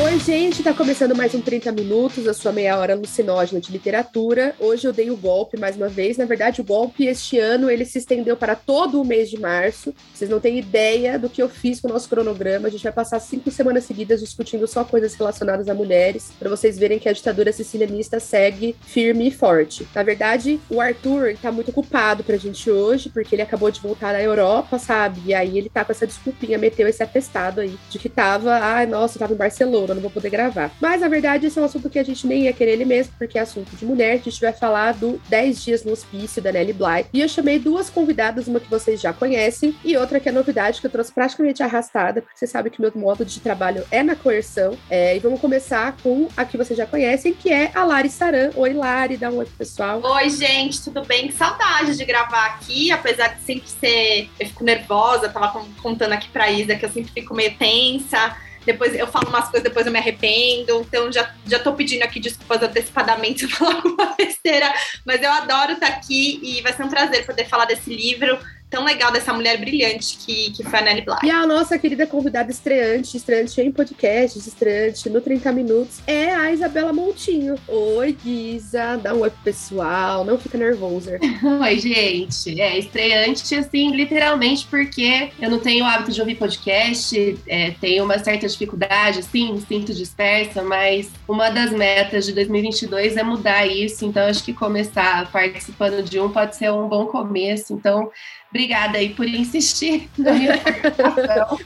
Oi, 0.00 0.16
gente, 0.20 0.62
tá 0.62 0.72
começando 0.72 1.12
mais 1.12 1.34
um 1.34 1.40
30 1.40 1.72
minutos, 1.72 2.28
a 2.28 2.32
sua 2.32 2.52
meia 2.52 2.78
hora 2.78 2.92
alucinógena 2.92 3.60
de 3.60 3.72
literatura. 3.72 4.54
Hoje 4.60 4.86
eu 4.86 4.92
dei 4.92 5.10
o 5.10 5.16
golpe 5.16 5.58
mais 5.58 5.76
uma 5.76 5.88
vez. 5.88 6.16
Na 6.16 6.24
verdade, 6.24 6.60
o 6.60 6.64
golpe 6.64 7.04
este 7.04 7.36
ano 7.36 7.68
ele 7.68 7.84
se 7.84 7.98
estendeu 7.98 8.36
para 8.36 8.54
todo 8.54 9.00
o 9.00 9.04
mês 9.04 9.28
de 9.28 9.40
março. 9.40 9.92
Vocês 10.14 10.30
não 10.30 10.38
têm 10.38 10.56
ideia 10.56 11.18
do 11.18 11.28
que 11.28 11.42
eu 11.42 11.48
fiz 11.48 11.80
com 11.80 11.88
o 11.88 11.92
nosso 11.92 12.08
cronograma. 12.08 12.68
A 12.68 12.70
gente 12.70 12.84
vai 12.84 12.92
passar 12.92 13.18
cinco 13.18 13.50
semanas 13.50 13.84
seguidas 13.84 14.20
discutindo 14.20 14.68
só 14.68 14.84
coisas 14.84 15.14
relacionadas 15.14 15.68
a 15.68 15.74
mulheres, 15.74 16.30
para 16.38 16.48
vocês 16.48 16.78
verem 16.78 17.00
que 17.00 17.08
a 17.08 17.12
ditadura 17.12 17.52
sicilianista 17.52 18.20
segue 18.20 18.76
firme 18.80 19.26
e 19.26 19.30
forte. 19.32 19.86
Na 19.92 20.04
verdade, 20.04 20.60
o 20.70 20.80
Arthur 20.80 21.36
tá 21.42 21.50
muito 21.50 21.72
ocupado 21.72 22.22
pra 22.22 22.36
gente 22.36 22.70
hoje, 22.70 23.08
porque 23.08 23.34
ele 23.34 23.42
acabou 23.42 23.68
de 23.68 23.80
voltar 23.80 24.12
da 24.12 24.22
Europa, 24.22 24.78
sabe? 24.78 25.20
E 25.26 25.34
aí 25.34 25.58
ele 25.58 25.68
tá 25.68 25.84
com 25.84 25.90
essa 25.90 26.06
desculpinha, 26.06 26.56
meteu 26.56 26.86
esse 26.86 27.02
atestado 27.02 27.60
aí 27.60 27.76
de 27.90 27.98
que 27.98 28.08
tava, 28.08 28.58
ai, 28.58 28.86
nossa, 28.86 29.18
tava 29.18 29.34
em 29.34 29.36
Barcelona 29.36 29.87
não 29.94 30.02
vou 30.02 30.10
poder 30.10 30.30
gravar. 30.30 30.70
Mas 30.80 31.00
na 31.00 31.08
verdade, 31.08 31.46
esse 31.46 31.58
é 31.58 31.62
um 31.62 31.64
assunto 31.64 31.90
que 31.90 31.98
a 31.98 32.04
gente 32.04 32.26
nem 32.26 32.42
ia 32.42 32.52
querer 32.52 32.72
ele 32.72 32.84
mesmo, 32.84 33.12
porque 33.18 33.38
é 33.38 33.42
assunto 33.42 33.74
de 33.76 33.84
mulher. 33.84 34.14
A 34.14 34.16
gente 34.18 34.40
vai 34.40 34.52
falar 34.52 34.92
do 34.94 35.20
10 35.28 35.64
dias 35.64 35.84
no 35.84 35.92
hospício 35.92 36.42
da 36.42 36.52
Nelly 36.52 36.72
Bly. 36.72 37.06
E 37.12 37.20
eu 37.20 37.28
chamei 37.28 37.58
duas 37.58 37.90
convidadas, 37.90 38.46
uma 38.46 38.60
que 38.60 38.70
vocês 38.70 39.00
já 39.00 39.12
conhecem 39.12 39.74
e 39.84 39.96
outra 39.96 40.20
que 40.20 40.28
é 40.28 40.32
novidade, 40.32 40.80
que 40.80 40.86
eu 40.86 40.90
trouxe 40.90 41.12
praticamente 41.12 41.62
arrastada, 41.62 42.22
porque 42.22 42.38
você 42.38 42.46
sabe 42.46 42.70
que 42.70 42.80
meu 42.80 42.92
modo 42.94 43.24
de 43.24 43.40
trabalho 43.40 43.84
é 43.90 44.02
na 44.02 44.16
coerção. 44.16 44.76
É, 44.90 45.16
e 45.16 45.18
vamos 45.18 45.40
começar 45.40 45.96
com 46.02 46.28
a 46.36 46.44
que 46.44 46.56
vocês 46.56 46.76
já 46.76 46.86
conhecem, 46.86 47.32
que 47.32 47.52
é 47.52 47.70
a 47.74 47.84
Lari 47.84 48.10
Saran. 48.10 48.50
Oi, 48.56 48.72
Lari, 48.72 49.16
dá 49.16 49.30
um 49.30 49.38
oi 49.38 49.44
pro 49.44 49.54
pessoal. 49.56 50.00
Oi, 50.02 50.30
gente, 50.30 50.82
tudo 50.82 51.04
bem? 51.04 51.28
Que 51.28 51.34
saudade 51.34 51.96
de 51.96 52.04
gravar 52.04 52.46
aqui, 52.46 52.90
apesar 52.90 53.28
de 53.28 53.42
sempre 53.42 53.68
ser. 53.68 54.28
Eu 54.38 54.46
fico 54.46 54.64
nervosa, 54.64 55.28
tava 55.28 55.64
contando 55.82 56.12
aqui 56.12 56.28
pra 56.28 56.50
Isa 56.50 56.76
que 56.76 56.84
eu 56.84 56.90
sempre 56.90 57.12
fico 57.12 57.34
meio 57.34 57.56
tensa 57.56 58.36
depois 58.64 58.94
eu 58.94 59.06
falo 59.06 59.28
umas 59.28 59.48
coisas, 59.48 59.62
depois 59.62 59.86
eu 59.86 59.92
me 59.92 59.98
arrependo. 59.98 60.80
Então 60.80 61.10
já, 61.10 61.34
já 61.46 61.58
tô 61.58 61.72
pedindo 61.72 62.02
aqui 62.02 62.20
desculpas 62.20 62.62
antecipadamente 62.62 63.40
se 63.40 63.44
eu 63.52 63.56
falar 63.56 63.76
alguma 63.76 64.14
besteira, 64.16 64.72
mas 65.04 65.22
eu 65.22 65.30
adoro 65.30 65.72
estar 65.72 65.88
aqui 65.88 66.40
e 66.42 66.60
vai 66.62 66.72
ser 66.72 66.84
um 66.84 66.88
prazer 66.88 67.26
poder 67.26 67.46
falar 67.46 67.64
desse 67.64 67.94
livro 67.94 68.38
tão 68.70 68.84
legal 68.84 69.10
dessa 69.10 69.32
mulher 69.32 69.58
brilhante 69.58 70.18
que, 70.18 70.50
que 70.50 70.62
foi 70.62 70.78
a 70.78 70.82
Nelly 70.82 71.02
Bly. 71.02 71.16
E 71.24 71.30
a 71.30 71.46
nossa 71.46 71.78
querida 71.78 72.06
convidada 72.06 72.50
estreante, 72.50 73.16
estreante 73.16 73.60
em 73.60 73.72
podcast, 73.72 74.38
estreante 74.38 75.08
no 75.08 75.20
30 75.20 75.52
Minutos, 75.52 76.00
é 76.06 76.34
a 76.34 76.52
Isabela 76.52 76.92
Montinho. 76.92 77.56
Oi, 77.66 78.16
Isa, 78.24 78.96
dá 78.96 79.14
um 79.14 79.20
oi 79.20 79.30
pro 79.30 79.42
pessoal, 79.42 80.24
não 80.24 80.38
fica 80.38 80.58
nervosa. 80.58 81.18
Oi, 81.62 81.78
gente. 81.78 82.60
É, 82.60 82.78
estreante, 82.78 83.54
assim, 83.54 83.94
literalmente, 83.94 84.66
porque 84.66 85.30
eu 85.40 85.50
não 85.50 85.58
tenho 85.58 85.84
o 85.84 85.88
hábito 85.88 86.12
de 86.12 86.20
ouvir 86.20 86.34
podcast, 86.34 87.38
é, 87.46 87.70
tenho 87.80 88.04
uma 88.04 88.18
certa 88.18 88.46
dificuldade, 88.46 89.20
assim, 89.20 89.52
me 89.52 89.60
sinto 89.60 89.94
dispersa, 89.94 90.62
mas 90.62 91.10
uma 91.26 91.50
das 91.50 91.70
metas 91.70 92.26
de 92.26 92.32
2022 92.32 93.16
é 93.16 93.22
mudar 93.22 93.66
isso, 93.66 94.04
então 94.04 94.26
acho 94.26 94.44
que 94.44 94.52
começar 94.52 95.30
participando 95.30 96.02
de 96.02 96.20
um 96.20 96.30
pode 96.30 96.56
ser 96.56 96.72
um 96.72 96.88
bom 96.88 97.06
começo, 97.06 97.72
então 97.72 98.10
Obrigada 98.58 98.98
aí 98.98 99.10
por 99.10 99.24
insistir 99.24 100.10
na 100.18 100.32
minha 100.34 100.58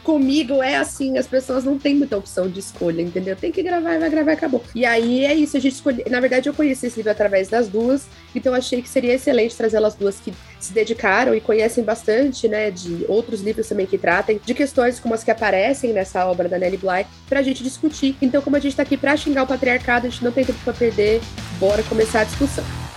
Comigo 0.05 0.63
é 0.63 0.77
assim, 0.77 1.17
as 1.17 1.27
pessoas 1.27 1.65
não 1.65 1.79
têm 1.79 1.95
muita 1.95 2.19
opção 2.19 2.51
de 2.51 2.61
escolha, 2.61 3.01
entendeu? 3.01 3.35
Tem 3.35 3.51
que 3.51 3.63
gravar, 3.63 3.99
vai 3.99 4.11
gravar, 4.11 4.33
acabou. 4.33 4.63
E 4.75 4.85
aí 4.85 5.25
é 5.25 5.33
isso, 5.33 5.57
a 5.57 5.61
gente 5.61 5.73
escolhe. 5.73 6.05
Na 6.11 6.21
verdade, 6.21 6.51
eu 6.51 6.55
conheci 6.55 6.89
esse 6.89 6.99
livro 6.99 7.11
através 7.11 7.49
das 7.49 7.67
duas, 7.67 8.07
então 8.35 8.53
achei 8.53 8.83
que 8.83 8.91
seria 8.91 9.15
excelente 9.15 9.57
trazer 9.57 9.79
elas 9.79 9.95
duas 9.95 10.21
que 10.21 10.35
se 10.61 10.75
dedicaram 10.75 11.35
e 11.35 11.41
conhecem 11.41 11.83
bastante, 11.83 12.47
né, 12.47 12.71
de 12.71 13.07
outros 13.09 13.41
livros 13.41 13.67
também 13.67 13.87
que 13.87 13.97
tratem 13.97 14.39
de 14.45 14.53
questões 14.53 15.01
como 15.01 15.15
as 15.15 15.25
que 15.25 15.31
aparecem 15.31 15.95
nessa 15.95 16.27
obra 16.27 16.47
da 16.47 16.59
Nelly 16.59 16.77
Bly, 16.77 17.07
pra 17.27 17.41
gente 17.41 17.63
discutir. 17.63 18.17
Então, 18.21 18.43
como 18.43 18.57
a 18.57 18.61
gente 18.61 18.77
tá 18.77 18.83
aqui 18.83 18.99
pra 18.99 19.17
xingar 19.17 19.45
o 19.45 19.47
patriarcado, 19.47 20.09
a 20.09 20.11
gente 20.11 20.23
não 20.23 20.31
tem 20.31 20.45
tempo 20.45 20.59
pra 20.63 20.75
perder, 20.75 21.23
bora 21.59 21.83
começar 21.85 22.21
a 22.21 22.25
discussão. 22.25 22.92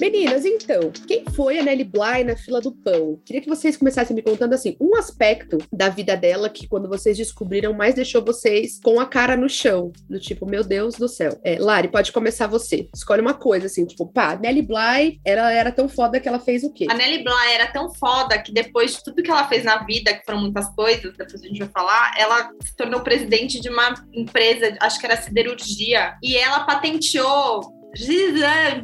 Meninas, 0.00 0.44
então, 0.44 0.92
quem 1.06 1.24
foi 1.34 1.58
a 1.58 1.62
Nelly 1.62 1.84
Bly 1.84 2.24
na 2.24 2.36
fila 2.36 2.60
do 2.60 2.70
pão? 2.70 3.18
Queria 3.24 3.40
que 3.40 3.48
vocês 3.48 3.78
começassem 3.78 4.14
me 4.14 4.20
contando, 4.20 4.52
assim, 4.52 4.76
um 4.78 4.94
aspecto 4.94 5.56
da 5.72 5.88
vida 5.88 6.14
dela 6.14 6.50
que, 6.50 6.68
quando 6.68 6.88
vocês 6.88 7.16
descobriram, 7.16 7.72
mais 7.72 7.94
deixou 7.94 8.22
vocês 8.22 8.78
com 8.82 9.00
a 9.00 9.06
cara 9.06 9.36
no 9.36 9.48
chão. 9.48 9.90
Do 10.08 10.20
tipo, 10.20 10.44
meu 10.44 10.62
Deus 10.62 10.96
do 10.96 11.08
céu. 11.08 11.40
É, 11.42 11.58
Lari, 11.58 11.88
pode 11.88 12.12
começar 12.12 12.46
você. 12.46 12.88
Escolhe 12.94 13.22
uma 13.22 13.32
coisa, 13.32 13.66
assim, 13.66 13.86
tipo, 13.86 14.06
pá, 14.06 14.36
Nelly 14.36 14.62
Bly, 14.62 15.20
ela 15.24 15.50
era 15.50 15.72
tão 15.72 15.88
foda 15.88 16.20
que 16.20 16.28
ela 16.28 16.38
fez 16.38 16.62
o 16.62 16.72
quê? 16.72 16.86
A 16.90 16.94
Nelly 16.94 17.24
Bly 17.24 17.54
era 17.54 17.66
tão 17.66 17.92
foda 17.94 18.38
que 18.38 18.52
depois 18.52 18.96
de 18.96 19.04
tudo 19.04 19.22
que 19.22 19.30
ela 19.30 19.48
fez 19.48 19.64
na 19.64 19.78
vida, 19.84 20.12
que 20.12 20.24
foram 20.26 20.40
muitas 20.40 20.68
coisas, 20.74 21.16
depois 21.16 21.42
a 21.42 21.46
gente 21.46 21.58
vai 21.58 21.68
falar, 21.68 22.14
ela 22.18 22.50
se 22.62 22.76
tornou 22.76 23.00
presidente 23.00 23.60
de 23.60 23.70
uma 23.70 23.94
empresa, 24.12 24.76
acho 24.80 25.00
que 25.00 25.06
era 25.06 25.16
siderurgia, 25.16 26.16
e 26.22 26.36
ela 26.36 26.60
patenteou 26.60 27.75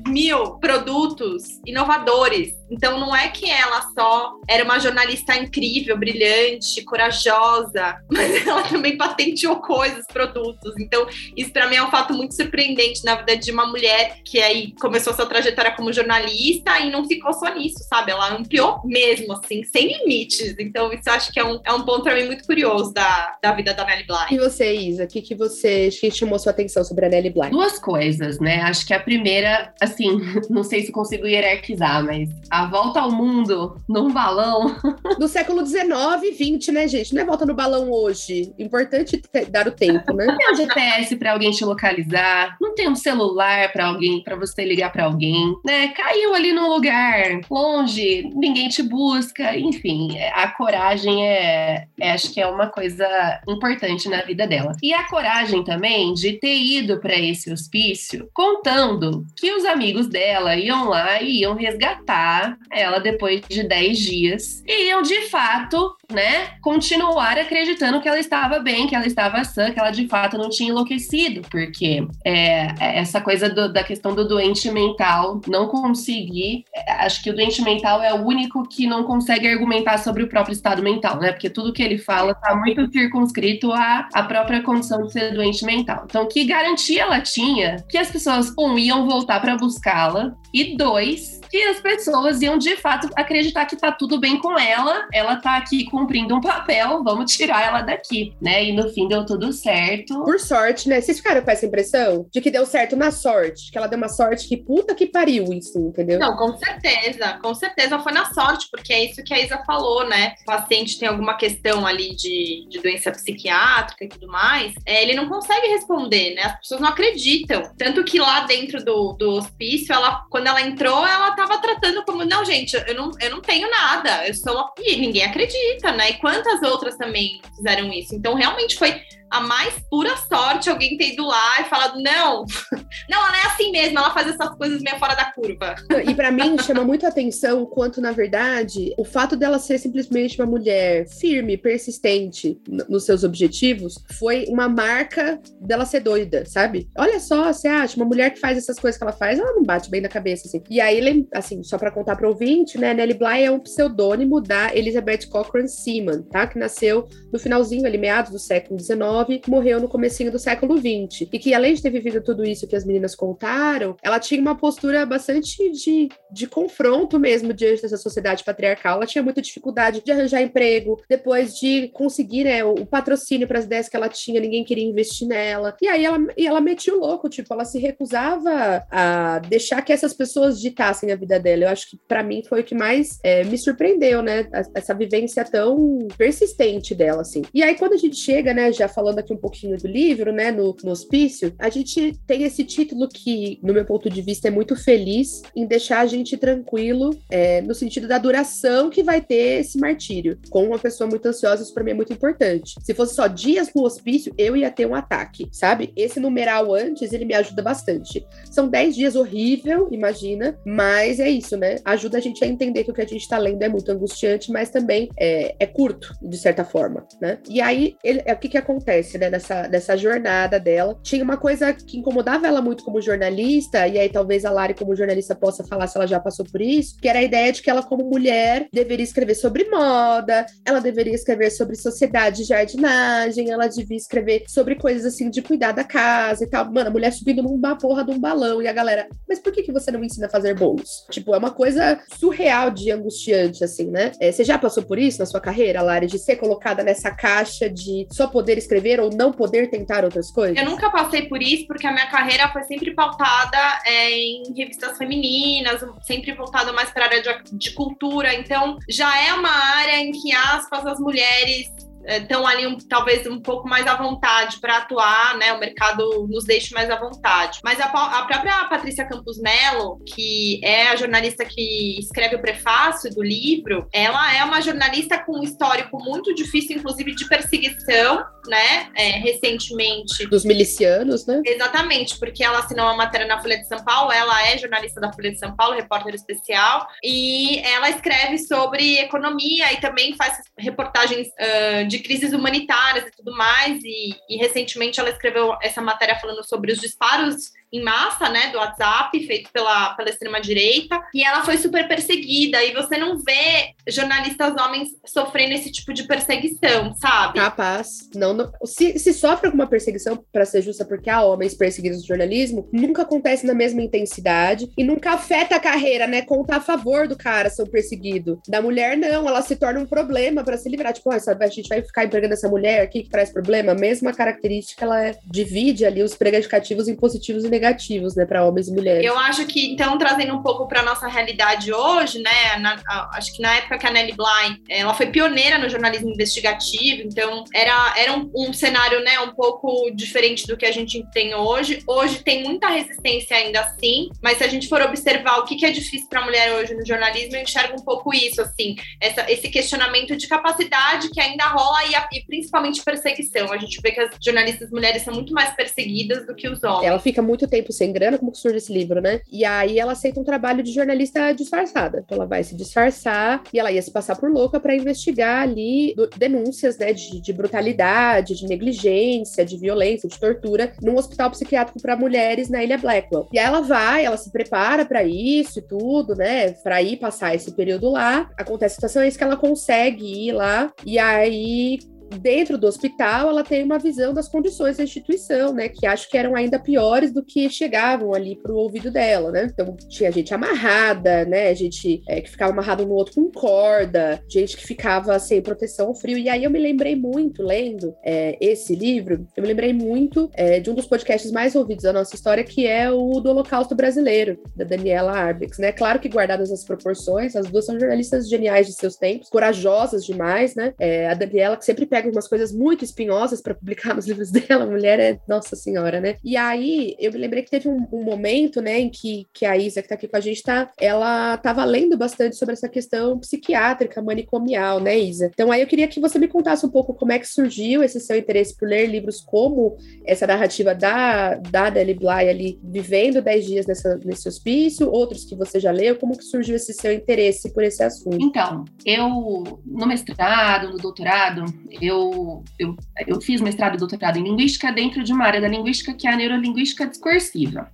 mil 0.08 0.58
produtos 0.60 1.60
inovadores. 1.64 2.61
Então 2.72 2.98
não 2.98 3.14
é 3.14 3.28
que 3.28 3.48
ela 3.50 3.82
só 3.92 4.32
era 4.48 4.64
uma 4.64 4.78
jornalista 4.78 5.36
incrível, 5.36 5.96
brilhante, 5.96 6.82
corajosa, 6.84 7.98
mas 8.10 8.46
ela 8.46 8.62
também 8.62 8.96
patenteou 8.96 9.56
coisas, 9.56 10.06
produtos. 10.06 10.74
Então 10.80 11.06
isso 11.36 11.52
para 11.52 11.68
mim 11.68 11.76
é 11.76 11.82
um 11.82 11.90
fato 11.90 12.14
muito 12.14 12.34
surpreendente 12.34 13.04
na 13.04 13.16
vida 13.16 13.36
de 13.36 13.50
uma 13.50 13.66
mulher 13.66 14.20
que 14.24 14.40
aí 14.40 14.72
começou 14.80 15.12
sua 15.12 15.26
trajetória 15.26 15.72
como 15.72 15.92
jornalista 15.92 16.80
e 16.80 16.90
não 16.90 17.06
ficou 17.06 17.32
só 17.34 17.54
nisso, 17.54 17.84
sabe? 17.88 18.10
Ela 18.10 18.34
ampliou 18.34 18.80
mesmo, 18.84 19.34
assim, 19.34 19.62
sem 19.64 19.88
limites. 19.98 20.54
Então 20.58 20.92
isso 20.92 21.02
eu 21.06 21.12
acho 21.12 21.32
que 21.32 21.38
é 21.38 21.44
um, 21.44 21.60
é 21.64 21.72
um 21.72 21.82
ponto 21.82 22.02
para 22.02 22.14
mim 22.14 22.24
muito 22.24 22.44
curioso 22.44 22.92
da, 22.94 23.36
da 23.42 23.52
vida 23.52 23.74
da 23.74 23.84
Nelly 23.84 24.06
Bly. 24.06 24.26
E 24.30 24.38
você, 24.38 24.74
Isa, 24.74 25.04
o 25.04 25.08
que, 25.08 25.20
que 25.20 25.34
você 25.34 25.90
que 25.90 26.10
chamou 26.10 26.38
sua 26.38 26.52
atenção 26.52 26.82
sobre 26.84 27.06
a 27.06 27.08
Nelly 27.08 27.30
Bly? 27.30 27.50
Duas 27.50 27.78
coisas, 27.78 28.38
né? 28.38 28.62
Acho 28.62 28.86
que 28.86 28.94
a 28.94 29.00
primeira, 29.00 29.72
assim, 29.80 30.20
não 30.48 30.64
sei 30.64 30.82
se 30.82 30.92
consigo 30.92 31.26
hierarquizar, 31.26 32.04
mas 32.04 32.30
a 32.50 32.61
volta 32.66 33.00
ao 33.00 33.10
mundo 33.10 33.76
num 33.88 34.12
balão. 34.12 34.76
Do 35.18 35.28
século 35.28 35.64
XIX 35.64 35.84
e 36.22 36.58
XX, 36.58 36.72
né, 36.72 36.88
gente? 36.88 37.14
Não 37.14 37.22
é 37.22 37.24
volta 37.24 37.46
no 37.46 37.54
balão 37.54 37.90
hoje. 37.90 38.52
Importante 38.58 39.20
dar 39.50 39.66
o 39.66 39.72
tempo, 39.72 40.12
né? 40.14 40.26
Não 40.26 40.36
tem 40.36 40.52
um 40.52 40.56
GPS 40.56 41.16
para 41.16 41.32
alguém 41.32 41.50
te 41.50 41.64
localizar, 41.64 42.56
não 42.60 42.74
tem 42.74 42.88
um 42.88 42.94
celular 42.94 43.72
para 43.72 43.86
alguém, 43.86 44.22
para 44.22 44.36
você 44.36 44.64
ligar 44.64 44.92
para 44.92 45.04
alguém, 45.04 45.54
né? 45.64 45.88
Caiu 45.88 46.34
ali 46.34 46.52
num 46.52 46.68
lugar 46.68 47.40
longe, 47.50 48.30
ninguém 48.34 48.68
te 48.68 48.82
busca, 48.82 49.56
enfim, 49.56 50.18
a 50.34 50.48
coragem 50.48 51.26
é, 51.26 51.86
é 52.00 52.12
acho 52.12 52.32
que 52.32 52.40
é 52.40 52.46
uma 52.46 52.68
coisa 52.68 53.06
importante 53.48 54.08
na 54.08 54.22
vida 54.22 54.46
dela. 54.46 54.76
E 54.82 54.92
a 54.92 55.08
coragem 55.08 55.64
também 55.64 56.12
de 56.14 56.34
ter 56.34 56.56
ido 56.56 57.00
para 57.00 57.18
esse 57.18 57.52
hospício 57.52 58.28
contando 58.32 59.24
que 59.36 59.52
os 59.52 59.64
amigos 59.64 60.06
dela 60.06 60.56
iam 60.56 60.88
lá 60.88 61.20
e 61.20 61.40
iam 61.40 61.54
resgatar 61.54 62.51
ela 62.70 62.98
depois 62.98 63.42
de 63.48 63.62
10 63.62 63.98
dias. 63.98 64.62
E 64.66 64.88
iam 64.88 65.02
de 65.02 65.28
fato, 65.28 65.96
né, 66.12 66.48
continuar 66.60 67.38
acreditando 67.38 68.00
que 68.00 68.08
ela 68.08 68.18
estava 68.18 68.58
bem, 68.58 68.86
que 68.86 68.94
ela 68.94 69.06
estava 69.06 69.42
sã, 69.44 69.70
que 69.70 69.78
ela 69.78 69.90
de 69.90 70.06
fato 70.06 70.38
não 70.38 70.48
tinha 70.48 70.70
enlouquecido, 70.70 71.42
porque 71.50 72.06
é, 72.25 72.98
essa 72.98 73.20
coisa 73.20 73.48
do, 73.48 73.72
da 73.72 73.82
questão 73.82 74.14
do 74.14 74.26
doente 74.26 74.70
mental 74.70 75.40
não 75.46 75.66
conseguir, 75.69 76.64
é, 76.75 76.92
acho 77.04 77.22
que 77.22 77.31
o 77.31 77.34
doente 77.34 77.62
mental 77.62 78.02
é 78.02 78.12
o 78.12 78.26
único 78.26 78.69
que 78.69 78.87
não 78.87 79.04
consegue 79.04 79.48
argumentar 79.48 79.98
sobre 79.98 80.22
o 80.22 80.28
próprio 80.28 80.52
estado 80.52 80.82
mental, 80.82 81.19
né, 81.19 81.32
porque 81.32 81.50
tudo 81.50 81.72
que 81.72 81.82
ele 81.82 81.98
fala 81.98 82.32
está 82.32 82.54
muito 82.54 82.90
circunscrito 82.90 83.72
à, 83.72 84.08
à 84.12 84.22
própria 84.22 84.62
condição 84.62 85.02
de 85.02 85.12
ser 85.12 85.32
doente 85.34 85.64
mental. 85.64 86.04
Então, 86.04 86.28
que 86.28 86.44
garantia 86.44 87.02
ela 87.02 87.20
tinha 87.20 87.76
que 87.88 87.98
as 87.98 88.10
pessoas, 88.10 88.52
um, 88.58 88.78
iam 88.78 89.06
voltar 89.06 89.40
para 89.40 89.56
buscá-la 89.56 90.34
e 90.52 90.76
dois, 90.76 91.40
que 91.50 91.62
as 91.64 91.81
pessoas 91.81 92.40
iam 92.40 92.56
de 92.56 92.76
fato 92.76 93.08
acreditar 93.16 93.66
que 93.66 93.76
tá 93.76 93.92
tudo 93.92 94.19
bem 94.19 94.38
com 94.38 94.58
ela, 94.58 95.06
ela 95.12 95.37
tá 95.37 95.56
aqui 95.56 95.84
com 95.84 96.01
cumprindo 96.02 96.34
um 96.34 96.40
papel, 96.40 97.02
vamos 97.04 97.32
tirar 97.32 97.64
ela 97.64 97.82
daqui, 97.82 98.34
né? 98.40 98.64
E 98.64 98.72
no 98.72 98.88
fim 98.90 99.08
deu 99.08 99.25
tudo 99.25 99.52
certo. 99.52 100.25
Por 100.25 100.38
sorte, 100.40 100.88
né? 100.88 101.00
Vocês 101.00 101.19
ficaram 101.19 101.43
com 101.43 101.50
essa 101.50 101.66
impressão 101.66 102.26
de 102.31 102.40
que 102.40 102.50
deu 102.50 102.66
certo 102.66 102.96
na 102.96 103.10
sorte, 103.10 103.70
que 103.70 103.78
ela 103.78 103.87
deu 103.87 103.96
uma 103.96 104.08
sorte 104.08 104.49
que 104.49 104.56
puta 104.56 104.94
que 104.94 105.06
pariu 105.06 105.52
isso, 105.52 105.78
entendeu? 105.78 106.19
Não, 106.19 106.37
com 106.37 106.56
certeza, 106.56 107.38
com 107.40 107.54
certeza 107.54 107.99
foi 108.00 108.12
na 108.12 108.26
sorte, 108.32 108.66
porque 108.70 108.93
é 108.93 109.04
isso 109.04 109.22
que 109.22 109.32
a 109.32 109.40
Isa 109.40 109.62
falou, 109.64 110.08
né? 110.08 110.34
O 110.43 110.44
paciente 110.46 110.99
tem 110.99 111.08
alguma 111.08 111.37
questão 111.37 111.87
ali 111.87 112.14
de, 112.16 112.66
de 112.69 112.81
doença 112.81 113.10
psiquiátrica 113.12 114.04
e 114.04 114.08
tudo 114.08 114.26
mais, 114.26 114.72
é, 114.84 115.02
ele 115.02 115.14
não 115.14 115.28
consegue 115.28 115.69
responder, 115.69 116.34
né? 116.34 116.43
As 116.43 116.58
pessoas 116.58 116.81
não 116.81 116.88
acreditam. 116.88 117.70
Tanto 117.78 118.04
que 118.04 118.19
lá 118.19 118.40
dentro 118.40 118.84
do, 118.84 119.12
do 119.12 119.31
hospício, 119.34 119.93
ela, 119.93 120.25
quando 120.31 120.49
ela 120.49 120.62
entrou, 120.62 121.06
ela 121.06 121.32
tava 121.32 121.58
tratando 121.58 122.04
como, 122.04 122.25
não, 122.25 122.44
gente, 122.44 122.75
eu 122.87 122.94
não, 122.94 123.10
eu 123.20 123.31
não 123.31 123.40
tenho 123.40 123.70
nada, 123.70 124.26
eu 124.26 124.34
sou 124.34 124.54
uma... 124.54 124.72
E 124.78 124.96
ninguém 124.96 125.25
acredita, 125.25 125.81
né? 125.90 126.11
E 126.11 126.14
quantas 126.14 126.62
outras 126.62 126.96
também 126.96 127.40
fizeram 127.56 127.93
isso? 127.93 128.14
Então, 128.14 128.34
realmente 128.34 128.79
foi 128.79 129.02
a 129.32 129.40
mais 129.40 129.75
pura 129.90 130.14
sorte 130.17 130.69
alguém 130.69 130.96
ter 130.99 131.14
ido 131.14 131.26
lá 131.26 131.61
e 131.61 131.64
falado: 131.64 132.00
não, 132.00 132.44
não, 133.08 133.26
ela 133.26 133.38
é 133.38 133.46
assim 133.46 133.73
mesmo, 133.73 133.99
ela 133.99 134.12
faz 134.12 134.29
essas 134.29 134.50
coisas 134.56 134.82
meio 134.82 134.99
fora 134.99 135.14
da 135.14 135.32
curva. 135.32 135.75
E 136.02 136.14
para 136.14 136.32
mim 136.32 136.58
chama 136.58 136.84
muito 136.84 137.06
atenção 137.06 137.64
quanto, 137.64 138.00
na 138.00 138.11
verdade, 138.11 138.93
o 138.99 139.05
fato 139.05 139.37
dela 139.37 139.58
ser 139.58 139.79
simplesmente 139.79 140.38
uma 140.38 140.50
mulher 140.50 141.06
firme, 141.08 141.56
persistente 141.56 142.61
nos 142.88 143.05
seus 143.05 143.23
objetivos, 143.23 143.94
foi 144.19 144.46
uma 144.49 144.69
marca 144.69 145.40
dela 145.61 145.87
ser 145.87 146.00
doida, 146.00 146.44
sabe? 146.44 146.88
Olha 146.99 147.20
só, 147.20 147.52
você 147.52 147.69
acha, 147.69 147.96
uma 147.96 148.05
mulher 148.05 148.31
que 148.31 148.40
faz 148.40 148.58
essas 148.58 148.78
coisas 148.78 148.99
que 148.99 149.05
ela 149.05 149.12
faz, 149.12 149.38
ela 149.38 149.52
não 149.52 149.62
bate 149.62 149.88
bem 149.88 150.00
na 150.00 150.08
cabeça, 150.08 150.49
assim. 150.49 150.61
E 150.69 150.81
aí, 150.81 151.25
assim, 151.32 151.62
só 151.62 151.78
para 151.78 151.93
contar 151.93 152.17
para 152.17 152.28
ouvinte, 152.28 152.76
né, 152.76 152.93
Nellie 152.93 153.17
Bly 153.17 153.44
é 153.44 153.50
um 153.50 153.61
pseudônimo 153.61 154.40
da 154.40 154.75
Elizabeth 154.75 155.28
Cochrane 155.31 155.69
Seaman, 155.69 156.23
tá? 156.23 156.46
Que 156.46 156.58
nasceu 156.58 157.08
no 157.32 157.38
finalzinho, 157.38 157.87
ali, 157.87 157.96
meados 157.96 158.32
do 158.32 158.38
século 158.38 158.78
XIX 158.78 159.21
morreu 159.46 159.80
no 159.80 159.88
comecinho 159.88 160.30
do 160.30 160.38
século 160.38 160.76
XX. 160.76 161.28
E 161.32 161.38
que 161.38 161.54
além 161.54 161.74
de 161.74 161.82
ter 161.82 161.90
vivido 161.90 162.22
tudo 162.22 162.44
isso 162.44 162.66
que 162.66 162.76
as 162.76 162.84
meninas 162.84 163.14
contaram, 163.14 163.96
ela 164.02 164.19
tinha 164.19 164.40
uma 164.40 164.56
postura 164.56 165.04
bastante 165.04 165.70
de, 165.70 166.08
de 166.30 166.46
confronto 166.46 167.19
mesmo 167.19 167.52
diante 167.52 167.82
dessa 167.82 167.96
sociedade 167.96 168.44
patriarcal. 168.44 168.96
Ela 168.96 169.06
tinha 169.06 169.22
muita 169.22 169.42
dificuldade 169.42 170.02
de 170.04 170.12
arranjar 170.12 170.42
emprego, 170.42 171.00
depois 171.08 171.54
de 171.54 171.88
conseguir 171.88 172.44
né, 172.44 172.64
o, 172.64 172.86
patrocínio 172.86 173.48
para 173.48 173.58
as 173.58 173.64
ideias 173.64 173.88
que 173.88 173.96
ela 173.96 174.08
tinha, 174.08 174.40
ninguém 174.40 174.64
queria 174.64 174.84
investir 174.84 175.26
nela. 175.26 175.75
E 175.80 175.88
aí 175.88 176.04
ela, 176.04 176.18
e 176.36 176.46
ela 176.46 176.60
metia 176.60 176.94
o 176.94 177.00
louco, 177.00 177.28
tipo, 177.28 177.52
ela 177.52 177.64
se 177.64 177.78
recusava 177.78 178.84
a 178.90 179.38
deixar 179.40 179.82
que 179.82 179.92
essas 179.92 180.12
pessoas 180.12 180.60
ditassem 180.60 181.10
a 181.10 181.16
vida 181.16 181.38
dela. 181.38 181.64
Eu 181.64 181.68
acho 181.68 181.88
que 181.90 181.98
para 182.08 182.22
mim 182.22 182.42
foi 182.48 182.60
o 182.60 182.64
que 182.64 182.75
mais 182.75 183.18
é, 183.22 183.44
me 183.44 183.58
surpreendeu, 183.58 184.22
né? 184.22 184.48
Essa 184.75 184.94
vivência 184.94 185.44
tão 185.44 186.08
persistente 186.16 186.94
dela, 186.94 187.22
assim. 187.22 187.42
E 187.54 187.62
aí 187.62 187.76
quando 187.76 187.94
a 187.94 187.96
gente 187.98 188.16
chega, 188.16 188.52
né, 188.52 188.72
já 188.72 188.88
falando 188.88 189.12
aqui 189.19 189.32
um 189.32 189.37
pouquinho 189.37 189.76
do 189.76 189.87
livro, 189.87 190.32
né, 190.32 190.50
no, 190.50 190.76
no 190.82 190.91
hospício, 190.91 191.55
a 191.59 191.69
gente 191.69 192.19
tem 192.26 192.43
esse 192.44 192.64
título 192.64 193.09
que, 193.09 193.59
no 193.62 193.73
meu 193.73 193.85
ponto 193.85 194.09
de 194.09 194.23
vista, 194.23 194.49
é 194.49 194.50
muito 194.50 194.76
feliz 194.76 195.43
em 195.55 195.67
deixar 195.67 196.00
a 196.00 196.06
gente 196.06 196.37
tranquilo 196.37 197.11
é, 197.31 197.61
no 197.62 197.75
sentido 197.75 198.09
da 198.09 198.19
duração 198.19 198.91
que 198.91 199.03
vai 199.03 199.20
ter 199.20 199.61
esse 199.61 199.79
martírio. 199.79 200.38
Com 200.50 200.64
uma 200.64 200.79
pessoa 200.79 201.09
muito 201.09 201.26
ansiosa, 201.26 201.62
isso 201.62 201.75
para 201.75 201.85
mim 201.85 201.93
é 201.93 201.94
muito 201.94 202.12
importante. 202.12 202.75
Se 202.82 202.94
fosse 202.94 203.14
só 203.14 203.26
dias 203.26 203.70
no 203.75 203.85
hospício, 203.85 204.32
eu 204.37 204.56
ia 204.56 204.70
ter 204.70 204.87
um 204.87 204.94
ataque, 204.94 205.49
sabe? 205.53 205.93
Esse 205.97 206.20
numeral 206.20 206.75
antes, 206.75 207.12
ele 207.12 207.25
me 207.25 207.35
ajuda 207.35 207.62
bastante. 207.62 208.26
São 208.50 208.69
10 208.69 208.94
dias 208.94 209.17
horrível, 209.17 209.88
imagina, 209.91 210.59
mas 210.64 211.20
é 211.20 211.29
isso, 211.29 211.56
né? 211.56 211.76
Ajuda 211.85 212.19
a 212.19 212.20
gente 212.20 212.44
a 212.44 212.47
entender 212.47 212.85
que 212.85 212.91
o 212.91 212.94
que 212.94 213.03
a 213.03 213.06
gente 213.06 213.29
tá 213.29 213.38
lendo 213.38 213.62
é 213.62 213.69
muito 213.69 213.91
angustiante, 213.91 214.50
mas 214.50 214.70
também 214.70 215.09
é, 215.19 215.55
é 215.59 215.67
curto, 215.67 216.14
de 216.23 216.37
certa 216.37 216.64
forma, 216.64 217.06
né? 217.20 217.38
E 217.49 217.61
aí, 217.61 217.97
ele, 218.03 218.23
é, 218.25 218.32
o 218.32 218.38
que 218.38 218.49
que 218.49 218.59
acontece? 218.59 219.01
Acontece, 219.02 219.19
né, 219.19 219.28
nessa, 219.28 219.69
nessa 219.69 219.96
jornada 219.96 220.58
dela. 220.58 220.99
Tinha 221.02 221.22
uma 221.22 221.37
coisa 221.37 221.72
que 221.72 221.99
incomodava 221.99 222.46
ela 222.46 222.62
muito 222.62 222.84
como 222.84 223.02
jornalista, 223.02 223.87
e 223.87 223.99
aí 223.99 224.08
talvez 224.08 224.44
a 224.44 224.50
Lari, 224.50 224.75
como 224.75 224.94
jornalista, 224.94 225.34
possa 225.34 225.64
falar 225.64 225.87
se 225.88 225.96
ela 225.96 226.06
já 226.06 226.20
passou 226.20 226.46
por 226.46 226.60
isso, 226.60 226.96
que 226.99 227.08
era 227.08 227.19
a 227.19 227.22
ideia 227.22 227.52
de 227.52 227.60
que 227.60 227.69
ela, 227.69 227.82
como 227.82 228.04
mulher, 228.04 228.69
deveria 228.72 229.04
escrever 229.04 229.34
sobre 229.34 229.69
moda, 229.69 230.46
ela 230.64 230.81
deveria 230.81 231.14
escrever 231.14 231.50
sobre 231.50 231.76
sociedade 231.76 232.38
de 232.38 232.44
jardinagem, 232.44 233.50
ela 233.50 233.66
devia 233.66 233.96
escrever 233.96 234.44
sobre 234.49 234.76
coisas 234.76 235.04
assim 235.04 235.28
de 235.28 235.43
cuidar 235.43 235.72
da 235.72 235.84
casa 235.84 236.44
e 236.44 236.46
tal. 236.46 236.70
Mano, 236.72 236.88
a 236.88 236.93
mulher 236.93 237.12
subindo 237.12 237.43
numa 237.43 237.76
porra 237.76 238.04
de 238.04 238.12
um 238.12 238.19
balão, 238.19 238.62
e 238.62 238.69
a 238.69 238.72
galera, 238.72 239.08
mas 239.28 239.38
por 239.38 239.52
que, 239.52 239.62
que 239.62 239.72
você 239.72 239.90
não 239.90 240.04
ensina 240.04 240.26
a 240.26 240.31
fazer 240.31 240.54
bolos? 240.54 241.04
Tipo, 241.10 241.34
é 241.34 241.38
uma 241.38 241.50
coisa 241.50 242.00
surreal 242.19 242.70
de 242.70 242.90
angustiante, 242.90 243.64
assim, 243.64 243.90
né? 243.90 244.12
É, 244.20 244.31
você 244.31 244.44
já 244.44 244.58
passou 244.58 244.82
por 244.82 244.99
isso 244.99 245.19
na 245.19 245.26
sua 245.26 245.40
carreira, 245.40 245.82
Lari, 245.82 246.06
de 246.06 246.19
ser 246.19 246.37
colocada 246.37 246.82
nessa 246.82 247.10
caixa 247.10 247.69
de 247.69 248.06
só 248.10 248.26
poder 248.26 248.58
escrever 248.58 248.91
ou 249.00 249.10
não 249.10 249.32
poder 249.32 249.70
tentar 249.70 250.04
outras 250.04 250.30
coisas? 250.30 250.56
Eu 250.56 250.64
nunca 250.64 250.90
passei 250.90 251.22
por 251.28 251.42
isso, 251.42 251.66
porque 251.66 251.86
a 251.86 251.92
minha 251.92 252.06
carreira 252.06 252.48
foi 252.48 252.62
sempre 252.64 252.94
pautada 252.94 253.80
é, 253.86 254.10
em 254.10 254.54
revistas 254.56 254.96
femininas, 254.98 255.84
sempre 256.02 256.32
voltada 256.32 256.72
mais 256.72 256.90
para 256.90 257.04
a 257.04 257.08
área 257.08 257.22
de, 257.22 257.56
de 257.56 257.70
cultura. 257.72 258.34
Então, 258.34 258.78
já 258.88 259.18
é 259.24 259.32
uma 259.34 259.50
área 259.50 259.98
em 259.98 260.12
que, 260.12 260.32
aspas, 260.32 260.86
as 260.86 260.98
mulheres 260.98 261.70
estão 262.06 262.46
ali 262.46 262.66
um, 262.66 262.76
talvez 262.78 263.26
um 263.26 263.40
pouco 263.40 263.69
mais 263.69 263.87
à 263.87 263.94
vontade 263.94 264.58
para 264.60 264.78
atuar, 264.78 265.37
né? 265.38 265.52
O 265.52 265.60
mercado 265.60 266.26
nos 266.28 266.44
deixa 266.44 266.75
mais 266.75 266.90
à 266.90 266.96
vontade. 266.96 267.60
Mas 267.62 267.81
a, 267.81 267.87
a, 267.87 268.25
própria 268.25 268.64
Patrícia 268.64 269.04
Campos 269.04 269.40
Melo, 269.40 270.02
que 270.04 270.60
é 270.64 270.88
a 270.88 270.96
jornalista 270.96 271.44
que 271.44 271.99
escreve 271.99 272.37
o 272.37 272.40
prefácio 272.40 273.10
do 273.14 273.22
livro, 273.22 273.88
ela 273.93 274.34
é 274.34 274.44
uma 274.44 274.60
jornalista 274.60 275.19
com 275.19 275.38
um 275.38 275.43
histórico 275.43 275.99
muito 276.02 276.34
difícil, 276.34 276.76
inclusive 276.76 277.14
de 277.14 277.28
perseguição, 277.28 278.25
né? 278.46 278.90
É, 278.96 279.10
recentemente. 279.19 280.26
Dos 280.26 280.44
milicianos, 280.44 281.26
né? 281.26 281.43
Exatamente, 281.44 282.19
porque 282.19 282.43
ela 282.43 282.58
assinou 282.58 282.87
uma 282.87 282.96
matéria 282.96 283.26
na 283.26 283.40
Folha 283.40 283.58
de 283.58 283.66
São 283.66 283.82
Paulo, 283.84 284.12
ela 284.12 284.49
é 284.49 284.58
jornalista 284.58 285.00
da 285.00 285.12
Folha 285.12 285.31
de 285.31 285.38
São 285.38 285.54
Paulo, 285.54 285.75
repórter 285.75 286.14
especial, 286.14 286.87
e 287.02 287.58
ela 287.60 287.90
escreve 287.90 288.38
sobre 288.38 288.99
economia 288.99 289.72
e 289.72 289.81
também 289.81 290.14
faz 290.16 290.38
reportagens 290.58 291.28
uh, 291.28 291.88
de 291.92 291.98
crises 291.98 292.32
humanitárias 292.32 293.06
e 293.06 293.10
tudo 293.10 293.32
mais. 293.36 293.82
E, 293.84 294.16
e 294.28 294.36
recentemente 294.38 294.98
ela 294.98 295.10
escreveu 295.10 295.54
essa 295.62 295.82
matéria 295.82 296.18
falando 296.18 296.42
sobre 296.42 296.72
os 296.72 296.80
disparos 296.80 297.52
em 297.72 297.82
massa, 297.82 298.28
né, 298.28 298.50
do 298.52 298.58
WhatsApp, 298.58 299.26
feito 299.26 299.50
pela, 299.50 299.94
pela 299.94 300.10
extrema-direita, 300.10 301.00
e 301.14 301.24
ela 301.24 301.42
foi 301.42 301.56
super 301.56 301.88
perseguida, 301.88 302.62
e 302.62 302.74
você 302.74 302.98
não 302.98 303.19
vê 303.19 303.72
jornalistas 303.88 304.54
homens 304.60 304.90
sofrendo 305.06 305.54
esse 305.54 305.72
tipo 305.72 305.94
de 305.94 306.06
perseguição, 306.06 306.94
sabe? 307.00 307.38
Capaz. 307.38 308.10
Não, 308.14 308.34
não. 308.34 308.52
Se, 308.64 308.98
se 308.98 309.14
sofre 309.14 309.46
alguma 309.46 309.66
perseguição, 309.66 310.22
para 310.30 310.44
ser 310.44 310.60
justa, 310.60 310.84
porque 310.84 311.08
há 311.08 311.22
homens 311.22 311.54
perseguidos 311.54 312.02
no 312.02 312.06
jornalismo, 312.06 312.69
nunca 312.70 313.02
acontece 313.02 313.46
na 313.46 313.54
mesma 313.54 313.80
intensidade 313.80 314.70
e 314.76 314.84
nunca 314.84 315.12
afeta 315.12 315.56
a 315.56 315.60
carreira, 315.60 316.06
né? 316.06 316.20
Conta 316.22 316.56
a 316.56 316.60
favor 316.60 317.08
do 317.08 317.16
cara 317.16 317.48
ser 317.48 317.68
perseguido. 317.70 318.40
Da 318.46 318.60
mulher, 318.60 318.98
não, 318.98 319.26
ela 319.26 319.40
se 319.40 319.56
torna 319.56 319.80
um 319.80 319.86
problema 319.86 320.44
para 320.44 320.58
se 320.58 320.68
livrar. 320.68 320.92
Tipo, 320.92 321.12
essa, 321.12 321.36
a 321.38 321.46
gente 321.46 321.68
vai 321.68 321.80
ficar 321.82 322.04
empregando 322.04 322.34
essa 322.34 322.48
mulher 322.48 322.82
aqui 322.82 323.02
que 323.02 323.08
traz 323.08 323.30
problema. 323.30 323.75
Mesma 323.75 324.12
característica, 324.12 324.84
ela 324.84 325.14
divide 325.25 325.86
ali 325.86 326.02
os 326.02 326.14
predicativos 326.14 326.87
em 326.87 326.94
positivos 326.94 327.44
e 327.44 327.49
negativos 327.49 327.62
negativos, 327.62 328.16
né, 328.16 328.26
para 328.26 328.45
homens 328.45 328.66
e 328.66 328.73
mulheres. 328.73 329.04
Eu 329.04 329.16
acho 329.16 329.47
que, 329.47 329.73
então, 329.73 329.97
trazendo 329.97 330.35
um 330.35 330.42
pouco 330.42 330.66
para 330.66 330.83
nossa 330.83 331.07
realidade 331.07 331.73
hoje, 331.73 332.19
né, 332.19 332.57
na, 332.59 332.76
acho 333.14 333.35
que 333.35 333.40
na 333.40 333.54
época 333.54 333.78
que 333.78 333.87
a 333.87 333.90
Nelly 333.90 334.12
Bly, 334.12 334.62
ela 334.69 334.92
foi 334.92 335.07
pioneira 335.07 335.59
no 335.59 335.69
jornalismo 335.69 336.11
investigativo, 336.11 337.02
então 337.02 337.45
era, 337.54 337.95
era 337.97 338.12
um, 338.12 338.31
um 338.35 338.52
cenário, 338.52 339.00
né, 339.04 339.21
um 339.21 339.33
pouco 339.35 339.90
diferente 339.95 340.47
do 340.47 340.57
que 340.57 340.66
a 340.66 340.73
gente 340.73 341.04
tem 341.12 341.35
hoje. 341.35 341.83
Hoje 341.87 342.23
tem 342.23 342.42
muita 342.42 342.69
resistência 342.69 343.37
ainda 343.37 343.61
assim, 343.61 344.09
mas 344.21 344.38
se 344.38 344.45
a 344.45 344.49
gente 344.49 344.69
for 344.69 344.83
observar 344.83 345.38
o 345.38 345.45
que, 345.45 345.57
que 345.57 345.64
é 345.64 345.71
difícil 345.71 346.09
para 346.09 346.21
a 346.21 346.25
mulher 346.25 346.52
hoje 346.54 346.75
no 346.75 346.85
jornalismo, 346.85 347.37
eu 347.37 347.42
enxergo 347.42 347.81
um 347.81 347.85
pouco 347.85 348.12
isso, 348.12 348.42
assim, 348.42 348.75
essa, 349.00 349.31
esse 349.31 349.49
questionamento 349.49 350.16
de 350.16 350.26
capacidade 350.26 351.11
que 351.11 351.21
ainda 351.21 351.45
rola 351.45 351.85
e, 351.87 351.95
a, 351.95 352.09
e 352.12 352.25
principalmente 352.25 352.83
perseguição. 352.83 353.52
A 353.52 353.59
gente 353.59 353.81
vê 353.81 353.92
que 353.92 354.00
as 354.00 354.11
jornalistas 354.21 354.71
mulheres 354.71 355.02
são 355.02 355.14
muito 355.14 355.33
mais 355.33 355.54
perseguidas 355.54 356.26
do 356.26 356.35
que 356.35 356.49
os 356.49 356.62
homens. 356.64 356.87
Ela 356.87 356.99
fica 356.99 357.23
muito 357.23 357.45
tempo 357.52 357.71
sem 357.71 357.92
grana, 357.92 358.16
como 358.16 358.32
que 358.32 358.38
surge 358.38 358.56
esse 358.56 358.73
livro, 358.73 359.02
né? 359.02 359.21
E 359.30 359.44
aí 359.44 359.78
ela 359.78 359.92
aceita 359.92 360.18
um 360.18 360.25
trabalho 360.25 360.62
de 360.62 360.73
jornalista 360.73 361.32
disfarçada. 361.32 362.02
Então 362.02 362.16
ela 362.16 362.26
vai 362.26 362.42
se 362.42 362.56
disfarçar 362.56 363.42
e 363.52 363.61
ela 363.61 363.71
ia 363.71 363.82
se 363.82 363.90
passar 363.90 364.16
por 364.16 364.32
louca 364.32 364.59
para 364.59 364.75
investigar 364.75 365.42
ali 365.42 365.94
denúncias, 366.16 366.78
né, 366.78 366.94
de, 366.94 367.21
de, 367.21 367.32
brutalidade, 367.32 368.35
de 368.35 368.47
negligência, 368.47 369.44
de 369.44 369.59
violência, 369.59 370.09
de 370.09 370.18
tortura 370.18 370.73
num 370.82 370.97
hospital 370.97 371.30
psiquiátrico 371.30 371.80
para 371.82 371.94
mulheres 371.94 372.49
na 372.49 372.64
Ilha 372.64 372.78
Blackwell. 372.78 373.28
E 373.30 373.38
aí 373.38 373.44
ela 373.44 373.61
vai, 373.61 374.06
ela 374.06 374.16
se 374.16 374.30
prepara 374.30 374.87
para 374.87 375.04
isso 375.04 375.59
e 375.59 375.62
tudo, 375.62 376.14
né, 376.14 376.52
para 376.52 376.82
ir 376.82 376.97
passar 376.97 377.35
esse 377.35 377.52
período 377.52 377.90
lá. 377.90 378.30
Acontece 378.38 378.73
a 378.73 378.76
situação 378.76 379.02
é 379.02 379.09
isso 379.09 379.18
que 379.18 379.25
ela 379.25 379.37
consegue 379.37 380.28
ir 380.28 380.32
lá 380.32 380.73
e 380.87 380.99
aí 380.99 381.78
dentro 382.19 382.59
do 382.59 382.66
hospital, 382.66 383.28
ela 383.28 383.45
tem 383.45 383.64
uma 383.64 383.78
visão 383.78 384.12
das 384.12 384.28
condições 384.28 384.76
da 384.76 384.85
instituição, 384.85 385.52
né? 385.52 385.69
Que 385.69 385.87
acho 385.87 386.09
que 386.09 386.16
eram 386.16 386.35
ainda 386.35 386.59
piores 386.59 387.12
do 387.12 387.25
que 387.25 387.49
chegavam 387.49 388.14
ali 388.14 388.37
pro 388.37 388.57
ouvido 388.57 388.90
dela, 388.90 389.31
né? 389.31 389.49
Então 389.52 389.76
tinha 389.88 390.11
gente 390.11 390.33
amarrada, 390.33 391.25
né? 391.25 391.54
Gente 391.54 392.02
é, 392.09 392.21
que 392.21 392.31
ficava 392.31 392.52
amarrado 392.52 392.87
no 392.87 392.95
outro 392.95 393.14
com 393.14 393.31
corda, 393.31 394.23
gente 394.28 394.57
que 394.57 394.66
ficava 394.66 395.19
sem 395.19 395.40
proteção 395.40 395.88
ao 395.88 395.95
frio. 395.95 396.19
E 396.19 396.28
aí 396.28 396.45
eu 396.45 396.50
me 396.50 396.59
lembrei 396.59 396.97
muito, 396.97 397.42
lendo 397.42 397.95
é, 398.04 398.37
esse 398.40 398.75
livro, 398.75 399.26
eu 399.37 399.42
me 399.42 399.49
lembrei 399.49 399.73
muito 399.73 400.31
é, 400.35 400.61
de 400.61 400.71
um 400.71 400.75
dos 400.75 400.87
podcasts 400.87 401.31
mais 401.31 401.54
ouvidos 401.54 401.85
da 401.85 401.92
nossa 401.92 402.14
história, 402.14 402.45
que 402.45 402.66
é 402.66 402.90
o 402.90 403.21
do 403.21 403.31
Holocausto 403.31 403.75
Brasileiro, 403.75 404.38
da 404.57 404.64
Daniela 404.64 405.12
Arbex, 405.12 405.59
né? 405.59 405.73
Claro 405.73 405.99
que 405.99 406.09
guardadas 406.09 406.50
as 406.50 406.64
proporções, 406.64 407.37
as 407.37 407.47
duas 407.47 407.66
são 407.66 407.78
jornalistas 407.78 408.28
geniais 408.28 408.66
de 408.66 408.73
seus 408.73 408.97
tempos, 408.97 409.28
corajosas 409.28 410.04
demais, 410.04 410.54
né? 410.54 410.75
A 411.11 411.14
Daniela 411.14 411.57
que 411.57 411.64
sempre 411.64 411.87
pega 411.87 412.01
umas 412.11 412.28
coisas 412.28 412.52
muito 412.52 412.85
espinhosas 412.85 413.40
para 413.40 413.54
publicar 413.54 413.94
nos 413.97 414.06
livros 414.06 414.30
dela, 414.30 414.64
a 414.64 414.66
mulher 414.66 414.99
é, 415.00 415.18
nossa 415.28 415.56
senhora, 415.56 416.00
né? 416.00 416.16
E 416.25 416.37
aí 416.37 416.97
eu 416.99 417.12
me 417.12 417.18
lembrei 417.18 417.42
que 417.42 417.50
teve 417.50 417.68
um, 417.68 417.87
um 417.92 418.02
momento, 418.02 418.61
né, 418.61 418.80
em 418.80 418.90
que, 418.90 419.26
que 419.32 419.44
a 419.44 419.56
Isa, 419.56 419.82
que 419.82 419.88
tá 419.88 419.94
aqui 419.94 420.09
com 420.09 420.16
a 420.16 420.21
gente, 420.21 420.42
tá, 420.42 420.71
ela 420.78 421.37
tava 421.38 421.64
lendo 421.64 421.97
bastante 421.97 422.37
sobre 422.37 422.54
essa 422.54 422.68
questão 422.68 423.18
psiquiátrica, 423.18 424.02
manicomial, 424.02 424.80
né, 424.80 424.99
Isa? 424.99 425.30
Então 425.32 425.50
aí 425.50 425.61
eu 425.61 425.66
queria 425.66 425.88
que 425.88 426.00
você 426.00 426.18
me 426.18 426.28
contasse 426.28 426.64
um 426.64 426.71
pouco 426.71 426.94
como 426.94 427.12
é 427.12 427.18
que 427.18 427.26
surgiu 427.26 427.82
esse 427.82 428.00
seu 428.00 428.16
interesse 428.16 428.56
por 428.56 428.68
ler 428.68 428.87
livros 428.87 429.21
como 429.21 429.76
essa 430.04 430.26
narrativa 430.26 430.75
da, 430.75 431.35
da 431.35 431.66
Adele 431.66 431.94
Bly 431.94 432.28
ali, 432.28 432.61
vivendo 432.62 433.23
10 433.23 433.47
dias 433.47 433.66
nessa, 433.66 433.99
nesse 434.04 434.28
hospício, 434.28 434.90
outros 434.90 435.25
que 435.25 435.35
você 435.35 435.59
já 435.59 435.71
leu, 435.71 435.97
como 435.97 436.16
que 436.16 436.25
surgiu 436.25 436.56
esse 436.56 436.73
seu 436.73 436.92
interesse 436.92 437.52
por 437.52 437.62
esse 437.62 437.82
assunto? 437.82 438.18
Então, 438.21 438.64
eu, 438.85 439.44
no 439.64 439.87
mestrado, 439.87 440.71
no 440.71 440.76
doutorado, 440.76 441.44
eu, 441.82 442.44
eu, 442.60 442.76
eu 443.08 443.20
fiz 443.20 443.40
mestrado 443.40 443.74
e 443.74 443.76
doutorado 443.76 444.16
em 444.16 444.22
linguística 444.22 444.70
dentro 444.70 445.02
de 445.02 445.12
uma 445.12 445.24
área 445.24 445.40
da 445.40 445.48
linguística 445.48 445.92
que 445.92 446.06
é 446.06 446.12
a 446.12 446.16
neurolinguística 446.16 446.86
discursiva. 446.86 447.72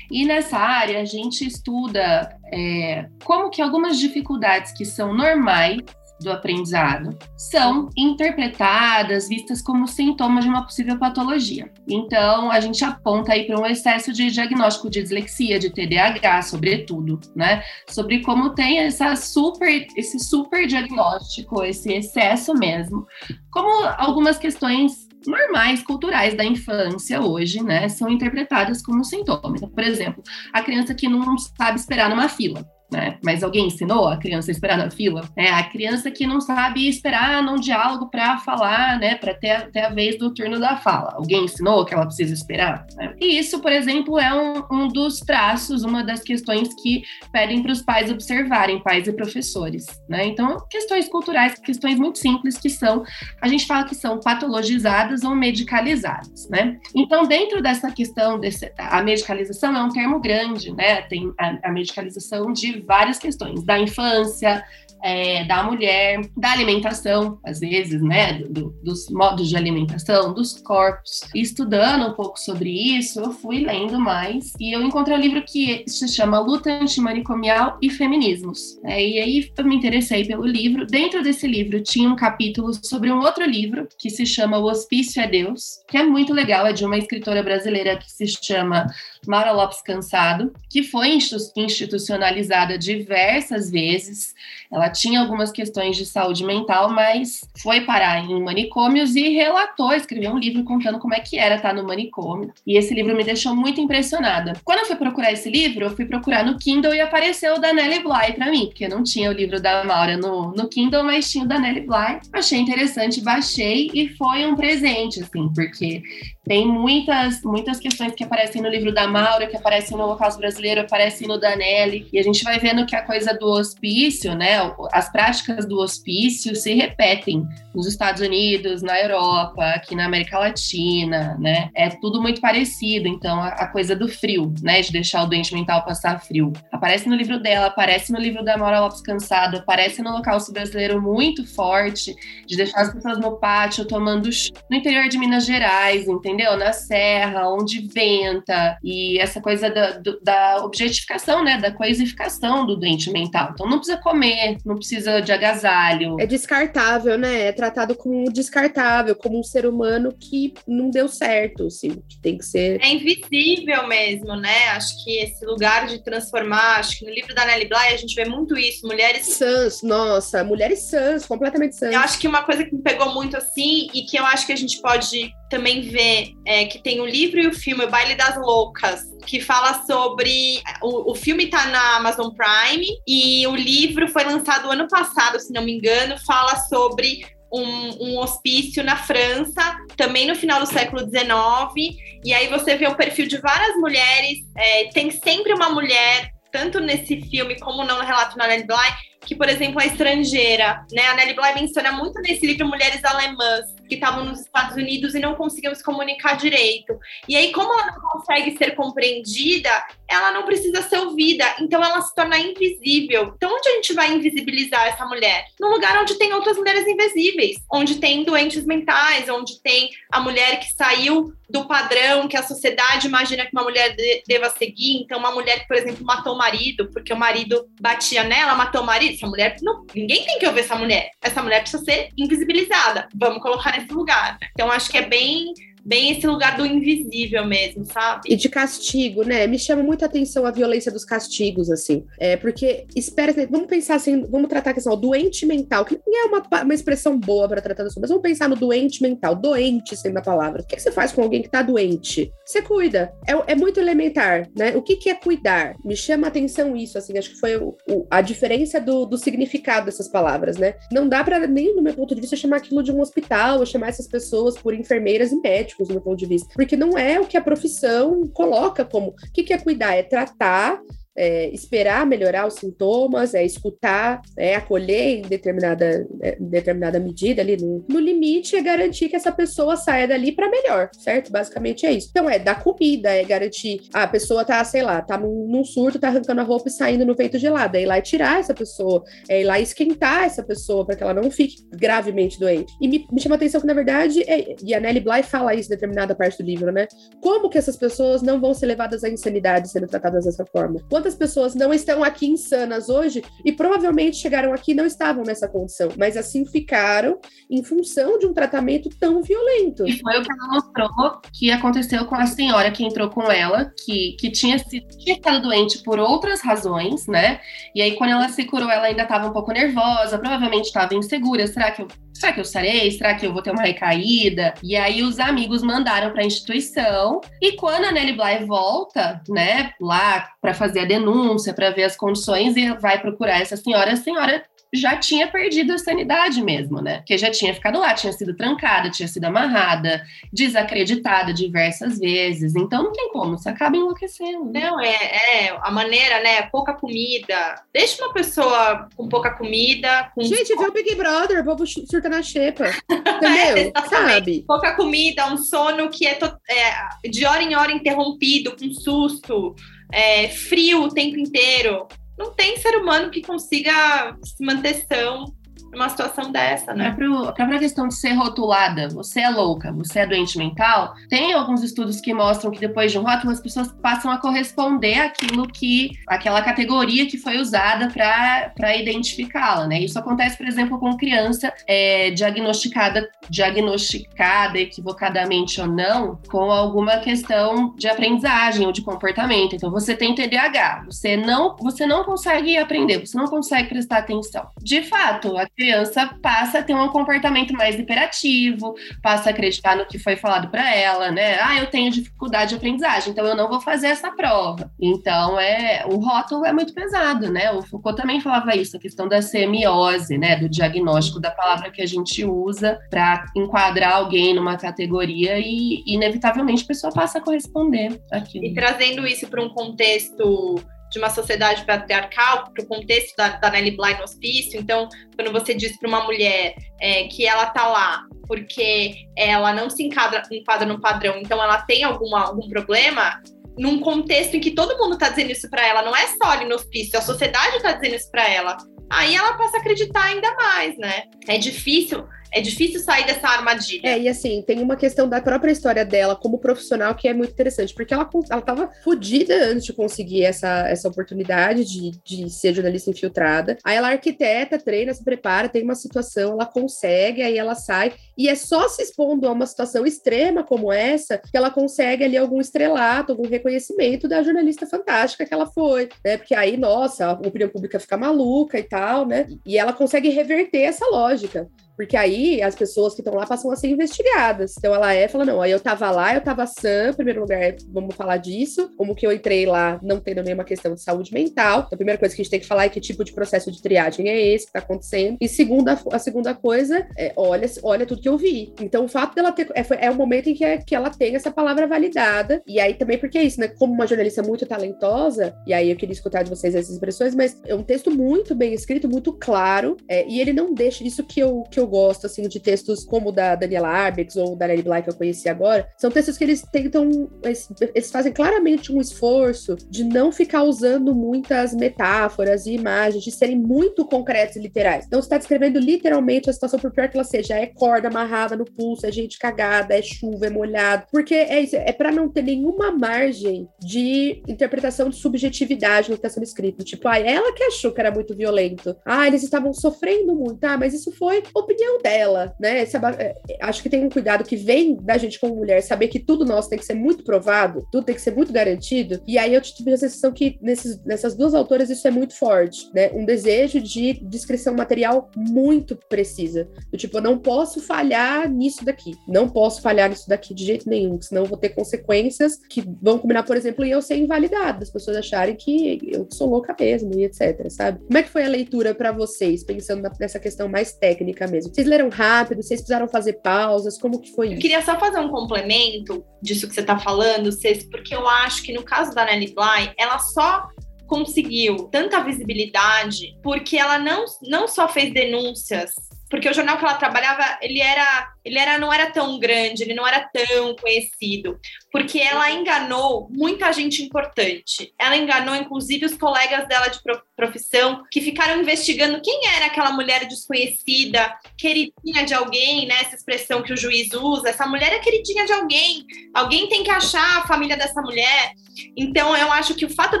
E 0.08 0.24
nessa 0.24 0.56
área 0.56 1.00
a 1.00 1.04
gente 1.04 1.44
estuda 1.44 2.38
é, 2.52 3.08
como 3.24 3.50
que 3.50 3.60
algumas 3.60 3.98
dificuldades 3.98 4.70
que 4.70 4.84
são 4.84 5.12
normais 5.12 5.80
do 6.20 6.30
aprendizado 6.30 7.16
são 7.36 7.88
interpretadas, 7.96 9.28
vistas 9.28 9.62
como 9.62 9.86
sintomas 9.86 10.44
de 10.44 10.50
uma 10.50 10.64
possível 10.64 10.98
patologia. 10.98 11.70
Então, 11.88 12.50
a 12.50 12.60
gente 12.60 12.84
aponta 12.84 13.32
aí 13.32 13.46
para 13.46 13.60
um 13.60 13.66
excesso 13.66 14.12
de 14.12 14.30
diagnóstico 14.30 14.90
de 14.90 15.02
dislexia, 15.02 15.58
de 15.58 15.70
TDAH, 15.70 16.42
sobretudo, 16.42 17.20
né? 17.34 17.62
Sobre 17.88 18.20
como 18.20 18.50
tem 18.50 18.78
essa 18.78 19.14
super, 19.16 19.86
esse 19.96 20.18
super 20.18 20.66
diagnóstico, 20.66 21.62
esse 21.62 21.92
excesso 21.92 22.54
mesmo, 22.54 23.06
como 23.50 23.68
algumas 23.96 24.38
questões 24.38 25.08
normais, 25.26 25.82
culturais 25.82 26.34
da 26.34 26.44
infância 26.44 27.20
hoje, 27.20 27.62
né, 27.62 27.88
são 27.88 28.08
interpretadas 28.08 28.80
como 28.82 29.04
sintomas. 29.04 29.60
Por 29.60 29.82
exemplo, 29.82 30.22
a 30.52 30.62
criança 30.62 30.94
que 30.94 31.08
não 31.08 31.36
sabe 31.36 31.78
esperar 31.78 32.08
numa 32.08 32.28
fila 32.28 32.64
né? 32.90 33.18
Mas 33.22 33.42
alguém 33.42 33.66
ensinou 33.66 34.08
a 34.08 34.16
criança 34.16 34.50
a 34.50 34.52
esperar 34.52 34.78
na 34.78 34.90
fila? 34.90 35.28
É 35.36 35.50
a 35.50 35.62
criança 35.62 36.10
que 36.10 36.26
não 36.26 36.40
sabe 36.40 36.88
esperar 36.88 37.42
num 37.42 37.56
diálogo 37.56 38.08
para 38.10 38.38
falar, 38.38 38.98
né? 38.98 39.14
Para 39.14 39.34
ter, 39.34 39.70
ter 39.70 39.80
a 39.80 39.90
vez 39.90 40.18
do 40.18 40.32
turno 40.32 40.58
da 40.58 40.76
fala. 40.76 41.14
Alguém 41.14 41.44
ensinou 41.44 41.84
que 41.84 41.94
ela 41.94 42.06
precisa 42.06 42.32
esperar? 42.32 42.86
Né? 42.96 43.14
E 43.20 43.38
isso, 43.38 43.60
por 43.60 43.72
exemplo, 43.72 44.18
é 44.18 44.32
um, 44.32 44.64
um 44.70 44.88
dos 44.88 45.20
traços, 45.20 45.84
uma 45.84 46.02
das 46.02 46.20
questões 46.20 46.68
que 46.82 47.02
pedem 47.32 47.62
para 47.62 47.72
os 47.72 47.82
pais 47.82 48.10
observarem, 48.10 48.82
pais 48.82 49.06
e 49.06 49.12
professores, 49.12 49.86
né? 50.08 50.26
Então, 50.26 50.58
questões 50.70 51.08
culturais, 51.08 51.58
questões 51.58 51.98
muito 51.98 52.18
simples 52.18 52.56
que 52.56 52.70
são, 52.70 53.04
a 53.40 53.48
gente 53.48 53.66
fala 53.66 53.84
que 53.84 53.94
são 53.94 54.18
patologizadas 54.20 55.22
ou 55.24 55.34
medicalizadas, 55.34 56.48
né? 56.48 56.78
Então, 56.94 57.26
dentro 57.26 57.62
dessa 57.62 57.90
questão, 57.90 58.38
desse, 58.38 58.72
a 58.78 59.02
medicalização 59.02 59.76
é 59.76 59.82
um 59.82 59.90
termo 59.90 60.20
grande, 60.20 60.72
né? 60.72 61.02
Tem 61.02 61.32
a, 61.38 61.68
a 61.68 61.72
medicalização 61.72 62.52
de 62.52 62.77
várias 62.80 63.18
questões, 63.18 63.62
da 63.62 63.78
infância, 63.78 64.64
é, 65.02 65.44
da 65.44 65.62
mulher, 65.62 66.20
da 66.36 66.52
alimentação, 66.52 67.38
às 67.44 67.60
vezes, 67.60 68.00
né, 68.02 68.40
do, 68.50 68.70
dos 68.82 69.08
modos 69.10 69.48
de 69.48 69.56
alimentação, 69.56 70.32
dos 70.32 70.60
corpos. 70.60 71.20
Estudando 71.34 72.08
um 72.08 72.14
pouco 72.14 72.38
sobre 72.38 72.70
isso, 72.70 73.20
eu 73.20 73.32
fui 73.32 73.64
lendo 73.64 73.98
mais 74.00 74.52
e 74.58 74.74
eu 74.74 74.82
encontrei 74.82 75.16
um 75.16 75.20
livro 75.20 75.42
que 75.42 75.84
se 75.86 76.08
chama 76.08 76.40
Luta 76.40 76.70
Antimanicomial 76.70 77.78
e 77.80 77.90
Feminismos. 77.90 78.78
É, 78.84 79.04
e 79.04 79.20
aí 79.20 79.50
eu 79.56 79.64
me 79.64 79.76
interessei 79.76 80.24
pelo 80.24 80.46
livro. 80.46 80.86
Dentro 80.86 81.22
desse 81.22 81.46
livro 81.46 81.82
tinha 81.82 82.08
um 82.08 82.16
capítulo 82.16 82.72
sobre 82.82 83.10
um 83.10 83.20
outro 83.20 83.44
livro 83.44 83.88
que 83.98 84.10
se 84.10 84.26
chama 84.26 84.58
O 84.58 84.64
Hospício 84.64 85.22
é 85.22 85.26
Deus, 85.26 85.78
que 85.88 85.96
é 85.96 86.02
muito 86.02 86.32
legal, 86.32 86.66
é 86.66 86.72
de 86.72 86.84
uma 86.84 86.98
escritora 86.98 87.42
brasileira 87.42 87.96
que 87.96 88.10
se 88.10 88.26
chama 88.26 88.86
Mara 89.26 89.52
Lopes 89.52 89.82
Cansado, 89.82 90.52
que 90.70 90.82
foi 90.82 91.18
institucionalizada 91.56 92.78
diversas 92.78 93.70
vezes. 93.70 94.34
Ela 94.70 94.90
tinha 94.90 95.20
algumas 95.20 95.50
questões 95.50 95.96
de 95.96 96.04
saúde 96.04 96.44
mental, 96.44 96.90
mas 96.90 97.40
foi 97.62 97.82
parar 97.82 98.22
em 98.22 98.42
manicômios 98.42 99.16
e 99.16 99.30
relatou, 99.30 99.92
escreveu 99.92 100.32
um 100.32 100.38
livro 100.38 100.62
contando 100.64 100.98
como 100.98 101.14
é 101.14 101.20
que 101.20 101.38
era 101.38 101.56
estar 101.56 101.74
no 101.74 101.86
manicômio. 101.86 102.52
E 102.66 102.76
esse 102.76 102.92
livro 102.94 103.16
me 103.16 103.24
deixou 103.24 103.54
muito 103.54 103.80
impressionada. 103.80 104.54
Quando 104.64 104.80
eu 104.80 104.86
fui 104.86 104.96
procurar 104.96 105.32
esse 105.32 105.48
livro, 105.50 105.86
eu 105.86 105.96
fui 105.96 106.04
procurar 106.04 106.44
no 106.44 106.58
Kindle 106.58 106.94
e 106.94 107.00
apareceu 107.00 107.54
o 107.54 107.58
da 107.58 107.72
Nelly 107.72 108.00
Bly 108.00 108.32
para 108.34 108.50
mim, 108.50 108.66
porque 108.66 108.88
não 108.88 109.02
tinha 109.02 109.30
o 109.30 109.32
livro 109.32 109.60
da 109.60 109.84
Maura 109.84 110.16
no, 110.16 110.52
no 110.52 110.68
Kindle, 110.68 111.02
mas 111.02 111.30
tinha 111.30 111.44
o 111.44 111.48
da 111.48 111.58
Nelly 111.58 111.82
Bly. 111.82 112.20
Achei 112.32 112.58
interessante, 112.58 113.20
baixei 113.20 113.90
e 113.94 114.08
foi 114.10 114.46
um 114.46 114.54
presente, 114.54 115.20
assim, 115.20 115.48
porque 115.54 116.02
tem 116.48 116.66
muitas, 116.66 117.42
muitas 117.42 117.78
questões 117.78 118.14
que 118.14 118.24
aparecem 118.24 118.62
no 118.62 118.70
livro 118.70 118.92
da 118.92 119.06
Maura, 119.06 119.46
que 119.46 119.56
aparecem 119.56 119.96
no 119.96 120.04
Holocausto 120.04 120.40
Brasileiro, 120.40 120.80
aparecem 120.80 121.28
no 121.28 121.38
Danelli, 121.38 122.08
e 122.10 122.18
a 122.18 122.22
gente 122.22 122.42
vai 122.42 122.58
vendo 122.58 122.86
que 122.86 122.96
a 122.96 123.02
coisa 123.02 123.34
do 123.34 123.46
hospício, 123.46 124.34
né, 124.34 124.54
as 124.90 125.12
práticas 125.12 125.66
do 125.66 125.78
hospício 125.78 126.56
se 126.56 126.72
repetem 126.72 127.46
nos 127.74 127.86
Estados 127.86 128.22
Unidos, 128.22 128.80
na 128.80 128.98
Europa, 128.98 129.62
aqui 129.72 129.94
na 129.94 130.06
América 130.06 130.38
Latina, 130.38 131.36
né, 131.38 131.68
é 131.74 131.90
tudo 131.90 132.22
muito 132.22 132.40
parecido, 132.40 133.06
então 133.06 133.38
a, 133.38 133.48
a 133.48 133.66
coisa 133.66 133.94
do 133.94 134.08
frio, 134.08 134.52
né, 134.62 134.80
de 134.80 134.90
deixar 134.90 135.24
o 135.24 135.26
doente 135.26 135.52
mental 135.52 135.84
passar 135.84 136.18
frio, 136.18 136.54
aparece 136.72 137.10
no 137.10 137.14
livro 137.14 137.38
dela, 137.38 137.66
aparece 137.66 138.10
no 138.10 138.18
livro 138.18 138.42
da 138.42 138.56
Maura 138.56 138.80
Lopes 138.80 139.02
Cansado, 139.02 139.58
aparece 139.58 140.00
no 140.00 140.10
Holocausto 140.10 140.50
Brasileiro 140.50 141.02
muito 141.02 141.46
forte, 141.46 142.14
de 142.46 142.56
deixar 142.56 142.80
as 142.80 142.94
pessoas 142.94 143.18
no 143.18 143.36
pátio 143.36 143.84
tomando 143.84 144.30
no 144.70 144.76
interior 144.76 145.08
de 145.08 145.18
Minas 145.18 145.44
Gerais, 145.44 146.08
entendeu? 146.08 146.37
Entendeu? 146.38 146.56
Na 146.56 146.72
serra, 146.72 147.48
onde 147.48 147.80
venta, 147.88 148.78
e 148.82 149.18
essa 149.18 149.40
coisa 149.40 149.68
da, 149.68 150.00
da 150.22 150.64
objetificação, 150.64 151.42
né? 151.42 151.58
Da 151.58 151.72
coisificação 151.72 152.64
do 152.64 152.76
doente 152.76 153.10
mental. 153.10 153.50
Então 153.52 153.68
não 153.68 153.78
precisa 153.78 153.98
comer, 153.98 154.58
não 154.64 154.76
precisa 154.76 155.20
de 155.20 155.32
agasalho. 155.32 156.16
É 156.20 156.26
descartável, 156.26 157.18
né? 157.18 157.46
É 157.46 157.52
tratado 157.52 157.96
como 157.96 158.32
descartável, 158.32 159.16
como 159.16 159.40
um 159.40 159.42
ser 159.42 159.66
humano 159.66 160.14
que 160.18 160.54
não 160.66 160.90
deu 160.90 161.08
certo, 161.08 161.66
assim, 161.66 162.02
que 162.08 162.20
tem 162.20 162.38
que 162.38 162.44
ser. 162.44 162.80
É 162.80 162.88
invisível 162.88 163.88
mesmo, 163.88 164.36
né? 164.36 164.68
Acho 164.70 165.04
que 165.04 165.18
esse 165.18 165.44
lugar 165.44 165.86
de 165.86 166.02
transformar, 166.02 166.78
acho 166.78 166.98
que 166.98 167.04
no 167.04 167.10
livro 167.10 167.34
da 167.34 167.44
Nelly 167.44 167.68
Bly 167.68 167.94
a 167.94 167.96
gente 167.96 168.14
vê 168.14 168.24
muito 168.24 168.56
isso, 168.56 168.86
mulheres. 168.86 169.26
Sans, 169.26 169.82
nossa, 169.82 170.44
mulheres 170.44 170.80
sans, 170.82 171.26
completamente 171.26 171.74
sans. 171.74 171.92
Eu 171.92 172.00
acho 172.00 172.18
que 172.18 172.28
uma 172.28 172.42
coisa 172.42 172.64
que 172.64 172.74
me 172.74 172.82
pegou 172.82 173.12
muito 173.12 173.36
assim, 173.36 173.88
e 173.92 174.02
que 174.02 174.16
eu 174.16 174.24
acho 174.24 174.46
que 174.46 174.52
a 174.52 174.56
gente 174.56 174.80
pode 174.80 175.32
também 175.48 175.82
ver 175.82 176.34
é, 176.44 176.66
que 176.66 176.78
tem 176.78 177.00
o 177.00 177.06
livro 177.06 177.40
e 177.40 177.46
o 177.46 177.54
filme 177.54 177.84
O 177.84 177.90
Baile 177.90 178.14
das 178.14 178.36
Loucas, 178.36 179.02
que 179.26 179.40
fala 179.40 179.84
sobre. 179.84 180.60
O, 180.82 181.12
o 181.12 181.14
filme 181.14 181.44
está 181.44 181.66
na 181.66 181.96
Amazon 181.96 182.30
Prime 182.30 182.86
e 183.06 183.46
o 183.46 183.56
livro 183.56 184.08
foi 184.08 184.24
lançado 184.24 184.70
ano 184.70 184.88
passado, 184.88 185.40
se 185.40 185.52
não 185.52 185.62
me 185.62 185.72
engano, 185.72 186.18
fala 186.26 186.56
sobre 186.56 187.26
um, 187.52 188.10
um, 188.10 188.18
hospício 188.18 188.84
na 188.84 188.96
França, 188.96 189.76
também 189.96 190.26
no 190.26 190.34
final 190.34 190.60
do 190.60 190.66
século 190.66 191.00
XIX. 191.02 191.96
E 192.24 192.32
aí 192.32 192.48
você 192.48 192.76
vê 192.76 192.86
o 192.86 192.94
perfil 192.94 193.26
de 193.26 193.38
várias 193.38 193.74
mulheres, 193.76 194.38
é, 194.56 194.84
tem 194.92 195.10
sempre 195.10 195.54
uma 195.54 195.70
mulher, 195.70 196.30
tanto 196.52 196.80
nesse 196.80 197.20
filme 197.22 197.58
como 197.58 197.84
no 197.84 198.00
relato 198.00 198.36
na 198.36 198.46
Nelly 198.46 198.66
Bly, 198.66 198.92
que, 199.24 199.34
por 199.34 199.48
exemplo, 199.48 199.80
a 199.80 199.86
estrangeira, 199.86 200.84
né? 200.92 201.06
A 201.06 201.14
Nelly 201.14 201.34
Bly 201.34 201.54
menciona 201.54 201.92
muito 201.92 202.20
nesse 202.20 202.46
livro 202.46 202.66
mulheres 202.66 203.04
alemãs 203.04 203.77
que 203.88 203.94
estavam 203.94 204.24
nos 204.24 204.40
Estados 204.40 204.76
Unidos 204.76 205.14
e 205.14 205.20
não 205.20 205.34
conseguiam 205.34 205.74
se 205.74 205.82
comunicar 205.82 206.36
direito. 206.36 206.98
E 207.28 207.36
aí, 207.36 207.52
como 207.52 207.72
ela 207.72 207.92
não 207.92 208.00
consegue 208.00 208.56
ser 208.56 208.74
compreendida, 208.74 209.70
ela 210.06 210.32
não 210.32 210.44
precisa 210.44 210.82
ser 210.82 210.98
ouvida, 210.98 211.44
então 211.60 211.82
ela 211.82 212.00
se 212.00 212.14
torna 212.14 212.38
invisível. 212.38 213.32
Então, 213.36 213.54
onde 213.54 213.68
a 213.68 213.72
gente 213.72 213.92
vai 213.92 214.12
invisibilizar 214.12 214.86
essa 214.86 215.04
mulher? 215.04 215.46
No 215.60 215.68
lugar 215.68 216.00
onde 216.00 216.16
tem 216.16 216.32
outras 216.32 216.56
mulheres 216.56 216.86
invisíveis, 216.86 217.56
onde 217.72 217.96
tem 217.96 218.24
doentes 218.24 218.64
mentais, 218.64 219.28
onde 219.28 219.60
tem 219.62 219.90
a 220.10 220.20
mulher 220.20 220.60
que 220.60 220.72
saiu 220.72 221.32
do 221.48 221.66
padrão 221.66 222.28
que 222.28 222.36
a 222.36 222.42
sociedade 222.42 223.06
imagina 223.06 223.44
que 223.44 223.52
uma 223.52 223.62
mulher 223.62 223.96
de, 223.96 224.22
deva 224.26 224.50
seguir. 224.50 225.02
Então, 225.02 225.18
uma 225.18 225.32
mulher 225.32 225.60
que, 225.60 225.68
por 225.68 225.76
exemplo, 225.76 226.04
matou 226.04 226.34
o 226.34 226.38
marido, 226.38 226.90
porque 226.92 227.12
o 227.12 227.16
marido 227.16 227.66
batia 227.80 228.22
nela, 228.24 228.54
matou 228.54 228.82
o 228.82 228.86
marido. 228.86 229.14
Essa 229.14 229.26
mulher, 229.26 229.56
não, 229.62 229.86
ninguém 229.94 230.24
tem 230.24 230.38
que 230.38 230.46
ouvir 230.46 230.60
essa 230.60 230.76
mulher. 230.76 231.10
Essa 231.22 231.42
mulher 231.42 231.60
precisa 231.62 231.84
ser 231.84 232.10
invisibilizada. 232.16 233.08
Vamos 233.14 233.42
colocar 233.42 233.77
nesse 233.78 233.92
lugar. 233.92 234.38
Né? 234.40 234.48
Então 234.52 234.70
acho 234.70 234.90
que 234.90 234.98
é 234.98 235.06
bem 235.06 235.52
bem 235.88 236.12
esse 236.12 236.26
lugar 236.26 236.58
do 236.58 236.66
invisível 236.66 237.46
mesmo, 237.46 237.82
sabe? 237.86 238.20
E 238.26 238.36
de 238.36 238.48
castigo, 238.50 239.22
né? 239.22 239.46
Me 239.46 239.58
chama 239.58 239.82
muita 239.82 240.04
atenção 240.04 240.44
a 240.44 240.50
violência 240.50 240.92
dos 240.92 241.02
castigos, 241.02 241.70
assim. 241.70 242.04
É, 242.18 242.36
porque, 242.36 242.86
espera, 242.94 243.34
vamos 243.50 243.68
pensar 243.68 243.94
assim, 243.94 244.26
vamos 244.28 244.50
tratar 244.50 244.70
a 244.70 244.74
questão, 244.74 244.94
doente 244.94 245.46
mental, 245.46 245.86
que 245.86 245.98
não 246.06 246.14
é 246.14 246.24
uma, 246.26 246.62
uma 246.62 246.74
expressão 246.74 247.18
boa 247.18 247.48
para 247.48 247.62
tratar 247.62 247.84
disso, 247.84 247.98
mas 247.98 248.10
vamos 248.10 248.22
pensar 248.22 248.50
no 248.50 248.54
doente 248.54 249.02
mental, 249.02 249.34
doente 249.34 249.96
sendo 249.96 250.18
a 250.18 250.22
palavra. 250.22 250.60
O 250.60 250.66
que, 250.66 250.76
que 250.76 250.82
você 250.82 250.92
faz 250.92 251.10
com 251.10 251.22
alguém 251.22 251.40
que 251.40 251.48
tá 251.48 251.62
doente? 251.62 252.30
Você 252.44 252.60
cuida. 252.60 253.10
É, 253.26 253.52
é 253.52 253.54
muito 253.54 253.80
elementar, 253.80 254.46
né? 254.54 254.76
O 254.76 254.82
que, 254.82 254.96
que 254.96 255.08
é 255.08 255.14
cuidar? 255.14 255.74
Me 255.82 255.96
chama 255.96 256.26
a 256.26 256.28
atenção 256.28 256.76
isso, 256.76 256.98
assim, 256.98 257.16
acho 257.16 257.30
que 257.30 257.40
foi 257.40 257.56
o, 257.56 257.74
o, 257.88 258.06
a 258.10 258.20
diferença 258.20 258.78
do, 258.78 259.06
do 259.06 259.16
significado 259.16 259.86
dessas 259.86 260.08
palavras, 260.08 260.58
né? 260.58 260.74
Não 260.92 261.08
dá 261.08 261.24
para 261.24 261.46
nem, 261.46 261.74
no 261.74 261.80
meu 261.80 261.94
ponto 261.94 262.14
de 262.14 262.20
vista, 262.20 262.36
chamar 262.36 262.58
aquilo 262.58 262.82
de 262.82 262.92
um 262.92 263.00
hospital, 263.00 263.60
ou 263.60 263.66
chamar 263.66 263.88
essas 263.88 264.06
pessoas 264.06 264.58
por 264.58 264.74
enfermeiras 264.74 265.32
e 265.32 265.40
médicos 265.40 265.77
médicos, 265.78 265.88
do 265.88 265.94
meu 265.94 266.00
ponto 266.00 266.18
de 266.18 266.26
vista, 266.26 266.48
porque 266.54 266.76
não 266.76 266.98
é 266.98 267.20
o 267.20 267.26
que 267.26 267.36
a 267.36 267.42
profissão 267.42 268.26
coloca 268.28 268.84
como. 268.84 269.10
O 269.10 269.32
que 269.32 269.52
é 269.52 269.58
cuidar? 269.58 269.94
É 269.94 270.02
tratar 270.02 270.80
é, 271.18 271.50
esperar 271.52 272.06
melhorar 272.06 272.46
os 272.46 272.54
sintomas, 272.54 273.34
é 273.34 273.44
escutar, 273.44 274.22
é 274.36 274.54
acolher 274.54 275.18
em 275.18 275.22
determinada, 275.22 276.06
é, 276.22 276.36
determinada 276.38 277.00
medida 277.00 277.42
ali 277.42 277.56
no, 277.56 277.84
no 277.88 277.98
limite 277.98 278.54
é 278.54 278.62
garantir 278.62 279.08
que 279.08 279.16
essa 279.16 279.32
pessoa 279.32 279.76
saia 279.76 280.06
dali 280.06 280.30
para 280.30 280.48
melhor, 280.48 280.88
certo? 280.92 281.32
Basicamente 281.32 281.84
é 281.84 281.92
isso. 281.92 282.08
Então 282.10 282.30
é 282.30 282.38
dar 282.38 282.62
comida, 282.62 283.10
é 283.10 283.24
garantir 283.24 283.80
ah, 283.92 284.04
a 284.04 284.08
pessoa 284.08 284.44
tá, 284.44 284.62
sei 284.64 284.82
lá, 284.82 285.02
tá 285.02 285.18
num, 285.18 285.48
num 285.48 285.64
surto, 285.64 285.98
tá 285.98 286.08
arrancando 286.08 286.40
a 286.40 286.44
roupa 286.44 286.68
e 286.68 286.72
saindo 286.72 287.04
no 287.04 287.16
peito 287.16 287.38
gelado, 287.38 287.76
é 287.76 287.82
ir 287.82 287.86
lá 287.86 287.98
e 287.98 288.02
tirar 288.02 288.38
essa 288.38 288.54
pessoa, 288.54 289.02
é 289.28 289.40
ir 289.40 289.44
lá 289.44 289.58
e 289.58 289.62
esquentar 289.64 290.24
essa 290.24 290.42
pessoa 290.42 290.86
para 290.86 290.94
que 290.94 291.02
ela 291.02 291.14
não 291.14 291.30
fique 291.30 291.56
gravemente 291.72 292.38
doente. 292.38 292.72
E 292.80 292.86
me, 292.86 293.04
me 293.10 293.20
chama 293.20 293.34
a 293.34 293.36
atenção 293.36 293.60
que 293.60 293.66
na 293.66 293.74
verdade, 293.74 294.22
é, 294.22 294.54
e 294.62 294.74
a 294.74 294.80
Nelly 294.80 295.00
Bly 295.00 295.22
fala 295.24 295.54
isso 295.54 295.68
em 295.68 295.74
determinada 295.74 296.14
parte 296.14 296.38
do 296.38 296.46
livro, 296.46 296.70
né? 296.70 296.86
Como 297.20 297.48
que 297.48 297.58
essas 297.58 297.76
pessoas 297.76 298.22
não 298.22 298.40
vão 298.40 298.54
ser 298.54 298.66
levadas 298.66 299.02
à 299.02 299.08
insanidade 299.08 299.68
sendo 299.68 299.86
tratadas 299.86 300.24
dessa 300.24 300.44
forma? 300.46 300.80
Quantas 300.88 301.07
quantas 301.08 301.14
pessoas 301.14 301.54
não 301.54 301.72
estão 301.72 302.04
aqui 302.04 302.26
insanas 302.26 302.88
hoje 302.88 303.24
e 303.44 303.52
provavelmente 303.52 304.16
chegaram 304.16 304.52
aqui 304.52 304.72
e 304.72 304.74
não 304.74 304.84
estavam 304.84 305.24
nessa 305.24 305.48
condição, 305.48 305.88
mas 305.96 306.16
assim 306.16 306.44
ficaram 306.44 307.18
em 307.50 307.62
função 307.62 308.18
de 308.18 308.26
um 308.26 308.34
tratamento 308.34 308.90
tão 308.90 309.22
violento. 309.22 309.88
E 309.88 309.98
foi 309.98 310.18
o 310.18 310.22
que 310.22 310.30
ela 310.30 310.48
mostrou 310.52 311.20
que 311.32 311.50
aconteceu 311.50 312.04
com 312.04 312.14
a 312.14 312.26
senhora 312.26 312.70
que 312.70 312.84
entrou 312.84 313.08
com 313.08 313.30
ela, 313.30 313.72
que, 313.84 314.16
que 314.18 314.30
tinha, 314.30 314.58
sido, 314.58 314.86
tinha 314.98 315.14
ficado 315.14 315.40
doente 315.40 315.82
por 315.82 315.98
outras 315.98 316.42
razões, 316.42 317.06
né? 317.06 317.40
E 317.74 317.80
aí, 317.80 317.96
quando 317.96 318.10
ela 318.10 318.28
se 318.28 318.44
curou, 318.44 318.70
ela 318.70 318.86
ainda 318.86 319.02
estava 319.02 319.28
um 319.28 319.32
pouco 319.32 319.52
nervosa, 319.52 320.18
provavelmente 320.18 320.66
estava 320.66 320.94
insegura. 320.94 321.46
Será 321.46 321.70
que 321.70 321.82
eu 321.82 321.88
será 322.18 322.32
que 322.32 322.40
eu 322.40 322.44
sarei? 322.44 322.90
Será 322.90 323.14
que 323.14 323.24
eu 323.24 323.32
vou 323.32 323.42
ter 323.42 323.50
uma 323.50 323.62
recaída? 323.62 324.54
E 324.62 324.76
aí 324.76 325.02
os 325.02 325.18
amigos 325.18 325.62
mandaram 325.62 326.10
para 326.10 326.22
a 326.22 326.26
instituição. 326.26 327.20
E 327.40 327.52
quando 327.52 327.84
a 327.84 327.92
Nelly 327.92 328.12
Bly 328.14 328.44
volta, 328.46 329.22
né, 329.28 329.72
lá 329.80 330.28
para 330.40 330.52
fazer 330.52 330.80
a 330.80 330.84
denúncia, 330.84 331.54
para 331.54 331.70
ver 331.70 331.84
as 331.84 331.96
condições 331.96 332.56
e 332.56 332.72
vai 332.74 333.00
procurar 333.00 333.40
essa 333.40 333.56
senhora, 333.56 333.92
a 333.92 333.96
senhora 333.96 334.42
já 334.72 334.96
tinha 334.96 335.26
perdido 335.26 335.72
a 335.72 335.78
sanidade 335.78 336.42
mesmo, 336.42 336.80
né? 336.80 336.98
Porque 336.98 337.16
já 337.16 337.30
tinha 337.30 337.54
ficado 337.54 337.78
lá, 337.78 337.94
tinha 337.94 338.12
sido 338.12 338.36
trancada, 338.36 338.90
tinha 338.90 339.08
sido 339.08 339.24
amarrada, 339.24 340.04
desacreditada 340.32 341.32
diversas 341.32 341.98
vezes. 341.98 342.54
Então 342.54 342.82
não 342.82 342.92
tem 342.92 343.10
como, 343.10 343.38
você 343.38 343.48
acaba 343.48 343.76
enlouquecendo. 343.76 344.52
Né? 344.52 344.60
Não, 344.60 344.80
é, 344.80 344.94
é 344.94 345.58
a 345.60 345.70
maneira, 345.70 346.22
né? 346.22 346.42
Pouca 346.42 346.74
comida. 346.74 347.62
Deixa 347.72 348.02
uma 348.04 348.12
pessoa 348.12 348.88
com 348.94 349.08
pouca 349.08 349.30
comida. 349.30 350.10
Com... 350.14 350.22
Gente, 350.22 350.54
vê 350.54 350.66
o 350.66 350.72
Big 350.72 350.94
Brother, 350.94 351.44
vou 351.44 351.56
surtar 351.66 352.10
na 352.10 352.22
xepa. 352.22 352.70
Entendeu? 352.90 353.72
é, 353.74 353.88
Sabe? 353.88 354.44
Pouca 354.46 354.74
comida, 354.74 355.26
um 355.32 355.38
sono 355.38 355.88
que 355.88 356.06
é, 356.06 356.14
to... 356.14 356.26
é, 356.48 357.08
de 357.08 357.24
hora 357.24 357.42
em 357.42 357.54
hora 357.54 357.72
interrompido, 357.72 358.54
com 358.56 358.70
susto. 358.72 359.54
É, 359.90 360.28
frio 360.28 360.82
o 360.82 360.92
tempo 360.92 361.18
inteiro 361.18 361.88
não 362.18 362.32
tem 362.34 362.56
ser 362.56 362.76
humano 362.76 363.10
que 363.10 363.22
consiga 363.22 364.16
se 364.24 364.44
manter 364.44 364.84
são 364.86 365.32
numa 365.72 365.88
situação 365.88 366.30
dessa, 366.30 366.74
né? 366.74 366.88
A 366.88 367.32
própria 367.32 367.58
questão 367.58 367.88
de 367.88 367.94
ser 367.94 368.12
rotulada, 368.12 368.88
você 368.88 369.20
é 369.20 369.28
louca, 369.28 369.72
você 369.72 370.00
é 370.00 370.06
doente 370.06 370.38
mental, 370.38 370.94
tem 371.08 371.32
alguns 371.32 371.62
estudos 371.62 372.00
que 372.00 372.12
mostram 372.14 372.50
que 372.50 372.60
depois 372.60 372.92
de 372.92 372.98
um 372.98 373.02
rótulo 373.02 373.32
as 373.32 373.40
pessoas 373.40 373.72
passam 373.82 374.10
a 374.10 374.18
corresponder 374.18 374.98
àquilo 375.00 375.46
que, 375.46 375.92
aquela 376.06 376.42
categoria 376.42 377.06
que 377.06 377.18
foi 377.18 377.38
usada 377.38 377.88
para 377.88 378.76
identificá-la, 378.76 379.66
né? 379.66 379.80
Isso 379.80 379.98
acontece, 379.98 380.36
por 380.36 380.46
exemplo, 380.46 380.78
com 380.78 380.96
criança 380.96 381.52
é, 381.66 382.10
diagnosticada, 382.10 383.08
diagnosticada 383.28 384.58
equivocadamente 384.58 385.60
ou 385.60 385.66
não, 385.66 386.18
com 386.28 386.50
alguma 386.50 386.98
questão 386.98 387.74
de 387.76 387.88
aprendizagem 387.88 388.66
ou 388.66 388.72
de 388.72 388.82
comportamento. 388.82 389.54
Então, 389.54 389.70
você 389.70 389.94
tem 389.94 390.14
TDAH, 390.14 390.84
você 390.86 391.16
não, 391.16 391.56
você 391.56 391.86
não 391.86 392.04
consegue 392.04 392.56
aprender, 392.56 392.98
você 392.98 393.16
não 393.16 393.26
consegue 393.26 393.68
prestar 393.68 393.98
atenção. 393.98 394.48
De 394.60 394.82
fato, 394.82 395.36
a 395.36 395.46
criança 395.58 396.06
passa 396.22 396.60
a 396.60 396.62
ter 396.62 396.72
um 396.72 396.88
comportamento 396.88 397.52
mais 397.52 397.76
hiperativo, 397.76 398.76
passa 399.02 399.28
a 399.28 399.32
acreditar 399.32 399.76
no 399.76 399.86
que 399.86 399.98
foi 399.98 400.14
falado 400.14 400.48
para 400.48 400.72
ela, 400.72 401.10
né? 401.10 401.36
Ah, 401.40 401.58
eu 401.58 401.66
tenho 401.66 401.90
dificuldade 401.90 402.50
de 402.50 402.54
aprendizagem, 402.54 403.10
então 403.10 403.26
eu 403.26 403.34
não 403.34 403.48
vou 403.48 403.60
fazer 403.60 403.88
essa 403.88 404.12
prova. 404.12 404.70
Então, 404.80 405.38
é, 405.38 405.84
o 405.86 405.96
rótulo 405.96 406.46
é 406.46 406.52
muito 406.52 406.72
pesado, 406.72 407.32
né? 407.32 407.50
O 407.50 407.62
Foucault 407.62 408.00
também 408.00 408.20
falava 408.20 408.54
isso, 408.54 408.76
a 408.76 408.80
questão 408.80 409.08
da 409.08 409.20
semiose, 409.20 410.16
né? 410.16 410.36
Do 410.36 410.48
diagnóstico 410.48 411.18
da 411.18 411.32
palavra 411.32 411.72
que 411.72 411.82
a 411.82 411.86
gente 411.86 412.24
usa 412.24 412.78
para 412.88 413.26
enquadrar 413.36 413.94
alguém 413.94 414.34
numa 414.34 414.56
categoria 414.56 415.40
e, 415.40 415.82
inevitavelmente, 415.86 416.62
a 416.62 416.68
pessoa 416.68 416.92
passa 416.92 417.18
a 417.18 417.20
corresponder 417.20 418.00
àquilo. 418.12 418.44
E 418.44 418.54
trazendo 418.54 419.04
isso 419.04 419.26
para 419.26 419.42
um 419.42 419.48
contexto 419.48 420.54
de 420.90 420.98
uma 420.98 421.10
sociedade 421.10 421.64
patriarcal, 421.64 422.50
para 422.52 422.64
o 422.64 422.66
contexto 422.66 423.14
da, 423.16 423.28
da 423.28 423.50
Nelly 423.50 423.76
Bly 423.76 423.94
no 423.98 424.04
hospício. 424.04 424.58
Então, 424.58 424.88
quando 425.14 425.32
você 425.32 425.54
diz 425.54 425.78
para 425.78 425.88
uma 425.88 426.04
mulher 426.04 426.54
é, 426.80 427.04
que 427.04 427.26
ela 427.26 427.44
está 427.44 427.66
lá 427.66 428.02
porque 428.28 429.06
ela 429.16 429.54
não 429.54 429.70
se 429.70 429.82
enquadra, 429.82 430.22
enquadra 430.30 430.66
no 430.66 430.80
padrão, 430.80 431.16
então 431.18 431.42
ela 431.42 431.62
tem 431.62 431.82
alguma, 431.82 432.26
algum 432.26 432.46
problema, 432.48 433.20
num 433.58 433.80
contexto 433.80 434.36
em 434.36 434.40
que 434.40 434.50
todo 434.50 434.76
mundo 434.76 434.92
está 434.92 435.08
dizendo 435.08 435.32
isso 435.32 435.48
para 435.48 435.66
ela, 435.66 435.82
não 435.82 435.96
é 435.96 436.06
só 436.08 436.30
ali 436.30 436.44
no 436.44 436.54
hospício, 436.54 436.98
a 436.98 437.02
sociedade 437.02 437.56
está 437.56 437.72
dizendo 437.72 437.96
isso 437.96 438.10
para 438.10 438.28
ela, 438.28 438.56
aí 438.90 439.16
ela 439.16 439.32
passa 439.38 439.56
a 439.56 439.60
acreditar 439.60 440.04
ainda 440.04 440.32
mais, 440.34 440.76
né? 440.76 441.04
É 441.26 441.38
difícil 441.38 442.06
é 442.32 442.40
difícil 442.40 442.80
sair 442.80 443.06
dessa 443.06 443.28
armadilha. 443.28 443.88
É, 443.88 443.98
e 443.98 444.08
assim, 444.08 444.42
tem 444.46 444.60
uma 444.60 444.76
questão 444.76 445.08
da 445.08 445.20
própria 445.20 445.52
história 445.52 445.84
dela 445.84 446.16
como 446.16 446.38
profissional 446.38 446.94
que 446.94 447.08
é 447.08 447.14
muito 447.14 447.32
interessante, 447.32 447.74
porque 447.74 447.94
ela, 447.94 448.08
ela 448.30 448.42
tava 448.42 448.70
fodida 448.82 449.34
antes 449.34 449.64
de 449.64 449.72
conseguir 449.72 450.24
essa, 450.24 450.68
essa 450.68 450.88
oportunidade 450.88 451.64
de, 451.64 451.92
de 452.04 452.30
ser 452.30 452.54
jornalista 452.54 452.90
infiltrada. 452.90 453.56
Aí 453.64 453.76
ela 453.76 453.88
arquiteta, 453.88 454.58
treina, 454.58 454.92
se 454.92 455.04
prepara, 455.04 455.48
tem 455.48 455.62
uma 455.62 455.74
situação, 455.74 456.32
ela 456.32 456.46
consegue, 456.46 457.22
aí 457.22 457.38
ela 457.38 457.54
sai, 457.54 457.94
e 458.16 458.28
é 458.28 458.34
só 458.34 458.68
se 458.68 458.82
expondo 458.82 459.26
a 459.26 459.32
uma 459.32 459.46
situação 459.46 459.86
extrema 459.86 460.42
como 460.42 460.72
essa 460.72 461.18
que 461.18 461.36
ela 461.36 461.50
consegue 461.50 462.04
ali 462.04 462.16
algum 462.16 462.40
estrelato, 462.40 463.12
algum 463.12 463.28
reconhecimento 463.28 464.08
da 464.08 464.22
jornalista 464.22 464.66
fantástica 464.66 465.24
que 465.24 465.34
ela 465.34 465.46
foi, 465.46 465.88
né? 466.04 466.16
Porque 466.16 466.34
aí, 466.34 466.56
nossa, 466.56 467.06
a 467.06 467.12
opinião 467.12 467.48
pública 467.48 467.78
fica 467.78 467.96
maluca 467.96 468.58
e 468.58 468.62
tal, 468.62 469.06
né? 469.06 469.26
E 469.46 469.58
ela 469.58 469.72
consegue 469.72 470.08
reverter 470.08 470.62
essa 470.62 470.86
lógica. 470.86 471.48
Porque 471.78 471.96
aí 471.96 472.42
as 472.42 472.56
pessoas 472.56 472.92
que 472.92 473.02
estão 473.02 473.14
lá 473.14 473.24
passam 473.24 473.52
a 473.52 473.56
ser 473.56 473.68
investigadas. 473.68 474.56
Então 474.58 474.74
ela 474.74 474.92
é, 474.92 475.06
fala, 475.06 475.24
não, 475.24 475.40
aí 475.40 475.52
eu 475.52 475.60
tava 475.60 475.88
lá, 475.92 476.12
eu 476.12 476.20
tava 476.20 476.44
sã, 476.44 476.90
em 476.90 476.92
primeiro 476.92 477.20
lugar, 477.20 477.54
vamos 477.68 477.94
falar 477.94 478.16
disso. 478.16 478.68
Como 478.76 478.96
que 478.96 479.06
eu 479.06 479.12
entrei 479.12 479.46
lá 479.46 479.78
não 479.80 480.00
tendo 480.00 480.24
nenhuma 480.24 480.42
questão 480.42 480.74
de 480.74 480.82
saúde 480.82 481.14
mental. 481.14 481.60
Então, 481.60 481.70
a 481.74 481.76
primeira 481.76 481.96
coisa 481.96 482.16
que 482.16 482.20
a 482.20 482.24
gente 482.24 482.32
tem 482.32 482.40
que 482.40 482.48
falar 482.48 482.64
é 482.64 482.68
que 482.68 482.80
tipo 482.80 483.04
de 483.04 483.12
processo 483.12 483.52
de 483.52 483.62
triagem 483.62 484.08
é 484.08 484.20
esse 484.20 484.46
que 484.46 484.52
tá 484.54 484.58
acontecendo. 484.58 485.18
E 485.20 485.28
segunda, 485.28 485.78
a 485.92 486.00
segunda 486.00 486.34
coisa 486.34 486.84
é, 486.96 487.12
olha, 487.16 487.48
olha 487.62 487.86
tudo 487.86 488.02
que 488.02 488.08
eu 488.08 488.18
vi. 488.18 488.52
Então, 488.60 488.84
o 488.84 488.88
fato 488.88 489.14
dela 489.14 489.30
ter. 489.30 489.48
É, 489.54 489.86
é 489.86 489.90
o 489.90 489.94
momento 489.94 490.28
em 490.28 490.34
que, 490.34 490.44
é, 490.44 490.58
que 490.58 490.74
ela 490.74 490.90
tem 490.90 491.14
essa 491.14 491.30
palavra 491.30 491.68
validada. 491.68 492.42
E 492.44 492.58
aí 492.58 492.74
também, 492.74 492.98
porque 492.98 493.18
é 493.18 493.22
isso, 493.22 493.38
né? 493.38 493.46
Como 493.46 493.72
uma 493.72 493.86
jornalista 493.86 494.20
muito 494.20 494.44
talentosa, 494.46 495.32
e 495.46 495.54
aí 495.54 495.70
eu 495.70 495.76
queria 495.76 495.92
escutar 495.92 496.24
de 496.24 496.30
vocês 496.30 496.56
essas 496.56 496.72
expressões, 496.72 497.14
mas 497.14 497.40
é 497.46 497.54
um 497.54 497.62
texto 497.62 497.88
muito 497.88 498.34
bem 498.34 498.52
escrito, 498.52 498.88
muito 498.88 499.12
claro. 499.12 499.76
É, 499.88 500.04
e 500.08 500.20
ele 500.20 500.32
não 500.32 500.52
deixa 500.52 500.82
isso 500.82 501.04
que 501.04 501.20
eu, 501.20 501.44
que 501.48 501.60
eu 501.60 501.67
gosto, 501.68 502.06
assim, 502.06 502.26
de 502.28 502.40
textos 502.40 502.84
como 502.84 503.10
o 503.10 503.12
da 503.12 503.34
Daniela 503.34 503.68
Arbex 503.68 504.16
ou 504.16 504.34
da 504.34 504.46
Nelly 504.46 504.62
Bly 504.62 504.82
que 504.82 504.90
eu 504.90 504.96
conheci 504.96 505.28
agora, 505.28 505.68
são 505.76 505.90
textos 505.90 506.16
que 506.16 506.24
eles 506.24 506.42
tentam, 506.42 507.10
eles, 507.22 507.48
eles 507.74 507.90
fazem 507.90 508.12
claramente 508.12 508.72
um 508.72 508.80
esforço 508.80 509.56
de 509.68 509.84
não 509.84 510.10
ficar 510.10 510.42
usando 510.42 510.94
muitas 510.94 511.54
metáforas 511.54 512.46
e 512.46 512.52
imagens, 512.52 513.04
de 513.04 513.10
serem 513.10 513.36
muito 513.36 513.84
concretos 513.84 514.36
e 514.36 514.40
literais. 514.40 514.84
Então, 514.86 515.00
você 515.00 515.06
está 515.06 515.18
descrevendo 515.18 515.58
literalmente 515.58 516.30
a 516.30 516.32
situação, 516.32 516.58
por 516.58 516.72
pior 516.72 516.88
que 516.88 516.96
ela 516.96 517.04
seja, 517.04 517.34
é 517.34 517.46
corda 517.46 517.88
amarrada 517.88 518.36
no 518.36 518.44
pulso, 518.44 518.86
é 518.86 518.92
gente 518.92 519.18
cagada, 519.18 519.74
é 519.74 519.82
chuva, 519.82 520.26
é 520.26 520.30
molhado, 520.30 520.86
porque 520.90 521.14
é 521.14 521.40
isso, 521.40 521.56
é 521.56 521.72
para 521.72 521.92
não 521.92 522.08
ter 522.08 522.22
nenhuma 522.22 522.70
margem 522.72 523.48
de 523.60 524.22
interpretação 524.26 524.88
de 524.88 524.96
subjetividade 524.96 525.90
no 525.90 525.96
que 525.96 526.06
está 526.06 526.10
sendo 526.10 526.24
escrito. 526.24 526.64
Tipo, 526.64 526.88
ah, 526.88 526.98
ela 526.98 527.32
que 527.32 527.42
achou 527.44 527.72
que 527.72 527.80
era 527.80 527.90
muito 527.90 528.14
violento. 528.16 528.76
Ah, 528.84 529.06
eles 529.06 529.22
estavam 529.22 529.52
sofrendo 529.52 530.14
muito. 530.14 530.42
Ah, 530.44 530.56
mas 530.56 530.74
isso 530.74 530.92
foi 530.92 531.22
opinião 531.34 531.57
opinião 531.58 531.78
dela, 531.82 532.34
né? 532.38 532.62
É, 532.62 533.14
acho 533.40 533.62
que 533.62 533.68
tem 533.68 533.84
um 533.84 533.90
cuidado 533.90 534.24
que 534.24 534.36
vem 534.36 534.76
da 534.76 534.96
gente 534.96 535.18
como 535.18 535.34
mulher, 535.34 535.60
saber 535.62 535.88
que 535.88 535.98
tudo 535.98 536.24
nosso 536.24 536.48
tem 536.48 536.58
que 536.58 536.64
ser 536.64 536.74
muito 536.74 537.02
provado, 537.02 537.66
tudo 537.72 537.84
tem 537.84 537.94
que 537.94 538.00
ser 538.00 538.14
muito 538.14 538.32
garantido. 538.32 539.02
E 539.06 539.18
aí 539.18 539.34
eu 539.34 539.40
tive 539.40 539.72
a 539.72 539.76
sensação 539.76 540.12
que 540.12 540.38
nesses, 540.40 540.82
nessas 540.84 541.16
duas 541.16 541.34
autoras 541.34 541.68
isso 541.68 541.86
é 541.86 541.90
muito 541.90 542.14
forte, 542.14 542.70
né? 542.72 542.90
Um 542.92 543.04
desejo 543.04 543.60
de 543.60 543.94
descrição 544.04 544.54
material 544.54 545.10
muito 545.16 545.76
precisa. 545.88 546.48
Do 546.70 546.78
tipo, 546.78 546.98
eu 546.98 547.02
não 547.02 547.18
posso 547.18 547.60
falhar 547.60 548.30
nisso 548.30 548.64
daqui, 548.64 548.96
não 549.06 549.28
posso 549.28 549.60
falhar 549.60 549.90
nisso 549.90 550.08
daqui 550.08 550.32
de 550.32 550.44
jeito 550.44 550.68
nenhum, 550.68 551.00
senão 551.00 551.24
vou 551.24 551.38
ter 551.38 551.50
consequências 551.50 552.36
que 552.48 552.62
vão 552.80 552.98
combinar, 552.98 553.24
por 553.24 553.36
exemplo, 553.36 553.64
em 553.64 553.70
eu 553.70 553.82
ser 553.82 553.96
invalidada, 553.96 554.62
as 554.62 554.70
pessoas 554.70 554.96
acharem 554.96 555.34
que 555.34 555.80
eu 555.90 556.06
sou 556.12 556.28
louca 556.28 556.54
mesmo 556.58 556.94
e 556.94 557.04
etc, 557.04 557.50
sabe? 557.50 557.80
Como 557.84 557.98
é 557.98 558.02
que 558.02 558.10
foi 558.10 558.24
a 558.24 558.28
leitura 558.28 558.74
para 558.74 558.92
vocês, 558.92 559.42
pensando 559.42 559.88
nessa 559.98 560.18
questão 560.18 560.48
mais 560.48 560.72
técnica 560.72 561.26
mesmo? 561.26 561.47
Vocês 561.54 561.66
leram 561.66 561.88
rápido? 561.88 562.42
Vocês 562.42 562.60
precisaram 562.60 562.88
fazer 562.88 563.14
pausas? 563.14 563.78
Como 563.78 564.00
que 564.00 564.12
foi 564.12 564.28
isso? 564.28 564.36
Eu 564.36 564.40
queria 564.40 564.62
só 564.62 564.78
fazer 564.78 564.98
um 564.98 565.08
complemento 565.08 566.04
disso 566.22 566.48
que 566.48 566.54
você 566.54 566.62
tá 566.62 566.78
falando, 566.78 567.32
Cês, 567.32 567.64
porque 567.64 567.94
eu 567.94 568.08
acho 568.08 568.42
que 568.42 568.52
no 568.52 568.62
caso 568.62 568.94
da 568.94 569.04
Nelly 569.04 569.34
Bly, 569.34 569.72
ela 569.76 569.98
só 569.98 570.48
conseguiu 570.86 571.68
tanta 571.70 572.02
visibilidade 572.02 573.14
porque 573.22 573.58
ela 573.58 573.78
não, 573.78 574.04
não 574.22 574.48
só 574.48 574.68
fez 574.68 574.92
denúncias 574.92 575.70
porque 576.10 576.28
o 576.28 576.34
jornal 576.34 576.56
que 576.56 576.64
ela 576.64 576.74
trabalhava, 576.74 577.38
ele 577.42 577.60
era, 577.60 578.12
ele 578.28 578.38
era 578.38 578.58
não 578.58 578.72
era 578.72 578.90
tão 578.90 579.18
grande, 579.18 579.62
ele 579.62 579.74
não 579.74 579.86
era 579.86 580.00
tão 580.00 580.54
conhecido, 580.56 581.38
porque 581.72 581.98
ela 581.98 582.30
enganou 582.30 583.08
muita 583.10 583.52
gente 583.52 583.82
importante. 583.82 584.72
Ela 584.78 584.96
enganou 584.96 585.34
inclusive 585.34 585.86
os 585.86 585.94
colegas 585.94 586.46
dela 586.46 586.68
de 586.68 586.78
profissão 587.16 587.82
que 587.90 588.00
ficaram 588.00 588.40
investigando 588.40 589.00
quem 589.00 589.26
era 589.34 589.46
aquela 589.46 589.72
mulher 589.72 590.06
desconhecida, 590.06 591.14
queridinha 591.36 592.04
de 592.04 592.14
alguém, 592.14 592.66
né? 592.66 592.76
Essa 592.82 592.96
expressão 592.96 593.42
que 593.42 593.52
o 593.52 593.56
juiz 593.56 593.92
usa, 593.94 594.28
essa 594.28 594.46
mulher 594.46 594.72
é 594.72 594.78
queridinha 594.78 595.24
de 595.24 595.32
alguém. 595.32 595.84
Alguém 596.14 596.48
tem 596.48 596.62
que 596.62 596.70
achar 596.70 597.18
a 597.18 597.26
família 597.26 597.56
dessa 597.56 597.80
mulher. 597.80 598.32
Então, 598.76 599.16
eu 599.16 599.32
acho 599.32 599.54
que 599.54 599.64
o 599.64 599.74
fato 599.74 600.00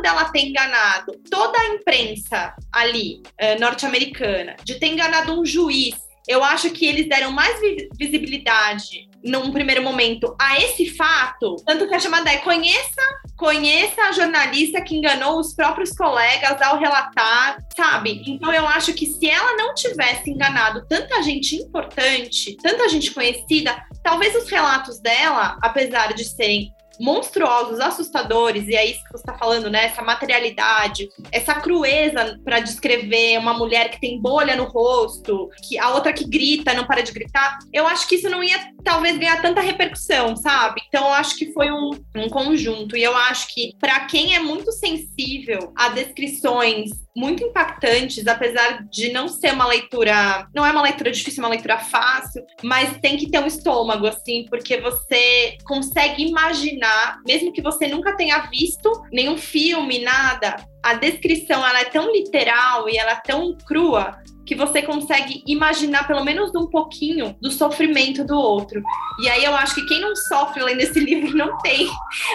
dela 0.00 0.30
ter 0.30 0.40
enganado 0.40 1.12
toda 1.30 1.58
a 1.58 1.66
imprensa 1.74 2.54
ali, 2.72 3.22
uh, 3.40 3.60
norte-americana, 3.60 4.56
de 4.64 4.78
ter 4.78 4.88
enganado 4.88 5.40
um 5.40 5.44
juiz, 5.44 5.94
eu 6.28 6.44
acho 6.44 6.70
que 6.70 6.86
eles 6.86 7.08
deram 7.08 7.32
mais 7.32 7.58
visibilidade 7.98 9.08
num 9.24 9.50
primeiro 9.50 9.82
momento 9.82 10.36
a 10.40 10.58
esse 10.58 10.90
fato, 10.90 11.56
tanto 11.66 11.88
que 11.88 11.94
a 11.94 11.98
chamada 11.98 12.30
é 12.30 12.38
conheça, 12.38 13.02
conheça 13.36 14.02
a 14.02 14.12
jornalista 14.12 14.80
que 14.80 14.96
enganou 14.96 15.40
os 15.40 15.54
próprios 15.54 15.90
colegas 15.90 16.60
ao 16.62 16.78
relatar, 16.78 17.58
sabe? 17.76 18.22
Então 18.26 18.52
eu 18.52 18.66
acho 18.68 18.92
que 18.92 19.06
se 19.06 19.28
ela 19.28 19.56
não 19.56 19.74
tivesse 19.74 20.30
enganado 20.30 20.86
tanta 20.86 21.22
gente 21.22 21.56
importante, 21.56 22.56
tanta 22.62 22.88
gente 22.88 23.10
conhecida, 23.10 23.76
talvez 24.02 24.34
os 24.36 24.48
relatos 24.48 25.00
dela, 25.00 25.56
apesar 25.62 26.12
de 26.12 26.24
serem 26.24 26.72
monstruosos, 27.00 27.80
assustadores, 27.80 28.66
e 28.66 28.74
é 28.74 28.84
isso 28.84 29.02
que 29.04 29.12
você 29.12 29.22
está 29.22 29.36
falando, 29.36 29.70
né? 29.70 29.86
Essa 29.86 30.02
materialidade, 30.02 31.08
essa 31.32 31.54
crueza 31.54 32.38
para 32.44 32.60
descrever 32.60 33.38
uma 33.38 33.54
mulher 33.54 33.90
que 33.90 34.00
tem 34.00 34.20
bolha 34.20 34.56
no 34.56 34.64
rosto, 34.64 35.48
que 35.66 35.78
a 35.78 35.90
outra 35.90 36.12
que 36.12 36.28
grita, 36.28 36.74
não 36.74 36.86
para 36.86 37.02
de 37.02 37.12
gritar. 37.12 37.58
Eu 37.72 37.86
acho 37.86 38.08
que 38.08 38.16
isso 38.16 38.28
não 38.28 38.42
ia 38.42 38.58
talvez 38.84 39.18
ganhar 39.18 39.40
tanta 39.40 39.60
repercussão, 39.60 40.36
sabe? 40.36 40.80
Então 40.88 41.06
eu 41.06 41.12
acho 41.14 41.36
que 41.36 41.52
foi 41.52 41.70
um, 41.70 41.90
um 42.16 42.28
conjunto. 42.28 42.96
E 42.96 43.02
eu 43.02 43.16
acho 43.16 43.52
que 43.54 43.72
para 43.78 44.00
quem 44.06 44.34
é 44.34 44.40
muito 44.40 44.72
sensível 44.72 45.72
a 45.76 45.90
descrições 45.90 46.90
muito 47.18 47.42
impactantes, 47.42 48.26
apesar 48.28 48.84
de 48.84 49.12
não 49.12 49.26
ser 49.26 49.52
uma 49.52 49.66
leitura, 49.66 50.46
não 50.54 50.64
é 50.64 50.70
uma 50.70 50.82
leitura 50.82 51.10
difícil, 51.10 51.42
é 51.42 51.46
uma 51.46 51.50
leitura 51.50 51.78
fácil, 51.78 52.44
mas 52.62 52.96
tem 52.98 53.16
que 53.16 53.28
ter 53.28 53.40
um 53.40 53.46
estômago 53.46 54.06
assim, 54.06 54.46
porque 54.48 54.80
você 54.80 55.58
consegue 55.64 56.24
imaginar, 56.24 57.18
mesmo 57.26 57.52
que 57.52 57.60
você 57.60 57.88
nunca 57.88 58.16
tenha 58.16 58.38
visto 58.50 58.90
nenhum 59.12 59.36
filme, 59.36 59.98
nada, 59.98 60.56
a 60.82 60.94
descrição 60.94 61.66
ela 61.66 61.80
é 61.80 61.86
tão 61.86 62.12
literal 62.12 62.88
e 62.88 62.96
ela 62.96 63.12
é 63.12 63.20
tão 63.24 63.56
crua 63.66 64.16
que 64.48 64.54
você 64.54 64.80
consegue 64.80 65.42
imaginar 65.46 66.06
pelo 66.06 66.24
menos 66.24 66.54
um 66.54 66.66
pouquinho 66.66 67.36
do 67.38 67.50
sofrimento 67.50 68.24
do 68.24 68.34
outro. 68.34 68.82
E 69.20 69.28
aí 69.28 69.44
eu 69.44 69.54
acho 69.54 69.74
que 69.74 69.84
quem 69.84 70.00
não 70.00 70.16
sofre 70.16 70.62
lendo 70.62 70.80
esse 70.80 70.98
livro 70.98 71.36
não 71.36 71.58
tem 71.58 71.86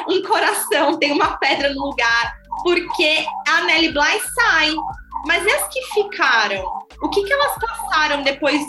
um 0.08 0.22
coração, 0.22 1.00
tem 1.00 1.12
uma 1.12 1.38
pedra 1.38 1.74
no 1.74 1.82
lugar, 1.88 2.36
porque 2.62 3.26
a 3.48 3.64
Nelly 3.66 3.92
Bly 3.92 4.20
sai. 4.36 4.74
Mas 5.26 5.46
e 5.46 5.50
as 5.50 5.68
que 5.70 5.82
ficaram? 5.94 6.66
O 7.02 7.10
que, 7.10 7.24
que 7.24 7.32
elas 7.32 7.56
passaram 7.58 8.24
depois 8.24 8.62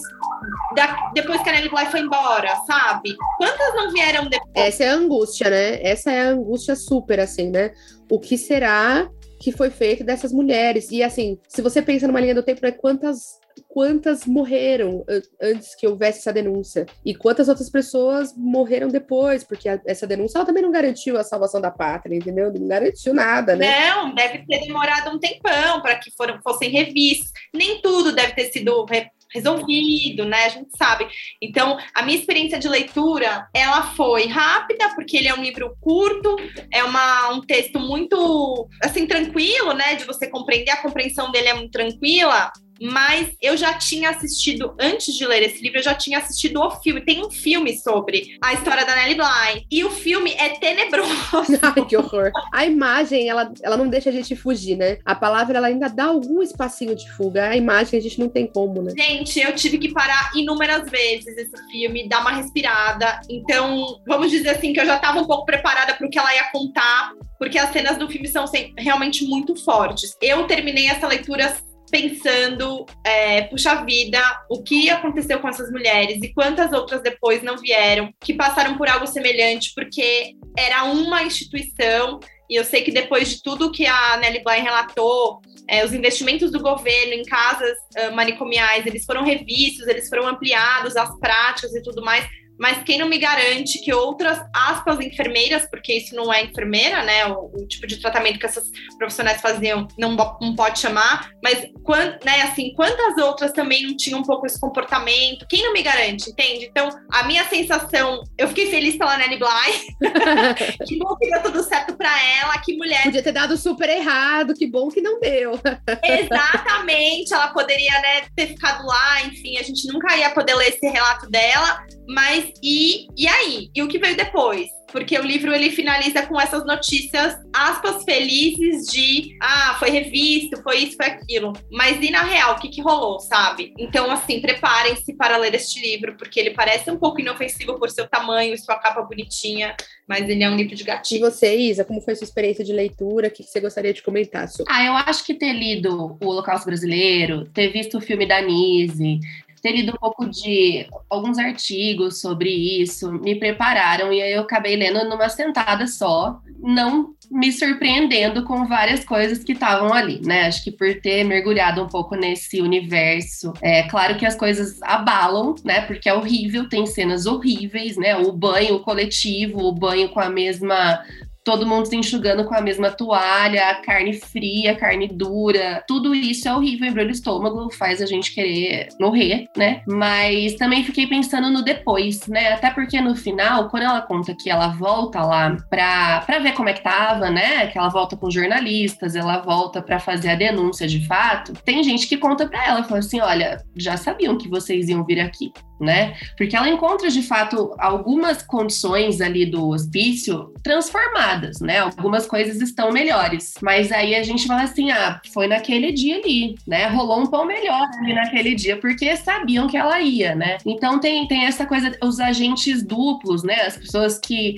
da, 0.74 1.10
depois 1.12 1.42
que 1.42 1.48
a 1.48 1.52
Nelly 1.52 1.68
Bly 1.68 1.86
foi 1.86 2.00
embora, 2.00 2.54
sabe? 2.66 3.16
Quantas 3.38 3.74
não 3.74 3.90
vieram 3.90 4.28
depois? 4.28 4.52
Essa 4.54 4.84
é 4.84 4.88
a 4.88 4.94
angústia, 4.94 5.50
né? 5.50 5.82
Essa 5.82 6.12
é 6.12 6.20
a 6.20 6.28
angústia 6.28 6.76
super, 6.76 7.18
assim, 7.18 7.50
né? 7.50 7.72
O 8.10 8.20
que 8.20 8.38
será 8.38 9.08
que 9.40 9.50
foi 9.50 9.70
feito 9.70 10.04
dessas 10.04 10.32
mulheres? 10.32 10.90
E, 10.90 11.02
assim, 11.02 11.38
se 11.48 11.60
você 11.60 11.82
pensa 11.82 12.06
numa 12.06 12.20
linha 12.20 12.34
do 12.34 12.42
tempo, 12.42 12.60
né, 12.62 12.70
quantas 12.70 13.38
quantas 13.74 14.24
morreram 14.24 15.04
antes 15.42 15.74
que 15.74 15.84
houvesse 15.84 16.20
essa 16.20 16.32
denúncia 16.32 16.86
e 17.04 17.12
quantas 17.12 17.48
outras 17.48 17.68
pessoas 17.68 18.32
morreram 18.36 18.86
depois, 18.86 19.42
porque 19.42 19.68
a, 19.68 19.80
essa 19.84 20.06
denúncia 20.06 20.38
ela 20.38 20.46
também 20.46 20.62
não 20.62 20.70
garantiu 20.70 21.18
a 21.18 21.24
salvação 21.24 21.60
da 21.60 21.72
pátria, 21.72 22.14
entendeu? 22.14 22.52
Não 22.52 22.68
garantiu 22.68 23.12
nada, 23.12 23.56
né? 23.56 23.90
Não, 23.90 24.14
deve 24.14 24.46
ter 24.46 24.60
demorado 24.60 25.10
um 25.10 25.18
tempão 25.18 25.82
para 25.82 25.96
que 25.96 26.12
foram, 26.12 26.40
fossem 26.40 26.70
revistos. 26.70 27.32
Nem 27.52 27.82
tudo 27.82 28.12
deve 28.12 28.34
ter 28.34 28.52
sido 28.52 28.84
re 28.84 29.08
resolvido, 29.34 30.24
né? 30.24 30.44
A 30.44 30.48
gente 30.48 30.70
sabe. 30.78 31.08
Então, 31.42 31.76
a 31.92 32.02
minha 32.04 32.16
experiência 32.16 32.56
de 32.56 32.68
leitura, 32.68 33.48
ela 33.52 33.82
foi 33.94 34.28
rápida, 34.28 34.94
porque 34.94 35.16
ele 35.16 35.26
é 35.26 35.34
um 35.34 35.42
livro 35.42 35.76
curto, 35.80 36.36
é 36.72 36.84
uma, 36.84 37.30
um 37.30 37.40
texto 37.40 37.80
muito, 37.80 38.68
assim, 38.80 39.08
tranquilo, 39.08 39.72
né? 39.72 39.96
De 39.96 40.04
você 40.04 40.28
compreender, 40.28 40.70
a 40.70 40.82
compreensão 40.82 41.32
dele 41.32 41.48
é 41.48 41.54
muito 41.54 41.72
tranquila 41.72 42.52
mas 42.80 43.34
eu 43.40 43.56
já 43.56 43.74
tinha 43.74 44.10
assistido, 44.10 44.74
antes 44.78 45.14
de 45.14 45.26
ler 45.26 45.42
esse 45.42 45.62
livro, 45.62 45.78
eu 45.78 45.82
já 45.82 45.94
tinha 45.94 46.18
assistido 46.18 46.60
o 46.60 46.70
filme. 46.70 47.00
Tem 47.00 47.24
um 47.24 47.30
filme 47.30 47.76
sobre 47.76 48.36
a 48.42 48.52
história 48.52 48.84
da 48.84 48.94
Nellie 48.96 49.16
Bly. 49.16 49.66
E 49.70 49.84
o 49.84 49.90
filme 49.90 50.32
é 50.32 50.50
tenebroso. 50.50 51.58
Ai, 51.62 51.84
que 51.86 51.96
horror. 51.96 52.30
A 52.52 52.64
imagem, 52.64 53.28
ela, 53.28 53.52
ela 53.62 53.76
não 53.76 53.88
deixa 53.88 54.10
a 54.10 54.12
gente 54.12 54.34
fugir, 54.34 54.76
né? 54.76 54.98
A 55.04 55.14
palavra, 55.14 55.58
ela 55.58 55.68
ainda 55.68 55.88
dá 55.88 56.06
algum 56.06 56.42
espacinho 56.42 56.94
de 56.94 57.10
fuga. 57.12 57.48
A 57.48 57.56
imagem, 57.56 57.98
a 57.98 58.02
gente 58.02 58.18
não 58.18 58.28
tem 58.28 58.46
como, 58.46 58.82
né? 58.82 58.92
Gente, 58.96 59.40
eu 59.40 59.54
tive 59.54 59.78
que 59.78 59.92
parar 59.92 60.32
inúmeras 60.34 60.90
vezes 60.90 61.36
esse 61.36 61.70
filme, 61.70 62.08
dar 62.08 62.20
uma 62.20 62.32
respirada. 62.32 63.20
Então, 63.28 64.00
vamos 64.06 64.30
dizer 64.30 64.50
assim, 64.50 64.72
que 64.72 64.80
eu 64.80 64.86
já 64.86 64.96
estava 64.96 65.20
um 65.20 65.26
pouco 65.26 65.44
preparada 65.44 65.94
para 65.94 66.06
o 66.06 66.10
que 66.10 66.18
ela 66.18 66.34
ia 66.34 66.50
contar, 66.50 67.12
porque 67.38 67.58
as 67.58 67.72
cenas 67.72 67.96
do 67.98 68.08
filme 68.08 68.28
são 68.28 68.44
realmente 68.76 69.24
muito 69.24 69.54
fortes. 69.56 70.16
Eu 70.20 70.46
terminei 70.46 70.88
essa 70.88 71.06
leitura 71.06 71.54
pensando, 71.94 72.84
é, 73.06 73.42
puxa 73.42 73.84
vida, 73.84 74.20
o 74.50 74.64
que 74.64 74.90
aconteceu 74.90 75.38
com 75.38 75.48
essas 75.48 75.70
mulheres 75.70 76.20
e 76.20 76.34
quantas 76.34 76.72
outras 76.72 77.00
depois 77.00 77.40
não 77.40 77.56
vieram, 77.56 78.12
que 78.20 78.34
passaram 78.34 78.76
por 78.76 78.88
algo 78.88 79.06
semelhante, 79.06 79.70
porque 79.76 80.34
era 80.58 80.82
uma 80.82 81.22
instituição, 81.22 82.18
e 82.50 82.56
eu 82.56 82.64
sei 82.64 82.82
que 82.82 82.90
depois 82.90 83.28
de 83.28 83.42
tudo 83.44 83.70
que 83.70 83.86
a 83.86 84.16
Nelly 84.16 84.42
Bly 84.42 84.58
relatou, 84.58 85.40
é, 85.68 85.84
os 85.84 85.92
investimentos 85.92 86.50
do 86.50 86.60
governo 86.60 87.12
em 87.12 87.22
casas 87.22 87.78
uh, 87.96 88.12
manicomiais, 88.12 88.84
eles 88.86 89.04
foram 89.04 89.24
revistos, 89.24 89.86
eles 89.86 90.08
foram 90.08 90.26
ampliados, 90.26 90.96
as 90.96 91.16
práticas 91.20 91.76
e 91.76 91.82
tudo 91.82 92.02
mais, 92.02 92.26
mas 92.58 92.82
quem 92.82 92.98
não 92.98 93.08
me 93.08 93.18
garante 93.18 93.78
que 93.80 93.92
outras 93.92 94.38
aspas 94.54 95.00
enfermeiras, 95.00 95.68
porque 95.68 95.94
isso 95.94 96.14
não 96.14 96.32
é 96.32 96.44
enfermeira, 96.44 97.02
né? 97.02 97.26
O, 97.26 97.50
o 97.54 97.66
tipo 97.66 97.86
de 97.86 98.00
tratamento 98.00 98.38
que 98.38 98.46
essas 98.46 98.64
profissionais 98.98 99.40
faziam 99.40 99.86
não, 99.98 100.16
não 100.40 100.54
pode 100.54 100.78
chamar, 100.78 101.30
mas 101.42 101.66
quant, 101.82 102.18
né, 102.24 102.42
assim, 102.42 102.72
quantas 102.74 103.16
outras 103.22 103.52
também 103.52 103.86
não 103.86 103.96
tinham 103.96 104.20
um 104.20 104.24
pouco 104.24 104.46
esse 104.46 104.60
comportamento? 104.60 105.46
Quem 105.48 105.62
não 105.62 105.72
me 105.72 105.82
garante, 105.82 106.30
entende? 106.30 106.66
Então, 106.66 106.88
a 107.12 107.24
minha 107.24 107.44
sensação, 107.44 108.22
eu 108.38 108.48
fiquei 108.48 108.70
feliz 108.70 108.96
pela 108.96 109.16
Nelly 109.16 109.38
Bly. 109.38 109.84
que 110.86 110.98
bom 110.98 111.16
que 111.16 111.30
deu 111.30 111.42
tudo 111.42 111.62
certo 111.62 111.96
para 111.96 112.10
ela, 112.40 112.58
que 112.58 112.76
mulher. 112.76 113.02
Podia 113.04 113.22
ter 113.22 113.32
dado 113.32 113.56
super 113.56 113.88
errado, 113.88 114.54
que 114.54 114.66
bom 114.66 114.88
que 114.88 115.00
não 115.00 115.20
deu. 115.20 115.58
Exatamente, 116.02 117.32
ela 117.32 117.48
poderia 117.48 117.92
né, 118.00 118.22
ter 118.34 118.48
ficado 118.48 118.86
lá, 118.86 119.22
enfim, 119.22 119.58
a 119.58 119.62
gente 119.62 119.86
nunca 119.92 120.16
ia 120.16 120.30
poder 120.30 120.54
ler 120.54 120.68
esse 120.68 120.86
relato 120.86 121.28
dela, 121.30 121.84
mas 122.08 122.52
e, 122.62 123.06
e 123.16 123.26
aí? 123.26 123.70
E 123.74 123.82
o 123.82 123.88
que 123.88 123.98
veio 123.98 124.16
depois? 124.16 124.68
Porque 124.92 125.18
o 125.18 125.24
livro 125.24 125.52
ele 125.52 125.70
finaliza 125.70 126.22
com 126.22 126.40
essas 126.40 126.64
notícias, 126.64 127.36
aspas, 127.52 128.04
felizes 128.04 128.86
de 128.86 129.36
ah, 129.42 129.74
foi 129.76 129.90
revisto, 129.90 130.62
foi 130.62 130.84
isso, 130.84 130.96
foi 130.96 131.06
aquilo. 131.06 131.52
Mas 131.72 132.00
e 132.00 132.12
na 132.12 132.22
real, 132.22 132.54
o 132.54 132.60
que, 132.60 132.68
que 132.68 132.80
rolou, 132.80 133.18
sabe? 133.18 133.74
Então, 133.76 134.08
assim, 134.08 134.40
preparem-se 134.40 135.12
para 135.14 135.36
ler 135.36 135.52
este 135.54 135.80
livro, 135.80 136.16
porque 136.16 136.38
ele 136.38 136.50
parece 136.50 136.92
um 136.92 136.96
pouco 136.96 137.20
inofensivo 137.20 137.76
por 137.76 137.90
seu 137.90 138.06
tamanho 138.06 138.54
e 138.54 138.58
sua 138.58 138.76
capa 138.76 139.02
bonitinha, 139.02 139.74
mas 140.06 140.28
ele 140.28 140.44
é 140.44 140.48
um 140.48 140.54
livro 140.54 140.76
de 140.76 140.84
gatinho. 140.84 141.26
E 141.26 141.30
você, 141.30 141.56
Isa, 141.56 141.84
como 141.84 142.00
foi 142.00 142.14
sua 142.14 142.24
experiência 142.24 142.64
de 142.64 142.72
leitura? 142.72 143.26
O 143.26 143.30
que 143.32 143.42
você 143.42 143.58
gostaria 143.58 143.92
de 143.92 144.02
comentar 144.02 144.46
sobre? 144.48 144.72
Ah, 144.72 144.84
eu 144.84 144.92
acho 144.92 145.24
que 145.24 145.34
ter 145.34 145.52
lido 145.52 146.16
o 146.22 146.28
Holocausto 146.28 146.66
Brasileiro, 146.66 147.46
ter 147.46 147.72
visto 147.72 147.98
o 147.98 148.00
filme 148.00 148.26
da 148.26 148.40
Nise, 148.40 149.18
ter 149.64 149.72
lido 149.72 149.92
um 149.92 149.98
pouco 149.98 150.28
de 150.28 150.86
alguns 151.08 151.38
artigos 151.38 152.20
sobre 152.20 152.50
isso, 152.50 153.10
me 153.10 153.34
prepararam 153.34 154.12
e 154.12 154.20
aí 154.20 154.34
eu 154.34 154.42
acabei 154.42 154.76
lendo 154.76 155.08
numa 155.08 155.30
sentada 155.30 155.86
só, 155.86 156.38
não 156.58 157.14
me 157.30 157.50
surpreendendo 157.50 158.44
com 158.44 158.66
várias 158.66 159.06
coisas 159.06 159.42
que 159.42 159.52
estavam 159.52 159.94
ali, 159.94 160.20
né? 160.22 160.48
Acho 160.48 160.62
que 160.62 160.70
por 160.70 160.94
ter 161.00 161.24
mergulhado 161.24 161.82
um 161.82 161.88
pouco 161.88 162.14
nesse 162.14 162.60
universo, 162.60 163.54
é 163.62 163.84
claro 163.84 164.18
que 164.18 164.26
as 164.26 164.34
coisas 164.34 164.82
abalam, 164.82 165.54
né? 165.64 165.80
Porque 165.80 166.10
é 166.10 166.14
horrível, 166.14 166.68
tem 166.68 166.84
cenas 166.84 167.24
horríveis, 167.24 167.96
né? 167.96 168.18
O 168.18 168.32
banho 168.32 168.80
coletivo, 168.80 169.60
o 169.60 169.72
banho 169.72 170.10
com 170.10 170.20
a 170.20 170.28
mesma 170.28 171.02
todo 171.44 171.66
mundo 171.66 171.86
se 171.86 171.96
enxugando 171.96 172.44
com 172.44 172.54
a 172.54 172.60
mesma 172.60 172.90
toalha, 172.90 173.80
carne 173.84 174.14
fria, 174.14 174.74
carne 174.74 175.06
dura, 175.08 175.84
tudo 175.86 176.14
isso 176.14 176.48
é 176.48 176.54
horrível, 176.54 176.88
embrulha 176.88 177.08
o 177.08 177.12
estômago, 177.12 177.70
faz 177.74 178.00
a 178.00 178.06
gente 178.06 178.34
querer 178.34 178.88
morrer, 178.98 179.46
né? 179.56 179.82
Mas 179.86 180.54
também 180.54 180.82
fiquei 180.82 181.06
pensando 181.06 181.50
no 181.50 181.62
depois, 181.62 182.26
né? 182.26 182.54
Até 182.54 182.70
porque 182.70 183.00
no 183.00 183.14
final, 183.14 183.68
quando 183.68 183.82
ela 183.82 184.00
conta 184.00 184.34
que 184.34 184.48
ela 184.48 184.68
volta 184.68 185.22
lá 185.22 185.56
pra, 185.68 186.22
pra 186.22 186.38
ver 186.38 186.52
como 186.52 186.68
é 186.68 186.72
que 186.72 186.82
tava, 186.82 187.30
né? 187.30 187.66
Que 187.66 187.78
ela 187.78 187.88
volta 187.88 188.16
com 188.16 188.30
jornalistas, 188.30 189.14
ela 189.14 189.38
volta 189.38 189.82
para 189.82 190.00
fazer 190.00 190.30
a 190.30 190.34
denúncia 190.34 190.88
de 190.88 191.06
fato, 191.06 191.52
tem 191.64 191.82
gente 191.82 192.06
que 192.06 192.16
conta 192.16 192.48
pra 192.48 192.66
ela, 192.66 192.84
fala 192.84 193.00
assim: 193.00 193.20
olha, 193.20 193.62
já 193.76 193.96
sabiam 193.96 194.38
que 194.38 194.48
vocês 194.48 194.88
iam 194.88 195.04
vir 195.04 195.20
aqui 195.20 195.52
né? 195.80 196.14
Porque 196.36 196.56
ela 196.56 196.68
encontra 196.68 197.10
de 197.10 197.22
fato 197.22 197.74
algumas 197.78 198.42
condições 198.42 199.20
ali 199.20 199.46
do 199.46 199.68
hospício 199.68 200.52
transformadas, 200.62 201.33
né? 201.60 201.80
Algumas 201.80 202.26
coisas 202.26 202.60
estão 202.60 202.92
melhores, 202.92 203.54
mas 203.62 203.92
aí 203.92 204.14
a 204.14 204.22
gente 204.22 204.46
fala 204.46 204.62
assim: 204.62 204.90
ah, 204.90 205.20
foi 205.32 205.46
naquele 205.46 205.92
dia 205.92 206.16
ali, 206.16 206.56
né? 206.66 206.86
Rolou 206.86 207.20
um 207.20 207.26
pão 207.26 207.44
melhor 207.44 207.86
ali 207.98 208.14
naquele 208.14 208.54
dia, 208.54 208.76
porque 208.76 209.16
sabiam 209.16 209.66
que 209.66 209.76
ela 209.76 210.00
ia, 210.00 210.34
né? 210.34 210.58
Então 210.64 210.98
tem, 210.98 211.26
tem 211.26 211.44
essa 211.46 211.66
coisa, 211.66 211.96
os 212.02 212.20
agentes 212.20 212.82
duplos, 212.82 213.42
né? 213.42 213.62
As 213.62 213.76
pessoas 213.76 214.18
que 214.18 214.56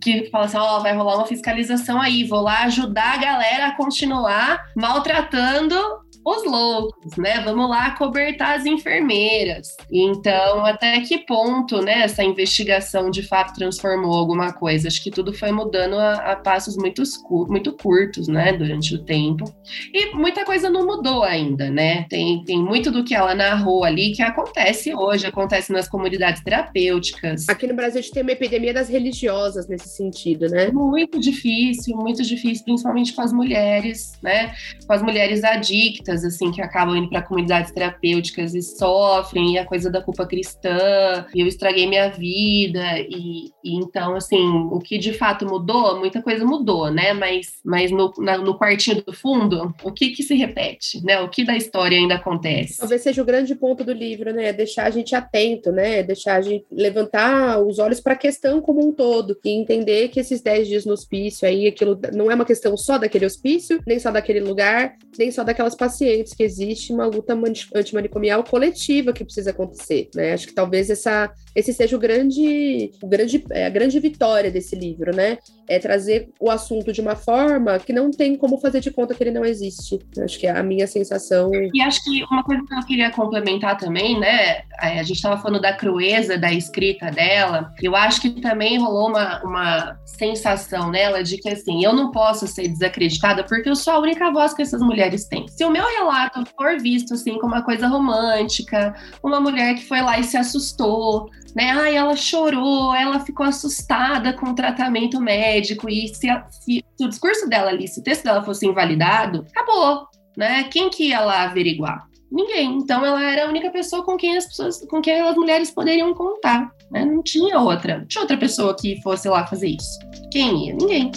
que 0.00 0.28
fala 0.30 0.44
assim, 0.44 0.56
ó, 0.56 0.76
oh, 0.76 0.82
vai 0.82 0.94
rolar 0.94 1.16
uma 1.16 1.26
fiscalização 1.26 2.00
aí, 2.00 2.24
vou 2.24 2.40
lá 2.40 2.64
ajudar 2.64 3.14
a 3.14 3.16
galera 3.16 3.66
a 3.68 3.76
continuar 3.76 4.60
maltratando 4.76 5.76
os 6.24 6.44
loucos, 6.44 7.16
né? 7.16 7.40
Vamos 7.44 7.68
lá 7.68 7.90
cobertar 7.92 8.56
as 8.56 8.64
enfermeiras. 8.64 9.76
Então, 9.92 10.64
até 10.64 11.00
que 11.00 11.18
ponto, 11.18 11.82
né, 11.82 12.02
essa 12.02 12.24
investigação 12.24 13.10
de 13.10 13.22
fato 13.22 13.54
transformou 13.54 14.14
alguma 14.14 14.52
coisa? 14.52 14.88
Acho 14.88 15.02
que 15.02 15.10
tudo 15.10 15.32
foi 15.34 15.52
mudando 15.52 15.96
a, 15.98 16.32
a 16.32 16.36
passos 16.36 16.76
muito, 16.76 17.02
muito 17.48 17.72
curtos, 17.72 18.26
né, 18.26 18.52
durante 18.52 18.94
o 18.94 19.04
tempo. 19.04 19.44
E 19.92 20.14
muita 20.14 20.44
coisa 20.44 20.70
não 20.70 20.86
mudou 20.86 21.22
ainda, 21.22 21.70
né? 21.70 22.06
Tem, 22.08 22.42
tem 22.44 22.58
muito 22.58 22.90
do 22.90 23.04
que 23.04 23.14
ela 23.14 23.34
narrou 23.34 23.84
ali 23.84 24.12
que 24.12 24.22
acontece 24.22 24.94
hoje, 24.94 25.26
acontece 25.26 25.72
nas 25.72 25.88
comunidades 25.88 26.42
terapêuticas. 26.42 27.48
Aqui 27.48 27.66
no 27.66 27.74
Brasil 27.74 27.98
a 27.98 28.02
gente 28.02 28.12
tem 28.12 28.22
uma 28.22 28.32
epidemia 28.32 28.72
das 28.72 28.88
religiosas 28.88 29.68
nesse 29.68 29.88
sentido, 29.88 30.48
né? 30.48 30.70
Muito 30.72 31.20
difícil, 31.20 31.96
muito 31.96 32.22
difícil, 32.22 32.64
principalmente 32.64 33.12
com 33.12 33.20
as 33.20 33.32
mulheres, 33.32 34.12
né? 34.22 34.54
Com 34.86 34.92
as 34.92 35.02
mulheres 35.02 35.44
adictas 35.44 36.13
assim 36.22 36.52
que 36.52 36.60
acabam 36.60 36.94
indo 36.96 37.08
para 37.08 37.22
comunidades 37.22 37.72
terapêuticas 37.72 38.54
e 38.54 38.60
sofrem, 38.60 39.54
e 39.54 39.58
a 39.58 39.64
coisa 39.64 39.90
da 39.90 40.02
culpa 40.02 40.26
cristã, 40.26 41.26
e 41.34 41.40
eu 41.40 41.46
estraguei 41.46 41.86
minha 41.86 42.10
vida 42.10 42.98
e, 42.98 43.50
e 43.64 43.76
então 43.76 44.14
assim, 44.14 44.46
o 44.70 44.78
que 44.78 44.98
de 44.98 45.14
fato 45.14 45.46
mudou, 45.46 45.98
muita 45.98 46.20
coisa 46.20 46.44
mudou, 46.44 46.90
né? 46.90 47.14
Mas 47.14 47.54
mas 47.64 47.90
no, 47.90 48.12
na, 48.18 48.36
no 48.36 48.58
quartinho 48.58 49.02
do 49.02 49.12
fundo, 49.12 49.74
o 49.82 49.90
que 49.90 50.10
que 50.10 50.22
se 50.22 50.34
repete, 50.34 51.02
né? 51.02 51.20
O 51.20 51.28
que 51.28 51.44
da 51.44 51.56
história 51.56 51.96
ainda 51.96 52.16
acontece? 52.16 52.78
Talvez 52.78 53.02
seja 53.02 53.22
o 53.22 53.24
grande 53.24 53.54
ponto 53.54 53.82
do 53.82 53.92
livro, 53.92 54.32
né? 54.32 54.52
Deixar 54.52 54.86
a 54.86 54.90
gente 54.90 55.14
atento, 55.14 55.72
né? 55.72 56.02
Deixar 56.02 56.36
a 56.36 56.42
gente 56.42 56.66
levantar 56.70 57.62
os 57.62 57.78
olhos 57.78 58.00
para 58.00 58.12
a 58.12 58.16
questão 58.16 58.60
como 58.60 58.86
um 58.86 58.92
todo 58.92 59.38
e 59.44 59.50
entender 59.50 60.08
que 60.08 60.20
esses 60.20 60.42
10 60.42 60.68
dias 60.68 60.84
no 60.84 60.92
hospício 60.92 61.48
aí, 61.48 61.66
aquilo 61.66 61.98
não 62.12 62.30
é 62.30 62.34
uma 62.34 62.44
questão 62.44 62.76
só 62.76 62.98
daquele 62.98 63.26
hospício, 63.26 63.80
nem 63.86 63.98
só 63.98 64.10
daquele 64.10 64.40
lugar, 64.40 64.96
nem 65.18 65.30
só 65.30 65.42
daquelas 65.42 65.74
pacientes 65.74 66.03
conscientes 66.04 66.34
que 66.34 66.42
existe 66.42 66.92
uma 66.92 67.06
luta 67.06 67.36
antimanicomial 67.74 68.44
coletiva 68.44 69.12
que 69.12 69.24
precisa 69.24 69.50
acontecer, 69.50 70.08
né? 70.14 70.32
Acho 70.32 70.46
que 70.46 70.54
talvez 70.54 70.90
essa, 70.90 71.32
esse 71.54 71.72
seja 71.72 71.96
o 71.96 71.98
grande, 71.98 72.92
o 73.02 73.08
grande, 73.08 73.42
é, 73.50 73.66
a 73.66 73.70
grande 73.70 73.98
vitória 73.98 74.50
desse 74.50 74.76
livro, 74.76 75.14
né? 75.14 75.38
É 75.68 75.78
trazer 75.78 76.30
o 76.40 76.50
assunto 76.50 76.92
de 76.92 77.00
uma 77.00 77.16
forma 77.16 77.78
que 77.78 77.92
não 77.92 78.10
tem 78.10 78.36
como 78.36 78.58
fazer 78.58 78.80
de 78.80 78.90
conta 78.90 79.14
que 79.14 79.22
ele 79.22 79.30
não 79.30 79.44
existe. 79.44 79.98
Acho 80.22 80.38
que 80.38 80.46
é 80.46 80.50
a 80.50 80.62
minha 80.62 80.86
sensação. 80.86 81.50
E 81.72 81.80
acho 81.82 82.02
que 82.04 82.24
uma 82.24 82.42
coisa 82.42 82.62
que 82.66 82.74
eu 82.74 82.86
queria 82.86 83.10
complementar 83.10 83.76
também, 83.76 84.18
né? 84.18 84.62
A 84.78 85.02
gente 85.02 85.16
estava 85.16 85.40
falando 85.40 85.60
da 85.60 85.72
crueza 85.72 86.36
da 86.36 86.52
escrita 86.52 87.10
dela. 87.10 87.72
Eu 87.82 87.96
acho 87.96 88.20
que 88.20 88.30
também 88.40 88.78
rolou 88.78 89.08
uma, 89.08 89.42
uma 89.42 89.98
sensação 90.04 90.90
nela 90.90 91.22
de 91.22 91.38
que 91.38 91.48
assim, 91.48 91.84
eu 91.84 91.92
não 91.92 92.10
posso 92.10 92.46
ser 92.46 92.68
desacreditada 92.68 93.44
porque 93.44 93.68
eu 93.68 93.76
sou 93.76 93.94
a 93.94 93.98
única 93.98 94.30
voz 94.30 94.54
que 94.54 94.62
essas 94.62 94.80
mulheres 94.80 95.26
têm. 95.26 95.46
Se 95.48 95.64
o 95.64 95.70
meu 95.70 95.84
relato 95.84 96.44
for 96.56 96.78
visto 96.80 97.14
assim 97.14 97.38
como 97.38 97.54
uma 97.54 97.62
coisa 97.62 97.86
romântica, 97.86 98.94
uma 99.22 99.40
mulher 99.40 99.74
que 99.74 99.86
foi 99.86 100.00
lá 100.00 100.18
e 100.18 100.24
se 100.24 100.36
assustou, 100.36 101.30
né? 101.54 101.70
Ai, 101.70 101.96
ela 101.96 102.16
chorou, 102.16 102.94
ela 102.94 103.20
ficou 103.20 103.46
assustada 103.46 104.32
com 104.32 104.50
o 104.50 104.54
tratamento 104.54 105.20
médico 105.20 105.88
e 105.88 106.08
se, 106.08 106.26
se, 106.50 106.84
se 106.96 107.04
o 107.04 107.08
discurso 107.08 107.48
dela 107.48 107.70
ali, 107.70 107.86
se 107.86 108.00
o 108.00 108.02
texto 108.02 108.24
dela 108.24 108.42
fosse 108.42 108.66
invalidado, 108.66 109.46
acabou, 109.54 110.08
né? 110.36 110.64
Quem 110.64 110.90
que 110.90 111.08
ia 111.08 111.20
lá 111.20 111.42
averiguar? 111.44 112.06
Ninguém. 112.30 112.78
Então 112.78 113.04
ela 113.04 113.22
era 113.22 113.44
a 113.44 113.48
única 113.48 113.70
pessoa 113.70 114.04
com 114.04 114.16
quem 114.16 114.36
as 114.36 114.46
pessoas, 114.46 114.84
com 114.88 115.00
quem 115.00 115.20
as 115.20 115.36
mulheres 115.36 115.70
poderiam 115.70 116.12
contar, 116.12 116.68
né? 116.90 117.04
Não 117.04 117.22
tinha 117.22 117.60
outra, 117.60 117.98
não 117.98 118.06
tinha 118.06 118.22
outra 118.22 118.36
pessoa 118.36 118.74
que 118.76 119.00
fosse 119.02 119.28
lá 119.28 119.46
fazer 119.46 119.68
isso. 119.68 119.98
Quem 120.32 120.66
ia? 120.66 120.74
Ninguém. 120.74 121.12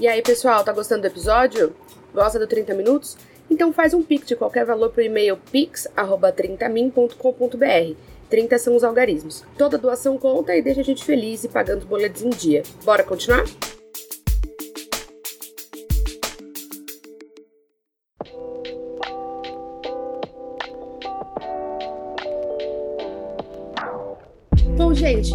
E 0.00 0.08
aí, 0.08 0.20
pessoal, 0.22 0.64
tá 0.64 0.72
gostando 0.72 1.02
do 1.02 1.08
episódio? 1.08 1.76
Gosta 2.14 2.38
do 2.38 2.46
30 2.46 2.72
minutos? 2.72 3.18
Então 3.50 3.70
faz 3.70 3.92
um 3.92 4.02
pix 4.02 4.26
de 4.26 4.34
qualquer 4.34 4.64
valor 4.64 4.88
pro 4.88 5.02
e-mail 5.02 5.36
pix@30min.com.br. 5.52 7.96
30 8.30 8.58
são 8.58 8.74
os 8.74 8.82
algarismos. 8.82 9.44
Toda 9.58 9.76
doação 9.76 10.16
conta 10.16 10.56
e 10.56 10.62
deixa 10.62 10.80
a 10.80 10.84
gente 10.84 11.04
feliz 11.04 11.44
e 11.44 11.48
pagando 11.48 11.80
os 11.80 11.84
boletos 11.84 12.22
em 12.22 12.30
dia. 12.30 12.62
Bora 12.82 13.04
continuar? 13.04 13.44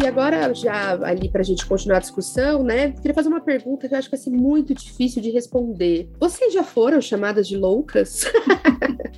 E 0.06 0.08
agora 0.08 0.54
já 0.54 0.92
ali 1.04 1.28
para 1.28 1.40
a 1.40 1.44
gente 1.44 1.66
continuar 1.66 1.96
a 1.96 2.00
discussão, 2.00 2.62
né? 2.62 2.92
Queria 2.92 3.12
fazer 3.12 3.28
uma 3.28 3.40
pergunta 3.40 3.88
que 3.88 3.94
eu 3.94 3.98
acho 3.98 4.08
que 4.08 4.16
vai 4.16 4.22
ser 4.22 4.30
muito 4.30 4.72
difícil 4.72 5.20
de 5.20 5.30
responder. 5.30 6.08
Vocês 6.18 6.52
já 6.52 6.62
foram 6.62 7.00
chamadas 7.00 7.48
de 7.48 7.56
loucas? 7.56 8.24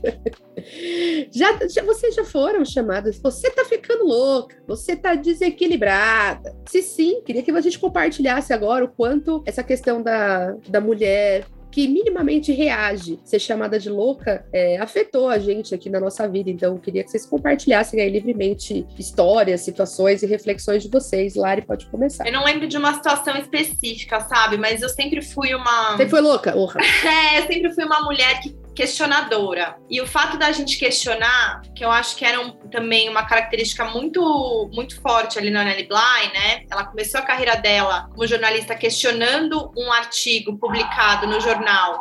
já, 1.31 1.59
já, 1.69 1.85
vocês 1.85 2.15
já 2.15 2.25
foram 2.25 2.65
chamadas? 2.65 3.19
Você 3.19 3.51
tá 3.51 3.67
ficando 3.67 4.05
louca, 4.05 4.57
você 4.67 4.97
tá 4.97 5.15
desequilibrada. 5.15 6.57
Se 6.67 6.81
sim, 6.81 7.21
queria 7.23 7.43
que 7.43 7.51
a 7.51 7.61
gente 7.61 7.79
compartilhasse 7.79 8.55
agora 8.55 8.87
o 8.87 8.89
quanto 8.89 9.43
essa 9.45 9.63
questão 9.63 10.03
da, 10.03 10.53
da 10.69 10.81
mulher 10.81 11.45
que 11.71 11.87
minimamente 11.87 12.53
reage, 12.53 13.19
ser 13.25 13.39
chamada 13.39 13.79
de 13.79 13.91
louca, 13.91 14.45
é, 14.53 14.79
afetou 14.79 15.29
a 15.29 15.39
gente 15.39 15.75
aqui 15.75 15.91
na 15.91 16.01
nossa 16.01 16.27
vida. 16.29 16.51
Então, 16.51 16.75
eu 16.75 16.81
queria 16.81 17.05
que 17.05 17.11
vocês 17.11 17.27
compartilhassem 17.27 18.01
aí 18.01 18.11
livremente 18.11 18.87
histórias, 18.99 19.61
situações 19.61 20.23
e 20.23 20.27
reflexões 20.27 20.83
de 20.83 20.89
vocês. 20.89 21.35
Lari, 21.35 21.63
pode 21.63 21.87
começar. 21.87 22.27
Eu 22.27 22.33
não 22.33 22.45
lembro 22.45 22.67
de 22.67 22.77
uma 22.77 22.95
situação 22.95 23.37
específica, 23.37 24.21
sabe? 24.21 24.57
Mas 24.57 24.83
eu 24.83 24.89
sempre 24.89 25.23
fui 25.23 25.55
uma. 25.55 25.97
Você 25.97 26.09
foi 26.09 26.21
louca? 26.21 26.57
Orra. 26.57 26.81
é, 27.05 27.41
eu 27.41 27.47
sempre 27.47 27.75
fui 27.75 27.85
uma 27.85 28.03
mulher 28.03 28.41
que 28.41 28.57
questionadora. 28.79 29.77
E 29.91 30.01
o 30.01 30.07
fato 30.07 30.39
da 30.39 30.53
gente 30.53 30.79
questionar, 30.79 31.63
que 31.75 31.85
eu 31.85 31.91
acho 31.91 32.15
que 32.15 32.25
era 32.25 32.41
um, 32.41 32.53
também 32.71 33.09
uma 33.09 33.27
característica 33.27 33.85
muito 33.87 34.71
muito 34.73 35.01
forte 35.01 35.37
ali 35.37 35.51
na 35.51 35.65
Nelly 35.65 35.89
Bly, 35.89 36.33
né? 36.33 36.63
Ela 36.71 36.85
começou 36.85 37.19
a 37.19 37.25
carreira 37.25 37.57
dela 37.57 38.09
como 38.13 38.25
jornalista 38.25 38.77
questionando 38.77 39.73
um 39.77 39.93
artigo 39.93 40.57
publicado 40.57 41.27
no 41.27 41.41
jornal, 41.41 42.01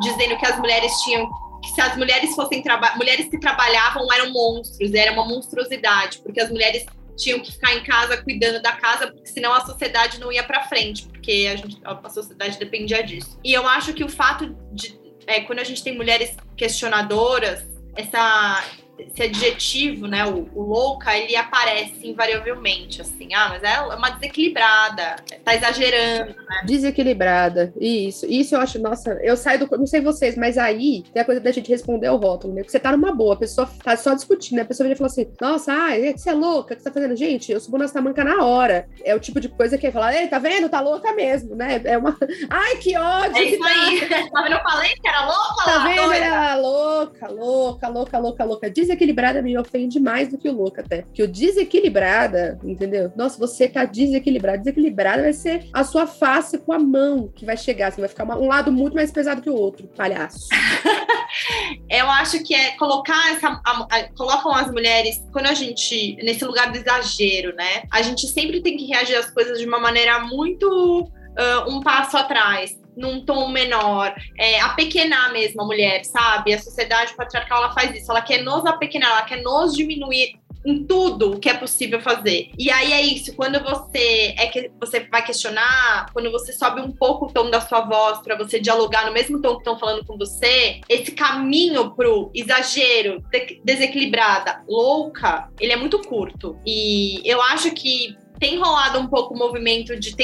dizendo 0.00 0.38
que 0.38 0.46
as 0.46 0.56
mulheres 0.60 0.92
tinham 1.02 1.28
que 1.60 1.70
se 1.70 1.80
as 1.80 1.96
mulheres 1.96 2.32
fossem 2.36 2.62
mulheres 2.96 3.28
que 3.28 3.38
trabalhavam 3.40 4.06
eram 4.12 4.32
monstros, 4.32 4.94
era 4.94 5.12
uma 5.12 5.26
monstruosidade, 5.26 6.18
porque 6.18 6.40
as 6.40 6.50
mulheres 6.50 6.86
tinham 7.16 7.40
que 7.40 7.50
ficar 7.50 7.74
em 7.74 7.82
casa 7.82 8.16
cuidando 8.22 8.62
da 8.62 8.72
casa, 8.72 9.08
porque 9.08 9.26
senão 9.26 9.52
a 9.52 9.60
sociedade 9.60 10.20
não 10.20 10.30
ia 10.32 10.42
para 10.44 10.64
frente, 10.64 11.06
porque 11.08 11.48
a, 11.52 11.56
gente, 11.56 11.80
a 11.84 12.08
sociedade 12.08 12.58
dependia 12.58 13.02
disso. 13.02 13.38
E 13.44 13.52
eu 13.52 13.66
acho 13.66 13.92
que 13.92 14.02
o 14.02 14.08
fato 14.08 14.56
de 14.72 15.01
é, 15.26 15.40
quando 15.40 15.60
a 15.60 15.64
gente 15.64 15.82
tem 15.82 15.96
mulheres 15.96 16.36
questionadoras, 16.56 17.64
essa 17.96 18.64
esse 19.08 19.22
adjetivo, 19.22 20.06
né, 20.06 20.24
o, 20.26 20.48
o, 20.54 20.62
louca, 20.62 21.16
ele 21.16 21.36
aparece 21.36 22.06
invariavelmente, 22.08 23.00
assim, 23.00 23.34
ah, 23.34 23.48
mas 23.50 23.62
é 23.62 23.80
uma 23.80 24.10
desequilibrada, 24.10 25.16
tá 25.44 25.54
exagerando, 25.54 26.34
né? 26.34 26.62
Desequilibrada, 26.64 27.72
isso, 27.78 28.26
isso 28.26 28.54
eu 28.54 28.60
acho, 28.60 28.78
nossa, 28.78 29.12
eu 29.22 29.36
saio 29.36 29.60
do, 29.60 29.78
não 29.78 29.86
sei 29.86 30.00
vocês, 30.00 30.36
mas 30.36 30.58
aí 30.58 31.02
tem 31.12 31.22
a 31.22 31.24
coisa 31.24 31.40
da 31.40 31.50
gente 31.52 31.70
responder 31.70 32.06
ao 32.06 32.16
rótulo, 32.16 32.54
né, 32.54 32.62
você 32.62 32.78
tá 32.78 32.92
numa 32.92 33.12
boa, 33.12 33.34
a 33.34 33.38
pessoa 33.38 33.68
tá 33.82 33.96
só 33.96 34.14
discutindo, 34.14 34.56
né? 34.56 34.62
a 34.62 34.66
pessoa 34.66 34.84
vem 34.86 34.94
e 34.94 34.96
fala 34.98 35.10
assim, 35.10 35.26
nossa, 35.40 35.72
ai, 35.72 36.12
você 36.16 36.30
é 36.30 36.34
louca, 36.34 36.74
o 36.74 36.76
que 36.76 36.82
você 36.82 36.88
tá 36.90 36.94
fazendo? 36.94 37.16
Gente, 37.16 37.52
eu 37.52 37.60
subo 37.60 37.78
na 37.78 37.88
tamanca 37.88 38.24
na 38.24 38.44
hora, 38.44 38.88
é 39.04 39.14
o 39.14 39.20
tipo 39.20 39.40
de 39.40 39.48
coisa 39.48 39.76
que 39.78 39.86
é 39.86 39.90
falar, 39.92 40.14
ei, 40.14 40.28
tá 40.28 40.38
vendo, 40.38 40.68
tá 40.68 40.80
louca 40.80 41.12
mesmo, 41.12 41.54
né, 41.54 41.80
é 41.84 41.98
uma, 41.98 42.16
ai, 42.50 42.76
que 42.76 42.96
ódio! 42.96 43.36
É 43.36 43.44
isso 43.44 43.64
aí, 43.64 44.08
tá 44.30 44.48
eu 44.50 44.60
falei 44.62 44.90
que 44.94 45.08
era 45.08 45.24
louca 45.26 45.64
Tá 45.64 45.76
lá, 45.76 45.84
vendo, 45.88 46.02
doida. 46.02 46.16
era 46.16 46.56
louca, 46.56 47.28
louca, 47.28 47.88
louca, 47.88 48.18
louca, 48.18 48.44
louca, 48.44 48.70
desequilibrada 48.92 49.42
me 49.42 49.58
ofende 49.58 49.98
mais 49.98 50.28
do 50.28 50.38
que 50.38 50.48
o 50.48 50.52
louca 50.52 50.82
até. 50.82 51.04
Que 51.12 51.22
o 51.22 51.28
desequilibrada, 51.28 52.58
entendeu? 52.62 53.12
Nossa, 53.16 53.38
você 53.38 53.68
tá 53.68 53.84
desequilibrada. 53.84 54.58
Desequilibrada 54.58 55.22
vai 55.22 55.32
ser 55.32 55.66
a 55.72 55.84
sua 55.84 56.06
face 56.06 56.58
com 56.58 56.72
a 56.72 56.78
mão 56.78 57.28
que 57.28 57.44
vai 57.44 57.56
chegar. 57.56 57.90
Você 57.90 58.00
vai 58.00 58.08
ficar 58.08 58.24
uma, 58.24 58.38
um 58.38 58.46
lado 58.46 58.70
muito 58.70 58.94
mais 58.94 59.10
pesado 59.10 59.42
que 59.42 59.50
o 59.50 59.54
outro, 59.54 59.88
palhaço. 59.88 60.48
Eu 61.88 62.10
acho 62.10 62.42
que 62.42 62.54
é 62.54 62.72
colocar 62.72 63.32
essa. 63.32 63.48
A, 63.64 63.86
a, 63.90 64.12
colocam 64.14 64.54
as 64.54 64.70
mulheres, 64.70 65.16
quando 65.32 65.46
a 65.46 65.54
gente. 65.54 66.16
nesse 66.22 66.44
lugar 66.44 66.70
do 66.70 66.76
exagero, 66.76 67.54
né? 67.56 67.84
A 67.90 68.02
gente 68.02 68.26
sempre 68.28 68.60
tem 68.60 68.76
que 68.76 68.86
reagir 68.86 69.16
às 69.16 69.30
coisas 69.30 69.58
de 69.58 69.66
uma 69.66 69.78
maneira 69.78 70.20
muito. 70.20 71.08
Uh, 71.32 71.70
um 71.70 71.80
passo 71.80 72.18
atrás 72.18 72.81
num 72.96 73.24
tom 73.24 73.48
menor, 73.48 74.14
é, 74.38 74.60
apequenar 74.60 75.32
mesmo 75.32 75.62
a 75.62 75.66
mulher, 75.66 76.04
sabe? 76.04 76.54
A 76.54 76.58
sociedade 76.58 77.14
patriarcal 77.14 77.64
ela 77.64 77.72
faz 77.72 77.94
isso, 77.96 78.10
ela 78.10 78.22
quer 78.22 78.42
nos 78.42 78.64
apequenar, 78.66 79.10
ela 79.10 79.22
quer 79.22 79.42
nos 79.42 79.74
diminuir 79.74 80.40
em 80.64 80.84
tudo 80.84 81.38
que 81.38 81.48
é 81.48 81.54
possível 81.54 82.00
fazer. 82.00 82.50
E 82.58 82.70
aí 82.70 82.92
é 82.92 83.00
isso, 83.00 83.34
quando 83.34 83.62
você 83.62 84.34
é 84.38 84.46
que 84.46 84.70
você 84.78 85.00
vai 85.00 85.24
questionar, 85.24 86.06
quando 86.12 86.30
você 86.30 86.52
sobe 86.52 86.80
um 86.80 86.92
pouco 86.92 87.26
o 87.26 87.32
tom 87.32 87.50
da 87.50 87.60
sua 87.60 87.80
voz 87.80 88.20
para 88.20 88.36
você 88.36 88.60
dialogar 88.60 89.06
no 89.06 89.12
mesmo 89.12 89.40
tom 89.40 89.54
que 89.54 89.58
estão 89.58 89.78
falando 89.78 90.04
com 90.06 90.16
você, 90.16 90.80
esse 90.88 91.12
caminho 91.12 91.94
pro 91.94 92.30
exagero, 92.34 93.22
de 93.30 93.60
desequilibrada, 93.64 94.62
louca, 94.68 95.48
ele 95.58 95.72
é 95.72 95.76
muito 95.76 96.00
curto. 96.02 96.56
E 96.64 97.20
eu 97.24 97.42
acho 97.42 97.72
que 97.72 98.16
tem 98.38 98.58
rolado 98.58 98.98
um 98.98 99.06
pouco 99.06 99.34
o 99.34 99.38
movimento 99.38 99.98
de 99.98 100.16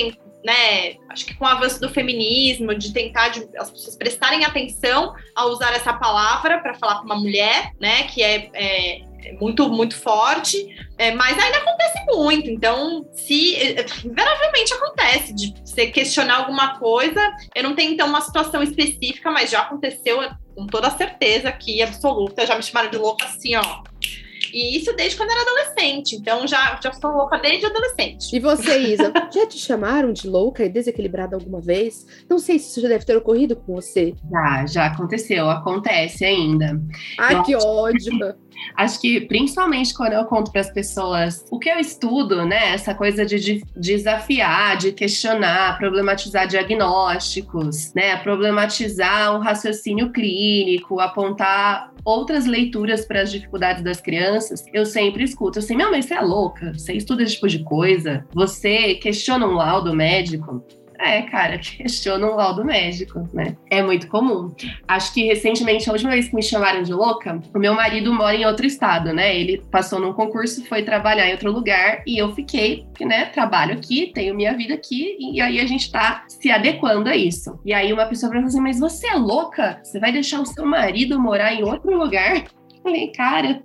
né, 0.49 0.97
acho 1.11 1.27
que 1.27 1.35
com 1.35 1.45
o 1.45 1.49
avanço 1.49 1.79
do 1.79 1.91
feminismo, 1.91 2.75
de 2.75 2.91
tentar 2.91 3.29
de, 3.29 3.47
as 3.59 3.71
pessoas 3.71 3.95
prestarem 3.97 4.47
atenção 4.47 5.15
a 5.37 5.45
usar 5.45 5.75
essa 5.75 5.93
palavra 5.93 6.59
para 6.61 6.73
falar 6.73 7.01
com 7.01 7.05
uma 7.05 7.17
mulher, 7.17 7.73
né, 7.79 8.05
que 8.05 8.23
é, 8.23 8.49
é, 8.55 9.01
é 9.27 9.33
muito, 9.39 9.69
muito 9.69 9.95
forte, 9.95 10.57
é, 10.97 11.11
mas 11.11 11.39
ainda 11.39 11.59
acontece 11.59 11.99
muito. 12.07 12.49
Então, 12.49 13.07
se 13.13 13.57
invariavelmente 14.07 14.73
acontece 14.73 15.35
de 15.35 15.53
você 15.63 15.89
questionar 15.89 16.37
alguma 16.37 16.79
coisa, 16.79 17.21
eu 17.55 17.63
não 17.63 17.75
tenho 17.75 17.93
então 17.93 18.09
uma 18.09 18.23
situação 18.23 18.63
específica, 18.63 19.31
mas 19.31 19.51
já 19.51 19.61
aconteceu 19.61 20.19
com 20.55 20.67
toda 20.67 20.89
certeza 20.89 21.51
aqui, 21.51 21.83
absoluta. 21.83 22.47
Já 22.47 22.57
me 22.57 22.63
chamaram 22.63 22.91
de 22.91 22.97
louca 22.97 23.27
assim, 23.27 23.55
ó 23.55 23.83
e 24.53 24.77
isso 24.77 24.95
desde 24.95 25.17
quando 25.17 25.31
era 25.31 25.43
adolescente. 25.43 26.17
Então 26.17 26.47
já, 26.47 26.79
já 26.83 26.93
sou 26.93 27.11
louca 27.11 27.39
desde 27.39 27.67
adolescente. 27.67 28.35
E 28.35 28.41
você, 28.41 28.79
Isa, 28.79 29.13
já 29.33 29.47
te 29.47 29.59
chamaram 29.59 30.13
de 30.13 30.29
louca 30.29 30.65
e 30.65 30.69
desequilibrada 30.69 31.37
alguma 31.37 31.61
vez? 31.61 32.07
Não 32.29 32.39
sei 32.39 32.59
se 32.59 32.71
isso 32.71 32.81
já 32.81 32.89
deve 32.89 33.05
ter 33.05 33.17
ocorrido 33.17 33.57
com 33.57 33.75
você. 33.75 34.15
Já, 34.31 34.67
já 34.67 34.87
aconteceu, 34.87 35.49
acontece 35.49 36.25
ainda. 36.25 36.81
Ai, 37.19 37.43
que 37.43 37.55
ódio! 37.57 38.13
Acho 38.77 39.01
que 39.01 39.21
principalmente 39.23 39.95
quando 39.95 40.13
eu 40.13 40.25
conto 40.25 40.51
para 40.51 40.61
as 40.61 40.71
pessoas 40.71 41.45
o 41.51 41.59
que 41.59 41.69
eu 41.69 41.79
estudo, 41.79 42.45
né? 42.45 42.75
Essa 42.75 42.95
coisa 42.95 43.25
de, 43.25 43.39
de 43.39 43.63
desafiar, 43.77 44.77
de 44.77 44.93
questionar, 44.93 45.79
problematizar 45.79 46.47
diagnósticos, 46.47 47.93
né? 47.95 48.17
Problematizar 48.17 49.35
o 49.35 49.41
raciocínio 49.41 50.13
clínico, 50.13 51.01
apontar 51.01 51.93
outras 52.05 52.47
leituras 52.47 53.05
para 53.05 53.23
as 53.23 53.31
dificuldades 53.31 53.83
das 53.83 54.01
crianças, 54.01 54.65
eu 54.73 54.87
sempre 54.87 55.25
escuto 55.25 55.59
assim: 55.59 55.77
meu, 55.77 55.91
mas 55.91 56.07
você 56.07 56.15
é 56.15 56.21
louca? 56.21 56.73
Você 56.73 56.95
estuda 56.95 57.23
esse 57.23 57.35
tipo 57.35 57.49
de 57.49 57.63
coisa? 57.65 58.25
Você 58.35 58.95
questiona 58.95 59.47
um 59.47 59.55
laudo 59.55 59.95
médico? 59.95 60.65
É, 60.99 61.23
cara, 61.23 61.59
questiona 61.59 62.27
um 62.27 62.35
laudo 62.35 62.65
médico, 62.65 63.29
né? 63.33 63.57
É 63.71 63.83
muito 63.83 64.09
comum. 64.09 64.53
Acho 64.87 65.15
que 65.15 65.25
recentemente, 65.27 65.89
a 65.89 65.93
última 65.93 66.11
vez 66.11 66.29
que 66.29 66.35
me 66.35 66.43
chamaram 66.43 66.83
de 66.83 66.93
louca, 66.93 67.41
o 67.55 67.59
meu 67.59 67.75
marido 67.75 68.13
mora 68.13 68.35
em 68.35 68.45
outro 68.45 68.67
estado, 68.67 69.13
né? 69.13 69.37
Ele 69.37 69.63
passou 69.71 70.01
num 70.01 70.13
concurso, 70.13 70.65
foi 70.67 70.83
trabalhar 70.83 71.29
em 71.29 71.33
outro 71.33 71.53
lugar 71.53 72.03
e 72.07 72.19
eu 72.19 72.35
fiquei, 72.35 72.87
né? 73.01 73.27
Trabalho 73.27 73.75
aqui, 73.75 74.11
tenho 74.13 74.35
minha 74.35 74.57
vida 74.57 74.75
aqui 74.75 75.17
e 75.21 75.41
aí 75.41 75.61
a 75.61 75.67
gente 75.67 75.91
tá 75.91 76.25
se 76.29 76.51
adequando 76.51 77.09
a 77.09 77.17
isso. 77.17 77.59
E 77.65 77.73
aí 77.73 77.93
uma 77.93 78.07
pessoa 78.07 78.31
pergunta 78.31 78.51
assim: 78.51 78.61
Mas 78.61 78.81
você 78.81 79.07
é 79.09 79.15
louca? 79.15 79.81
Você 79.83 80.01
vai 80.01 80.13
deixar 80.13 80.41
o 80.41 80.47
seu 80.47 80.67
marido 80.67 81.21
morar 81.21 81.53
em 81.53 81.63
outro 81.63 81.97
lugar? 81.97 82.45
Falei, 82.89 83.09
cara, 83.09 83.63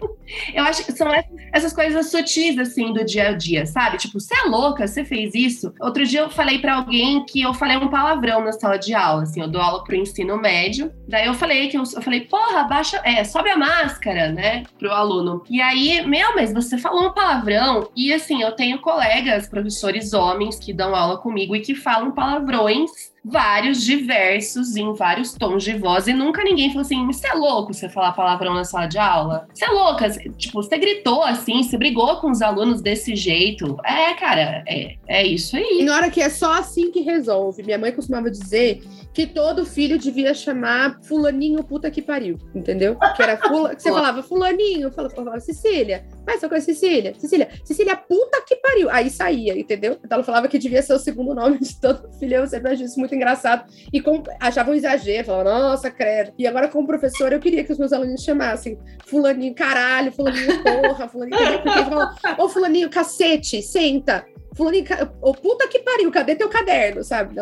eu 0.53 0.63
acho 0.63 0.85
que 0.85 0.91
são 0.91 1.07
essas 1.51 1.73
coisas 1.73 2.11
sutis, 2.11 2.57
assim, 2.57 2.93
do 2.93 3.03
dia 3.03 3.29
a 3.29 3.31
dia, 3.31 3.65
sabe? 3.65 3.97
Tipo, 3.97 4.19
você 4.19 4.35
é 4.35 4.43
louca, 4.43 4.85
você 4.85 5.05
fez 5.05 5.33
isso. 5.33 5.73
Outro 5.79 6.05
dia 6.05 6.21
eu 6.21 6.29
falei 6.29 6.59
para 6.59 6.75
alguém 6.75 7.25
que 7.25 7.41
eu 7.41 7.53
falei 7.53 7.77
um 7.77 7.87
palavrão 7.87 8.43
na 8.43 8.51
sala 8.51 8.77
de 8.77 8.93
aula, 8.93 9.23
assim, 9.23 9.41
eu 9.41 9.47
dou 9.47 9.61
aula 9.61 9.83
pro 9.83 9.95
ensino 9.95 10.37
médio. 10.37 10.91
Daí 11.07 11.25
eu 11.25 11.33
falei 11.33 11.69
que 11.69 11.77
eu, 11.77 11.83
eu 11.95 12.01
falei, 12.01 12.21
porra, 12.21 12.63
baixa, 12.63 13.01
é, 13.03 13.23
sobe 13.23 13.49
a 13.49 13.57
máscara, 13.57 14.31
né, 14.31 14.63
pro 14.77 14.91
aluno. 14.91 15.43
E 15.49 15.61
aí, 15.61 16.05
meu, 16.05 16.35
mas 16.35 16.53
você 16.53 16.77
falou 16.77 17.07
um 17.07 17.13
palavrão. 17.13 17.89
E 17.95 18.13
assim, 18.13 18.41
eu 18.41 18.51
tenho 18.51 18.79
colegas, 18.79 19.47
professores 19.47 20.13
homens 20.13 20.59
que 20.59 20.73
dão 20.73 20.95
aula 20.95 21.17
comigo 21.17 21.55
e 21.55 21.61
que 21.61 21.75
falam 21.75 22.11
palavrões 22.11 23.12
vários 23.23 23.81
diversos 23.83 24.75
em 24.75 24.93
vários 24.93 25.33
tons 25.33 25.63
de 25.63 25.77
voz 25.77 26.07
e 26.07 26.13
nunca 26.13 26.43
ninguém 26.43 26.69
falou 26.69 26.81
assim: 26.81 27.05
você 27.05 27.27
é 27.27 27.33
louco 27.33 27.73
você 27.73 27.87
falar 27.87 28.11
palavrão 28.11 28.53
na 28.53 28.65
sala 28.65 28.87
de 28.87 28.97
aula? 28.97 29.47
Você 29.53 29.65
é 29.65 29.69
louca? 29.69 30.09
Tipo, 30.09 30.61
você 30.61 30.77
gritou 30.77 31.23
assim, 31.23 31.63
você 31.63 31.77
brigou 31.77 32.17
com 32.17 32.29
os 32.29 32.41
alunos 32.41 32.81
desse 32.81 33.15
jeito. 33.15 33.77
É, 33.85 34.13
cara, 34.15 34.63
é, 34.67 34.95
é 35.07 35.25
isso 35.25 35.55
aí. 35.55 35.83
Na 35.83 35.95
hora 35.95 36.09
que 36.09 36.21
é 36.21 36.29
só 36.29 36.53
assim 36.53 36.91
que 36.91 37.01
resolve. 37.01 37.63
Minha 37.63 37.77
mãe 37.77 37.91
costumava 37.91 38.29
dizer 38.29 38.81
que 39.13 39.27
todo 39.27 39.65
filho 39.65 39.97
devia 39.97 40.33
chamar 40.33 40.99
fulaninho 41.03 41.63
puta 41.63 41.91
que 41.91 42.01
pariu, 42.01 42.37
entendeu? 42.55 42.97
Que 43.15 43.21
era 43.21 43.37
fula, 43.37 43.75
que 43.75 43.81
você 43.81 43.91
falava 43.91 44.23
fulaninho, 44.23 44.91
falava, 44.91 45.13
falava 45.13 45.39
Cecília, 45.39 46.05
mas 46.25 46.41
só 46.41 46.49
com 46.49 46.55
a 46.55 46.61
Cecília, 46.61 47.13
Cecília, 47.17 47.49
Cecília 47.63 47.95
puta 47.95 48.41
que 48.47 48.55
pariu. 48.55 48.89
Aí 48.89 49.09
saía, 49.09 49.57
entendeu? 49.57 49.99
Então 50.03 50.15
ela 50.15 50.23
falava 50.23 50.47
que 50.47 50.57
devia 50.57 50.81
ser 50.81 50.93
o 50.93 50.99
segundo 50.99 51.35
nome 51.35 51.59
de 51.59 51.79
todo 51.79 52.11
filho, 52.13 52.37
eu 52.37 52.47
sempre 52.47 52.71
achei 52.71 52.85
isso 52.85 52.99
muito 52.99 53.13
engraçado. 53.13 53.71
E 53.91 54.01
com, 54.01 54.23
achava 54.39 54.71
um 54.71 54.73
exagero, 54.73 55.27
falava, 55.27 55.49
nossa, 55.49 55.91
credo. 55.91 56.33
E 56.37 56.47
agora 56.47 56.67
como 56.67 56.87
professor, 56.87 57.31
eu 57.31 57.39
queria 57.39 57.63
que 57.63 57.71
os 57.71 57.77
meus 57.77 57.93
alunos 57.93 58.23
chamassem 58.23 58.79
fulaninho 59.05 59.53
caralho, 59.53 60.11
fulaninho 60.11 60.63
porra, 60.63 61.07
fulaninho, 61.07 61.61
porque 61.61 61.69
eles 61.69 61.89
falavam, 61.89 62.15
ô 62.39 62.49
fulaninho 62.49 62.89
cacete, 62.89 63.61
senta, 63.61 64.25
fulaninho, 64.55 64.85
ô 65.21 65.33
puta 65.33 65.67
que 65.67 65.79
pariu, 65.79 66.11
cadê 66.11 66.35
teu 66.35 66.49
caderno, 66.49 67.03
sabe? 67.03 67.35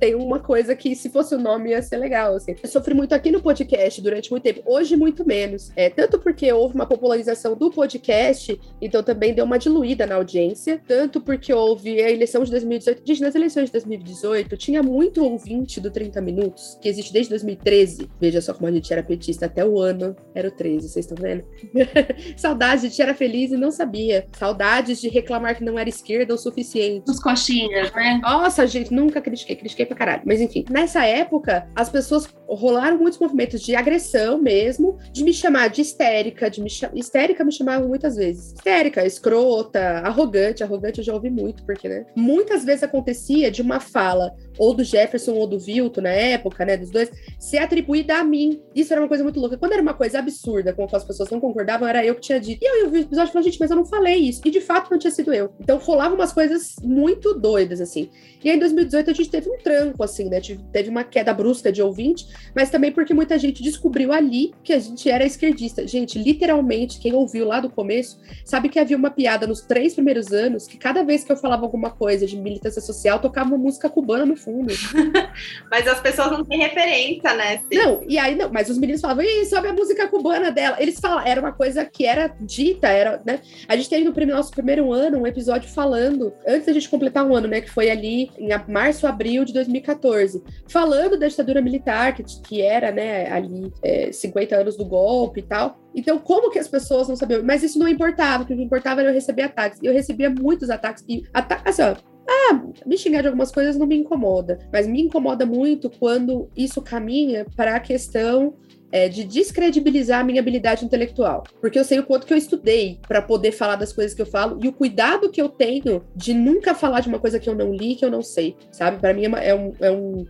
tem 0.00 0.14
uma 0.14 0.40
coisa 0.40 0.74
que, 0.74 0.96
se 0.96 1.10
fosse 1.10 1.34
o 1.34 1.38
nome, 1.38 1.70
ia 1.70 1.82
ser 1.82 1.98
legal. 1.98 2.34
Assim. 2.34 2.56
Eu 2.60 2.68
sofri 2.68 2.94
muito 2.94 3.14
aqui 3.14 3.30
no 3.30 3.42
podcast 3.42 4.00
durante 4.00 4.30
muito 4.30 4.42
tempo, 4.42 4.62
hoje 4.64 4.96
muito 4.96 5.26
menos. 5.26 5.70
É, 5.76 5.90
tanto 5.90 6.18
porque 6.18 6.50
houve 6.50 6.74
uma 6.74 6.86
popularização 6.86 7.54
do 7.54 7.70
podcast, 7.70 8.58
então 8.80 9.02
também 9.02 9.34
deu 9.34 9.44
uma 9.44 9.58
diluída 9.58 10.06
na 10.06 10.14
audiência, 10.14 10.80
tanto 10.88 11.20
porque 11.20 11.52
houve 11.52 12.00
a 12.02 12.10
eleição 12.10 12.42
de 12.42 12.50
2018. 12.50 13.02
Gente, 13.04 13.20
nas 13.20 13.34
eleições 13.34 13.66
de 13.66 13.72
2018, 13.72 14.56
tinha 14.56 14.82
muito 14.82 15.22
ouvinte 15.22 15.80
do 15.80 15.90
30 15.90 16.20
Minutos, 16.20 16.78
que 16.80 16.88
existe 16.88 17.12
desde 17.12 17.30
2013. 17.30 18.08
Veja 18.18 18.40
só 18.40 18.54
como 18.54 18.68
a 18.68 18.72
gente 18.72 18.90
era 18.90 19.02
petista, 19.02 19.46
até 19.46 19.64
o 19.64 19.78
ano 19.78 20.16
era 20.34 20.48
o 20.48 20.50
13, 20.50 20.88
vocês 20.88 21.04
estão 21.04 21.16
vendo? 21.20 21.44
Saudades 22.36 22.94
de 22.94 23.02
era 23.02 23.14
feliz 23.14 23.52
e 23.52 23.56
não 23.56 23.70
sabia. 23.70 24.26
Saudades 24.38 25.00
de 25.00 25.08
reclamar 25.08 25.56
que 25.56 25.64
não 25.64 25.78
era 25.78 25.88
esquerda 25.88 26.34
o 26.34 26.38
suficiente. 26.50 27.10
Os 27.10 27.20
coxinhas, 27.20 27.92
né? 27.92 28.20
Nossa, 28.22 28.66
gente, 28.66 28.92
nunca 28.92 29.20
critiquei, 29.20 29.56
critiquei 29.56 29.86
pra 29.86 29.96
caralho. 29.96 30.22
Mas 30.24 30.40
enfim, 30.40 30.64
nessa 30.70 31.04
época, 31.04 31.68
as 31.74 31.88
pessoas 31.88 32.28
rolaram 32.48 32.98
muitos 32.98 33.18
movimentos 33.18 33.60
de 33.60 33.74
agressão 33.74 34.38
mesmo, 34.38 34.98
de 35.12 35.24
me 35.24 35.32
chamar 35.32 35.68
de 35.68 35.80
histérica, 35.80 36.50
de 36.50 36.60
me 36.60 36.68
chamar. 36.68 36.96
Histérica 36.96 37.44
me 37.44 37.52
chamavam 37.52 37.88
muitas 37.88 38.16
vezes. 38.16 38.52
Histérica, 38.52 39.06
escrota, 39.06 39.80
arrogante. 40.04 40.62
Arrogante 40.62 40.98
eu 40.98 41.04
já 41.04 41.14
ouvi 41.14 41.30
muito, 41.30 41.64
porque, 41.64 41.88
né? 41.88 42.06
Muitas 42.16 42.64
vezes 42.64 42.82
acontecia 42.82 43.50
de 43.50 43.62
uma 43.62 43.80
fala, 43.80 44.34
ou 44.58 44.74
do 44.74 44.84
Jefferson 44.84 45.32
ou 45.32 45.46
do 45.46 45.58
Vilto 45.58 46.00
na 46.00 46.10
época, 46.10 46.64
né? 46.64 46.76
Dos 46.76 46.90
dois, 46.90 47.10
ser 47.38 47.58
atribuída 47.58 48.16
a 48.16 48.24
mim. 48.24 48.60
Isso 48.74 48.92
era 48.92 49.00
uma 49.00 49.08
coisa 49.08 49.22
muito 49.22 49.38
louca. 49.38 49.56
Quando 49.56 49.72
era 49.72 49.82
uma 49.82 49.94
coisa 49.94 50.18
absurda, 50.18 50.72
com 50.72 50.84
a 50.84 50.88
qual 50.88 50.98
as 50.98 51.04
pessoas 51.04 51.30
não 51.30 51.40
concordavam, 51.40 51.88
era 51.88 52.04
eu 52.04 52.14
que 52.14 52.20
tinha 52.20 52.40
dito. 52.40 52.62
E 52.62 52.84
eu 52.84 52.90
vi 52.90 52.98
o 52.98 53.02
episódio 53.02 53.30
e 53.30 53.32
falei, 53.32 53.44
gente, 53.44 53.60
mas 53.60 53.70
eu 53.70 53.76
não 53.76 53.84
falei 53.84 54.16
isso. 54.16 54.40
E 54.44 54.50
de 54.50 54.60
fato 54.60 54.90
não 54.90 54.98
tinha 54.98 55.10
sido 55.10 55.32
eu. 55.32 55.52
Então 55.60 55.78
rolavam 55.78 56.16
umas 56.16 56.32
coisas 56.32 56.39
coisas 56.40 56.76
muito 56.82 57.34
doidas, 57.34 57.82
assim. 57.82 58.08
E 58.42 58.48
aí, 58.48 58.56
em 58.56 58.58
2018, 58.58 59.10
a 59.10 59.12
gente 59.12 59.28
teve 59.28 59.50
um 59.50 59.58
tranco, 59.58 60.02
assim, 60.02 60.30
né? 60.30 60.40
Teve 60.72 60.88
uma 60.88 61.04
queda 61.04 61.34
brusca 61.34 61.70
de 61.70 61.82
ouvinte, 61.82 62.26
mas 62.56 62.70
também 62.70 62.90
porque 62.90 63.12
muita 63.12 63.38
gente 63.38 63.62
descobriu 63.62 64.10
ali 64.10 64.54
que 64.64 64.72
a 64.72 64.78
gente 64.78 65.10
era 65.10 65.26
esquerdista. 65.26 65.86
Gente, 65.86 66.18
literalmente, 66.18 66.98
quem 66.98 67.12
ouviu 67.12 67.46
lá 67.46 67.60
do 67.60 67.68
começo, 67.68 68.18
sabe 68.42 68.70
que 68.70 68.78
havia 68.78 68.96
uma 68.96 69.10
piada 69.10 69.46
nos 69.46 69.60
três 69.60 69.92
primeiros 69.92 70.32
anos 70.32 70.66
que 70.66 70.78
cada 70.78 71.02
vez 71.02 71.24
que 71.24 71.30
eu 71.30 71.36
falava 71.36 71.66
alguma 71.66 71.90
coisa 71.90 72.26
de 72.26 72.38
militância 72.38 72.80
social, 72.80 73.18
tocava 73.18 73.50
uma 73.50 73.58
música 73.58 73.90
cubana 73.90 74.24
no 74.24 74.36
fundo. 74.36 74.72
mas 75.70 75.86
as 75.86 76.00
pessoas 76.00 76.30
não 76.30 76.42
têm 76.42 76.60
referência, 76.60 77.34
né? 77.34 77.60
Não, 77.70 78.02
e 78.08 78.16
aí 78.16 78.34
não, 78.34 78.50
mas 78.50 78.70
os 78.70 78.78
meninos 78.78 79.02
falavam, 79.02 79.24
Ih, 79.24 79.44
sobe 79.44 79.68
a 79.68 79.74
música 79.74 80.08
cubana 80.08 80.50
dela. 80.50 80.78
Eles 80.80 80.98
falam, 80.98 81.20
era 81.20 81.38
uma 81.38 81.52
coisa 81.52 81.84
que 81.84 82.06
era 82.06 82.34
dita, 82.40 82.88
era, 82.88 83.20
né? 83.26 83.40
A 83.68 83.76
gente 83.76 83.90
teve 83.90 84.04
no 84.04 84.34
nosso 84.34 84.50
primeiro 84.50 84.90
ano 84.90 85.18
um 85.18 85.26
episódio 85.26 85.68
falando, 85.68 86.29
antes 86.46 86.66
da 86.66 86.72
gente 86.72 86.88
completar 86.88 87.26
um 87.26 87.34
ano, 87.34 87.48
né? 87.48 87.60
Que 87.60 87.70
foi 87.70 87.90
ali 87.90 88.30
em 88.38 88.48
março, 88.68 89.06
abril 89.06 89.44
de 89.44 89.52
2014, 89.52 90.42
falando 90.68 91.18
da 91.18 91.28
ditadura 91.28 91.60
militar, 91.60 92.14
que, 92.14 92.22
que 92.42 92.60
era, 92.60 92.90
né, 92.90 93.30
ali 93.30 93.72
é, 93.82 94.12
50 94.12 94.56
anos 94.56 94.76
do 94.76 94.84
golpe 94.84 95.40
e 95.40 95.42
tal. 95.42 95.78
Então, 95.94 96.18
como 96.18 96.50
que 96.50 96.58
as 96.58 96.68
pessoas 96.68 97.08
não 97.08 97.16
sabiam? 97.16 97.42
Mas 97.42 97.62
isso 97.62 97.78
não 97.78 97.88
importava, 97.88 98.44
o 98.44 98.46
que 98.46 98.54
importava 98.54 99.00
era 99.00 99.10
eu 99.10 99.14
receber 99.14 99.42
ataques. 99.42 99.80
E 99.82 99.86
eu 99.86 99.92
recebia 99.92 100.30
muitos 100.30 100.70
ataques. 100.70 101.04
E 101.08 101.24
ataques, 101.32 101.66
assim, 101.66 101.82
ó, 101.82 102.10
ah, 102.28 102.60
me 102.86 102.96
xingar 102.96 103.22
de 103.22 103.26
algumas 103.26 103.50
coisas 103.50 103.76
não 103.76 103.86
me 103.86 103.96
incomoda, 103.96 104.58
mas 104.72 104.86
me 104.86 105.00
incomoda 105.02 105.44
muito 105.44 105.90
quando 105.90 106.48
isso 106.56 106.80
caminha 106.80 107.44
para 107.56 107.74
a 107.74 107.80
questão 107.80 108.54
é, 108.92 109.08
de 109.08 109.24
descredibilizar 109.24 110.20
a 110.20 110.24
minha 110.24 110.40
habilidade 110.40 110.84
intelectual. 110.84 111.44
Porque 111.60 111.78
eu 111.78 111.84
sei 111.84 111.98
o 111.98 112.04
quanto 112.04 112.26
que 112.26 112.32
eu 112.32 112.38
estudei 112.38 112.98
para 113.06 113.22
poder 113.22 113.52
falar 113.52 113.76
das 113.76 113.92
coisas 113.92 114.14
que 114.14 114.22
eu 114.22 114.26
falo 114.26 114.58
e 114.62 114.68
o 114.68 114.72
cuidado 114.72 115.30
que 115.30 115.40
eu 115.40 115.48
tenho 115.48 116.04
de 116.14 116.34
nunca 116.34 116.74
falar 116.74 117.00
de 117.00 117.08
uma 117.08 117.18
coisa 117.18 117.38
que 117.38 117.48
eu 117.48 117.54
não 117.54 117.72
li, 117.72 117.94
que 117.94 118.04
eu 118.04 118.10
não 118.10 118.22
sei, 118.22 118.56
sabe? 118.70 118.98
Para 118.98 119.14
mim 119.14 119.26
é, 119.26 119.48
é, 119.48 119.54
um, 119.54 119.72
é 119.80 119.90
um 119.90 120.26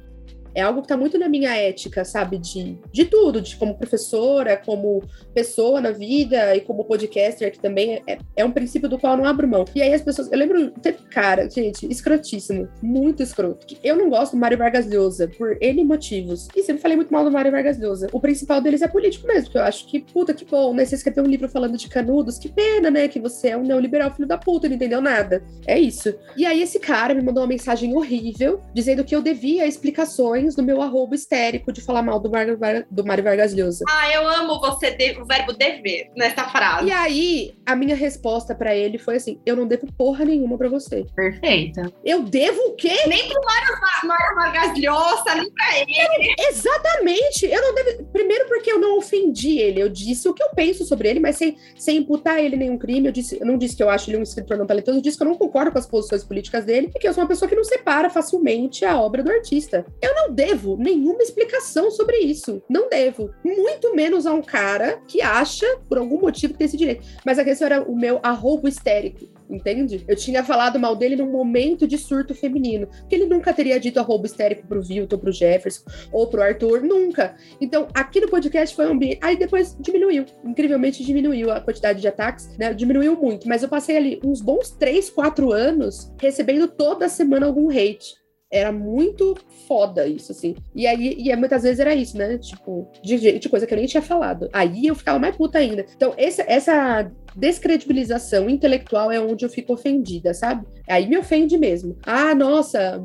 é 0.54 0.62
algo 0.62 0.80
que 0.80 0.86
está 0.86 0.96
muito 0.96 1.18
na 1.18 1.28
minha 1.28 1.54
ética, 1.56 2.04
sabe? 2.04 2.38
De, 2.38 2.78
de 2.92 3.04
tudo, 3.04 3.40
de 3.40 3.56
como 3.56 3.76
professora, 3.76 4.56
como 4.56 5.02
pessoa 5.34 5.80
na 5.80 5.90
vida 5.90 6.54
e 6.56 6.60
como 6.60 6.84
podcaster, 6.84 7.52
que 7.52 7.58
também 7.58 8.02
é, 8.06 8.18
é 8.36 8.44
um 8.44 8.50
princípio 8.50 8.88
do 8.88 8.98
qual 8.98 9.14
eu 9.14 9.18
não 9.18 9.24
abro 9.24 9.46
mão. 9.48 9.64
E 9.74 9.82
aí 9.82 9.92
as 9.92 10.02
pessoas. 10.02 10.30
Eu 10.30 10.38
lembro, 10.38 10.70
teve 10.82 10.98
cara, 11.10 11.48
gente, 11.48 11.90
escrotíssimo, 11.90 12.68
muito 12.82 13.22
escroto. 13.22 13.66
Eu 13.82 13.96
não 13.96 14.10
gosto 14.10 14.32
do 14.32 14.38
Mário 14.38 14.58
Vargas 14.58 14.86
Llosa 14.86 15.28
por 15.28 15.56
N 15.60 15.84
motivos. 15.84 16.48
E 16.54 16.62
sempre 16.62 16.82
falei 16.82 16.96
muito 16.96 17.12
mal 17.12 17.24
do 17.24 17.30
Mário 17.30 17.50
Vargas 17.50 17.78
Llosa. 17.78 18.08
O 18.12 18.20
principal 18.20 18.60
deles 18.60 18.82
é 18.82 18.88
político 18.88 19.26
mesmo, 19.26 19.44
porque 19.44 19.58
eu 19.58 19.62
acho 19.62 19.86
que, 19.86 20.00
puta, 20.00 20.34
que 20.34 20.44
bom, 20.44 20.74
né? 20.74 20.84
Você 20.84 20.94
escreveu 20.94 21.24
um 21.24 21.28
livro 21.28 21.48
falando 21.48 21.76
de 21.76 21.88
canudos, 21.88 22.38
que 22.38 22.48
pena, 22.48 22.90
né? 22.90 23.08
Que 23.08 23.20
você 23.20 23.48
é 23.48 23.56
um 23.56 23.62
neoliberal 23.62 24.12
filho 24.12 24.26
da 24.26 24.38
puta, 24.38 24.68
não 24.68 24.76
entendeu 24.76 25.00
nada. 25.00 25.42
É 25.66 25.78
isso. 25.78 26.14
E 26.36 26.44
aí 26.46 26.62
esse 26.62 26.78
cara 26.78 27.14
me 27.14 27.22
mandou 27.22 27.42
uma 27.42 27.48
mensagem 27.48 27.94
horrível, 27.96 28.60
dizendo 28.74 29.04
que 29.04 29.14
eu 29.14 29.22
devia 29.22 29.66
explicações 29.66 30.39
do 30.48 30.62
meu 30.62 30.82
arrobo 30.82 31.14
histérico 31.14 31.72
de 31.72 31.80
falar 31.80 32.02
mal 32.02 32.18
do 32.18 32.30
Mário, 32.30 32.58
do 32.90 33.04
Mário 33.04 33.24
Vargas 33.24 33.54
Llosa. 33.54 33.84
Ah, 33.88 34.12
eu 34.12 34.26
amo 34.28 34.60
você, 34.60 34.90
de, 34.90 35.18
o 35.20 35.24
verbo 35.24 35.52
dever, 35.52 36.10
nessa 36.16 36.44
frase. 36.44 36.88
E 36.88 36.92
aí, 36.92 37.54
a 37.66 37.76
minha 37.76 37.94
resposta 37.94 38.54
para 38.54 38.74
ele 38.74 38.98
foi 38.98 39.16
assim: 39.16 39.40
eu 39.44 39.56
não 39.56 39.66
devo 39.66 39.86
porra 39.92 40.24
nenhuma 40.24 40.56
para 40.56 40.68
você. 40.68 41.06
Perfeita. 41.14 41.92
Eu 42.04 42.22
devo 42.22 42.60
o 42.68 42.74
quê? 42.74 42.94
Nem 43.06 43.28
pro 43.28 43.40
Mário, 43.44 43.80
Mário 44.04 44.34
Vargas 44.36 44.78
Llosa, 44.78 45.34
nem 45.34 45.50
pra 45.52 45.78
ele. 45.78 46.34
exatamente. 46.48 47.46
Eu 47.46 47.60
não 47.60 47.74
devo. 47.74 48.04
Primeiro, 48.12 48.48
porque 48.48 48.70
eu 48.70 48.78
não 48.78 48.98
ofendi 48.98 49.58
ele. 49.58 49.80
Eu 49.80 49.88
disse 49.88 50.28
o 50.28 50.34
que 50.34 50.42
eu 50.42 50.50
penso 50.54 50.84
sobre 50.84 51.08
ele, 51.08 51.20
mas 51.20 51.36
sem, 51.36 51.56
sem 51.76 51.98
imputar 51.98 52.38
ele 52.38 52.56
nenhum 52.56 52.78
crime. 52.78 53.06
Eu, 53.06 53.12
disse, 53.12 53.38
eu 53.40 53.46
não 53.46 53.56
disse 53.56 53.76
que 53.76 53.82
eu 53.82 53.90
acho 53.90 54.10
ele 54.10 54.18
um 54.18 54.22
escritor 54.22 54.56
não 54.56 54.66
talentoso, 54.66 54.98
eu 54.98 55.02
disse 55.02 55.16
que 55.16 55.22
eu 55.22 55.28
não 55.28 55.36
concordo 55.36 55.72
com 55.72 55.78
as 55.78 55.86
posições 55.86 56.24
políticas 56.24 56.64
dele 56.64 56.90
e 56.94 56.98
que 56.98 57.08
eu 57.08 57.12
sou 57.12 57.22
uma 57.22 57.28
pessoa 57.28 57.48
que 57.48 57.56
não 57.56 57.64
separa 57.64 58.10
facilmente 58.10 58.84
a 58.84 59.00
obra 59.00 59.22
do 59.22 59.30
artista. 59.30 59.84
Eu 60.00 60.14
não 60.14 60.29
devo 60.30 60.76
nenhuma 60.76 61.22
explicação 61.22 61.90
sobre 61.90 62.18
isso. 62.18 62.62
Não 62.68 62.88
devo. 62.88 63.30
Muito 63.44 63.94
menos 63.94 64.26
a 64.26 64.32
um 64.32 64.42
cara 64.42 65.00
que 65.06 65.20
acha, 65.20 65.66
por 65.88 65.98
algum 65.98 66.20
motivo, 66.20 66.52
que 66.52 66.58
tem 66.58 66.66
esse 66.66 66.76
direito. 66.76 67.06
Mas 67.24 67.38
a 67.38 67.44
questão 67.44 67.66
era 67.66 67.82
o 67.82 67.96
meu 67.96 68.20
arrobo 68.22 68.68
histérico 68.68 69.28
entende? 69.54 70.04
Eu 70.06 70.16
tinha 70.16 70.44
falado 70.44 70.78
mal 70.78 70.94
dele 70.94 71.16
num 71.16 71.30
momento 71.30 71.86
de 71.86 71.98
surto 71.98 72.34
feminino, 72.34 72.88
que 73.08 73.14
ele 73.14 73.26
nunca 73.26 73.52
teria 73.52 73.80
dito 73.80 73.98
arrobo 73.98 74.26
histérico 74.26 74.66
pro 74.66 74.82
Vilton, 74.82 75.18
pro 75.18 75.32
Jefferson 75.32 75.82
ou 76.12 76.26
pro 76.26 76.42
Arthur, 76.42 76.82
nunca. 76.82 77.36
Então, 77.60 77.88
aqui 77.94 78.20
no 78.20 78.28
podcast 78.28 78.74
foi 78.74 78.86
um 78.86 78.92
ambiente. 78.92 79.18
Aí 79.22 79.36
depois 79.36 79.76
diminuiu, 79.80 80.24
incrivelmente 80.44 81.04
diminuiu 81.04 81.50
a 81.50 81.60
quantidade 81.60 82.00
de 82.00 82.08
ataques, 82.08 82.56
né? 82.56 82.72
Diminuiu 82.72 83.16
muito, 83.16 83.48
mas 83.48 83.62
eu 83.62 83.68
passei 83.68 83.96
ali 83.96 84.20
uns 84.24 84.40
bons 84.40 84.70
3, 84.70 85.10
4 85.10 85.52
anos 85.52 86.12
recebendo 86.20 86.68
toda 86.68 87.08
semana 87.08 87.46
algum 87.46 87.68
hate. 87.70 88.19
Era 88.50 88.72
muito 88.72 89.36
foda 89.68 90.06
isso, 90.06 90.32
assim. 90.32 90.56
E 90.74 90.86
aí, 90.86 91.14
e 91.18 91.36
muitas 91.36 91.62
vezes 91.62 91.78
era 91.78 91.94
isso, 91.94 92.18
né? 92.18 92.36
Tipo, 92.38 92.88
de, 93.02 93.38
de 93.38 93.48
coisa 93.48 93.66
que 93.66 93.72
eu 93.72 93.78
nem 93.78 93.86
tinha 93.86 94.02
falado. 94.02 94.48
Aí 94.52 94.86
eu 94.86 94.94
ficava 94.94 95.18
mais 95.18 95.36
puta 95.36 95.58
ainda. 95.58 95.86
Então, 95.94 96.12
essa, 96.16 96.42
essa 96.48 97.10
descredibilização 97.40 98.50
intelectual 98.50 99.10
é 99.10 99.18
onde 99.18 99.44
eu 99.44 99.48
fico 99.48 99.72
ofendida, 99.72 100.34
sabe? 100.34 100.66
Aí 100.86 101.08
me 101.08 101.16
ofende 101.16 101.56
mesmo. 101.56 101.96
Ah, 102.04 102.34
nossa, 102.34 103.02